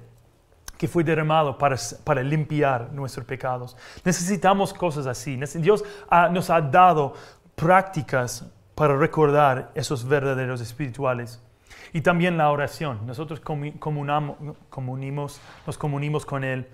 que 0.79 0.87
fue 0.87 1.03
derramado 1.03 1.57
para, 1.57 1.75
para 2.03 2.23
limpiar 2.23 2.91
nuestros 2.93 3.25
pecados. 3.25 3.77
Necesitamos 4.03 4.73
cosas 4.73 5.05
así. 5.05 5.37
Dios 5.55 5.83
nos 6.31 6.49
ha 6.49 6.61
dado 6.61 7.13
prácticas 7.53 8.45
para 8.73 8.97
recordar 8.97 9.71
esos 9.75 10.07
verdaderos 10.07 10.61
espirituales. 10.61 11.41
Y 11.91 12.01
también 12.01 12.37
la 12.37 12.49
oración. 12.49 13.05
Nosotros 13.05 13.41
comunamos, 13.41 14.37
comunimos, 14.69 15.41
nos 15.67 15.77
comunimos 15.77 16.25
con 16.25 16.43
Él 16.43 16.67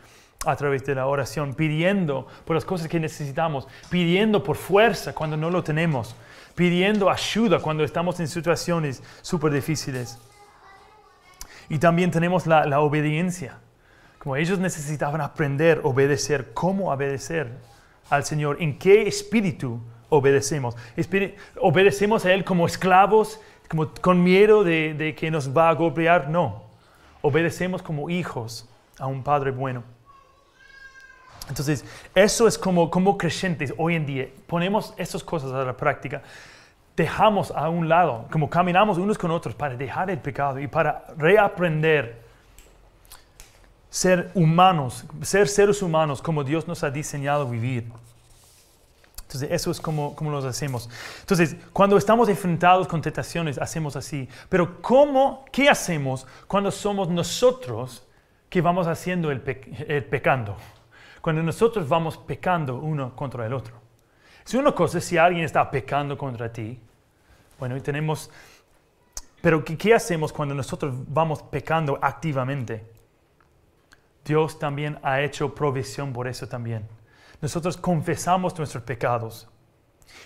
a 0.45 0.55
través 0.55 0.85
de 0.85 0.95
la 0.95 1.07
oración, 1.07 1.53
pidiendo 1.53 2.27
por 2.45 2.55
las 2.55 2.65
cosas 2.65 2.87
que 2.87 2.99
necesitamos, 2.99 3.67
pidiendo 3.89 4.43
por 4.43 4.55
fuerza 4.55 5.13
cuando 5.13 5.35
no 5.37 5.49
lo 5.49 5.63
tenemos, 5.63 6.15
pidiendo 6.55 7.09
ayuda 7.09 7.59
cuando 7.59 7.83
estamos 7.83 8.19
en 8.19 8.27
situaciones 8.27 9.03
súper 9.21 9.51
difíciles. 9.51 10.17
Y 11.69 11.79
también 11.79 12.11
tenemos 12.11 12.45
la, 12.45 12.65
la, 12.65 12.79
obediencia, 12.79 13.57
como 14.19 14.35
ellos 14.35 14.59
necesitaban 14.59 15.21
aprender, 15.21 15.81
obedecer, 15.83 16.53
cómo 16.53 16.91
obedecer 16.91 17.51
al 18.09 18.23
Señor, 18.23 18.57
en 18.59 18.77
qué 18.77 19.07
espíritu 19.07 19.81
obedecemos. 20.09 20.75
¿Obedecemos 21.59 22.25
a 22.25 22.33
Él 22.33 22.43
como 22.43 22.67
esclavos, 22.67 23.39
como 23.69 23.91
con 23.95 24.23
miedo 24.23 24.63
de, 24.63 24.93
de 24.93 25.15
que 25.15 25.31
nos 25.31 25.55
va 25.55 25.69
a 25.69 25.73
golpear? 25.73 26.29
No, 26.29 26.63
obedecemos 27.21 27.81
como 27.81 28.09
hijos 28.09 28.69
a 28.99 29.07
un 29.07 29.23
Padre 29.23 29.51
bueno. 29.51 29.94
Entonces, 31.49 31.85
eso 32.13 32.47
es 32.47 32.57
como, 32.57 32.89
como 32.89 33.17
creyentes 33.17 33.73
hoy 33.77 33.95
en 33.95 34.05
día, 34.05 34.29
ponemos 34.47 34.93
esas 34.97 35.23
cosas 35.23 35.51
a 35.51 35.63
la 35.63 35.77
práctica, 35.77 36.21
dejamos 36.95 37.51
a 37.51 37.69
un 37.69 37.87
lado, 37.87 38.25
como 38.31 38.49
caminamos 38.49 38.97
unos 38.97 39.17
con 39.17 39.31
otros 39.31 39.53
para 39.53 39.75
dejar 39.75 40.09
el 40.09 40.19
pecado 40.19 40.59
y 40.59 40.67
para 40.67 41.05
reaprender 41.17 42.23
ser 43.89 44.31
humanos, 44.33 45.05
ser 45.21 45.47
seres 45.47 45.81
humanos 45.81 46.21
como 46.21 46.43
Dios 46.43 46.67
nos 46.67 46.83
ha 46.83 46.89
diseñado 46.89 47.47
vivir. 47.47 47.89
Entonces, 49.21 49.49
eso 49.51 49.71
es 49.71 49.81
como, 49.81 50.15
como 50.15 50.31
los 50.31 50.45
hacemos. 50.45 50.89
Entonces, 51.21 51.55
cuando 51.73 51.97
estamos 51.97 52.29
enfrentados 52.29 52.87
con 52.87 53.01
tentaciones, 53.01 53.57
hacemos 53.57 53.95
así. 53.95 54.29
Pero, 54.49 54.81
¿cómo, 54.81 55.45
qué 55.51 55.67
hacemos 55.69 56.27
cuando 56.47 56.71
somos 56.71 57.09
nosotros 57.09 58.05
que 58.49 58.61
vamos 58.61 58.87
haciendo 58.87 59.31
el, 59.31 59.41
el 59.87 60.05
pecando? 60.05 60.55
Cuando 61.25 61.41
nosotros 61.41 61.89
vamos 61.89 62.19
pecando 62.19 62.75
uno 62.75 63.15
contra 63.15 63.47
el 63.47 63.53
otro. 63.53 63.73
Es 64.45 64.53
una 64.53 64.73
cosa 64.73 65.01
si 65.01 65.17
alguien 65.17 65.43
está 65.43 65.71
pecando 65.71 66.15
contra 66.15 66.53
ti. 66.53 66.79
Bueno, 67.57 67.75
y 67.75 67.81
tenemos... 67.81 68.29
Pero 69.41 69.65
¿qué, 69.65 69.95
hacemos 69.95 70.31
cuando 70.31 70.53
nosotros 70.53 70.93
vamos 71.07 71.41
pecando 71.41 71.97
activamente? 71.99 72.85
Dios 74.23 74.59
también 74.59 74.99
ha 75.01 75.19
hecho 75.19 75.55
provisión 75.55 76.13
por 76.13 76.27
eso 76.27 76.47
también. 76.47 76.87
Nosotros 77.41 77.75
confesamos 77.75 78.55
nuestros 78.59 78.83
pecados 78.83 79.49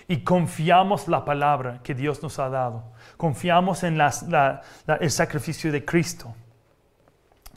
y 0.05 0.21
confiamos 0.21 1.07
la 1.07 1.23
palabra 1.23 1.79
que 1.81 1.95
Dios 1.95 2.21
nos 2.21 2.39
ha 2.39 2.49
dado. 2.49 2.91
Confiamos 3.15 3.83
en 3.83 4.01
el 4.01 5.11
sacrificio 5.11 5.71
de 5.71 5.85
Cristo 5.85 6.35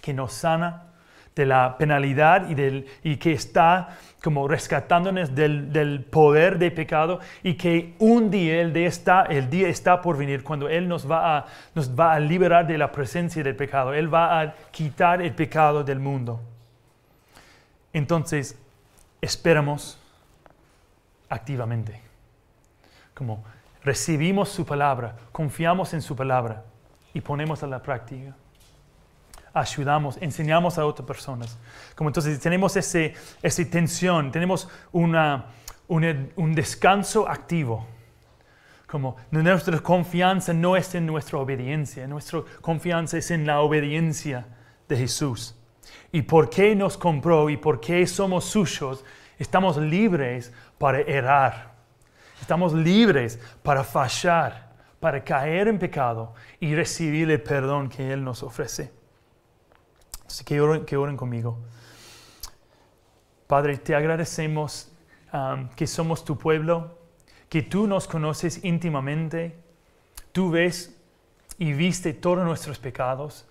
que 0.01 0.15
nos 0.15 0.33
sana 0.33 0.92
de 1.35 1.47
la 1.47 1.77
penalidad 1.79 2.49
y, 2.49 2.55
del, 2.55 2.87
y 3.03 3.17
que 3.17 3.33
está 3.33 3.97
como 4.23 4.47
rescatándonos 4.47 5.35
del, 5.35 5.73
del, 5.73 6.05
poder 6.05 6.59
de 6.59 6.71
pecado 6.71 7.21
y 7.43 7.55
que 7.55 7.95
un 7.99 8.31
día 8.31 8.61
el, 8.61 8.73
día 8.73 8.87
está, 8.87 9.23
el 9.23 9.49
día 9.49 9.69
está 9.69 10.01
por 10.01 10.17
venir 10.17 10.45
cuando 10.45 10.69
Él 10.69 10.89
nos 10.89 11.11
va, 11.11 11.39
a, 11.39 11.47
nos 11.75 11.99
va 11.99 12.13
a 12.13 12.21
liberar 12.21 12.67
de 12.67 12.79
la 12.79 12.93
presencia 12.93 13.43
del 13.43 13.57
pecado. 13.57 13.95
Él 13.95 14.13
va 14.13 14.41
a 14.41 14.55
quitar 14.71 15.23
el 15.23 15.35
pecado 15.35 15.83
del 15.83 15.99
mundo. 15.99 16.41
Entonces, 17.93 18.59
esperamos 19.21 19.99
activamente. 21.29 22.01
Como 23.15 23.43
recibimos 23.83 24.51
su 24.51 24.65
palabra, 24.65 25.17
confiamos 25.33 25.95
en 25.95 26.03
su 26.03 26.15
palabra 26.15 26.65
y 27.15 27.21
ponemos 27.21 27.63
a 27.63 27.67
la 27.67 27.83
práctica 27.83 28.35
ayudamos, 29.55 30.19
enseñamos 30.21 30.79
a 30.79 30.87
otras 30.87 31.07
personas. 31.07 31.59
Como 31.95 32.11
entonces 32.11 32.39
tenemos 32.41 32.77
ese, 32.77 33.15
esa 33.43 33.65
tensión, 33.65 34.31
tenemos 34.31 34.69
una, 34.93 35.47
un 35.89 36.55
descanso 36.55 37.29
activo. 37.29 37.87
Como 38.87 39.17
nuestra 39.31 39.79
confianza 39.81 40.53
no 40.53 40.77
es 40.77 40.95
en 40.95 41.07
nuestra 41.07 41.39
obediencia, 41.39 42.07
nuestra 42.07 42.43
confianza 42.61 43.19
es 43.19 43.31
en 43.31 43.47
la 43.47 43.61
obediencia 43.61 44.47
de 44.89 44.97
Jesús. 44.97 45.57
¿Y 46.13 46.23
por 46.23 46.51
qué 46.51 46.77
nos 46.77 46.99
compró 46.99 47.49
y 47.49 47.57
por 47.57 47.81
qué 47.81 48.07
somos 48.07 48.45
suyos? 48.45 49.05
Estamos 49.39 49.79
libres 49.79 50.53
para 50.79 51.01
errar. 51.01 51.73
Estamos 52.41 52.75
libres 52.75 53.39
para 53.63 53.83
fallar, 53.83 54.73
para 55.01 55.25
caer 55.25 55.69
en 55.69 55.79
pecado 55.79 56.35
y 56.61 56.75
recibir 56.75 57.31
el 57.31 57.43
perdón 57.43 57.89
que 57.89 58.13
Él 58.13 58.23
nos 58.23 58.43
ofrece. 58.43 59.02
Que 60.41 60.61
oren, 60.61 60.87
que 60.87 60.97
oren 60.97 61.17
conmigo. 61.17 61.59
Padre, 63.47 63.77
te 63.77 63.95
agradecemos 63.95 64.91
um, 65.33 65.69
que 65.77 65.87
somos 65.87 66.25
tu 66.25 66.39
pueblo, 66.39 66.97
que 67.51 67.61
tú 67.63 67.87
nos 67.87 68.09
conoces 68.09 68.65
íntimamente, 68.65 69.55
tú 70.33 70.51
ves 70.51 70.99
y 71.59 71.75
viste 71.75 72.15
todos 72.15 72.45
nuestros 72.45 72.79
pecados. 72.79 73.47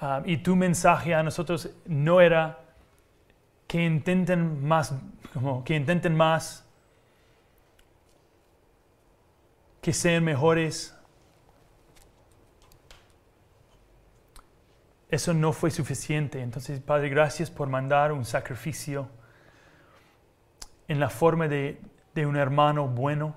Ah, 0.00 0.22
y 0.24 0.38
tu 0.38 0.56
mensaje 0.56 1.14
a 1.14 1.22
nosotros 1.22 1.68
no 1.84 2.20
era 2.20 2.58
que 3.68 3.84
intenten 3.84 4.66
más, 4.66 4.94
como 5.32 5.62
que 5.62 5.76
intenten 5.76 6.16
más, 6.16 6.64
que 9.80 9.92
sean 9.92 10.24
mejores. 10.24 10.96
Eso 15.12 15.34
no 15.34 15.52
fue 15.52 15.70
suficiente. 15.70 16.40
Entonces, 16.40 16.80
Padre, 16.80 17.10
gracias 17.10 17.50
por 17.50 17.68
mandar 17.68 18.12
un 18.12 18.24
sacrificio 18.24 19.10
en 20.88 20.98
la 20.98 21.10
forma 21.10 21.48
de, 21.48 21.78
un 22.16 22.34
hermano 22.34 22.88
bueno 22.88 23.36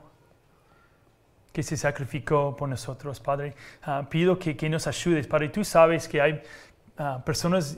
que 1.52 1.64
se 1.64 1.76
sacrificó 1.76 2.56
por 2.56 2.70
nosotros, 2.70 3.20
Padre. 3.20 3.56
Ah, 3.84 4.08
pido 4.10 4.40
que, 4.40 4.56
que, 4.56 4.70
nos 4.70 4.88
ayudes, 4.88 5.28
Padre. 5.28 5.50
Tú 5.50 5.66
sabes 5.66 6.08
que 6.08 6.22
hay 6.22 6.42
ah, 6.98 7.22
personas 7.26 7.78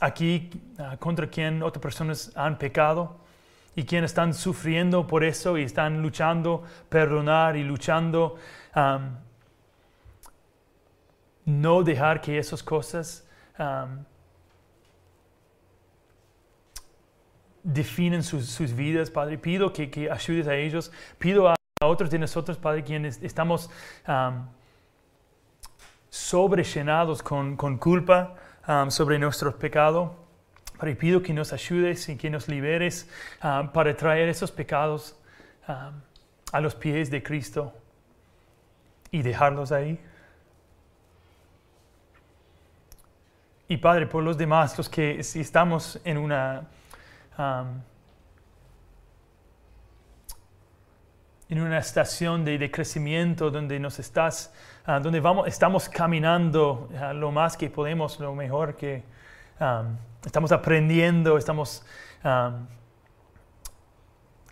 aquí 0.00 0.48
ah, 0.78 0.96
contra 0.98 1.26
quien 1.26 1.62
otras 1.62 1.82
personas 1.82 2.32
han 2.36 2.56
pecado 2.56 3.18
y 3.74 3.84
quienes 3.84 4.12
están 4.12 4.32
sufriendo 4.32 5.06
por 5.06 5.22
eso 5.22 5.58
y 5.58 5.62
están 5.62 6.00
luchando, 6.00 6.64
perdonar 6.88 7.54
y 7.58 7.64
luchando, 7.64 8.38
no 11.44 11.82
dejar 11.82 12.22
que 12.22 12.38
esas 12.38 12.62
cosas 12.62 13.25
definen 17.62 18.22
sus, 18.22 18.74
vidas, 18.74 19.10
Padre. 19.10 19.38
Pido 19.38 19.72
que, 19.72 20.08
ayudes 20.10 20.46
a 20.46 20.54
ellos. 20.54 20.92
Pido 21.18 21.48
a, 21.48 21.56
otros 21.82 22.10
de 22.10 22.18
nosotros, 22.18 22.56
Padre, 22.56 22.82
quienes 22.82 23.22
estamos 23.22 23.70
um, 24.08 24.46
sobrellenados 26.08 27.22
con, 27.22 27.56
con 27.56 27.76
culpa 27.76 28.34
sobre 28.88 29.18
nuestro 29.18 29.56
pecado. 29.56 30.16
Padre, 30.78 30.96
pido 30.96 31.22
que 31.22 31.32
nos 31.32 31.52
ayudes 31.52 32.08
y 32.08 32.16
que 32.16 32.30
nos 32.30 32.48
liberes 32.48 33.08
para 33.40 33.96
traer 33.96 34.28
esos 34.28 34.50
pecados 34.50 35.16
a 35.66 36.60
los 36.60 36.74
pies 36.74 37.10
de 37.10 37.22
Cristo 37.22 37.72
y 39.10 39.22
dejarlos 39.22 39.72
ahí. 39.72 40.00
Y 43.68 43.78
Padre, 43.78 44.06
por 44.06 44.22
los 44.22 44.38
demás, 44.38 44.76
los 44.78 44.88
que 44.88 45.22
si 45.22 45.40
estamos 45.40 46.00
en 46.04 46.18
una 46.18 46.68
en 51.48 51.60
una 51.60 51.78
estación 51.78 52.44
de, 52.44 52.70
crecimiento 52.70 53.50
donde 53.50 53.78
nos 53.78 53.98
estás, 53.98 54.52
ah, 54.86 54.98
donde 55.00 55.20
vamos, 55.20 55.46
estamos 55.46 55.88
caminando 55.88 56.88
ah, 56.98 57.12
lo 57.12 57.30
más 57.30 57.56
que 57.56 57.70
podemos, 57.70 58.18
lo 58.18 58.34
mejor 58.34 58.76
que 58.76 59.04
estamos 60.24 60.52
aprendiendo, 60.52 61.38
estamos 61.38 61.84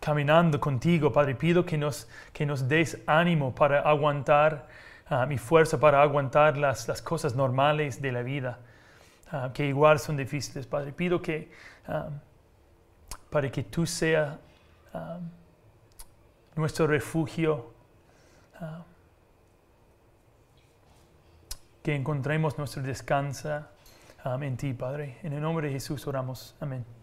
caminando 0.00 0.60
contigo, 0.60 1.12
Padre. 1.12 1.34
Pido 1.34 1.64
que 1.64 1.76
nos, 1.76 2.08
que 2.32 2.46
nos 2.46 2.68
des 2.68 3.02
ánimo 3.06 3.54
para 3.54 3.80
aguantar 3.80 4.66
mi 5.28 5.36
fuerza 5.36 5.78
para 5.78 6.00
aguantar 6.00 6.56
las, 6.56 6.88
las, 6.88 7.02
cosas 7.02 7.34
normales 7.34 8.00
de 8.00 8.10
la 8.10 8.22
vida, 8.22 8.58
ah, 9.34 9.50
que 9.52 9.66
igual 9.66 9.98
son 9.98 10.16
difíciles, 10.16 10.66
Padre. 10.66 10.92
Pido 10.92 11.20
que 11.20 11.50
para 13.30 13.50
que 13.50 13.64
tú 13.64 13.84
seas 13.84 14.38
um, 14.94 15.28
nuestro 16.54 16.86
refugio, 16.86 17.72
que 21.82 21.94
encontremos 21.94 22.56
nuestro 22.56 22.82
descanso 22.82 23.64
en 24.40 24.56
ti, 24.56 24.72
Padre. 24.72 25.18
En 25.22 25.32
el 25.32 25.42
nombre 25.42 25.66
de 25.66 25.74
Jesús 25.74 26.06
oramos. 26.06 26.54
Amén. 26.60 26.93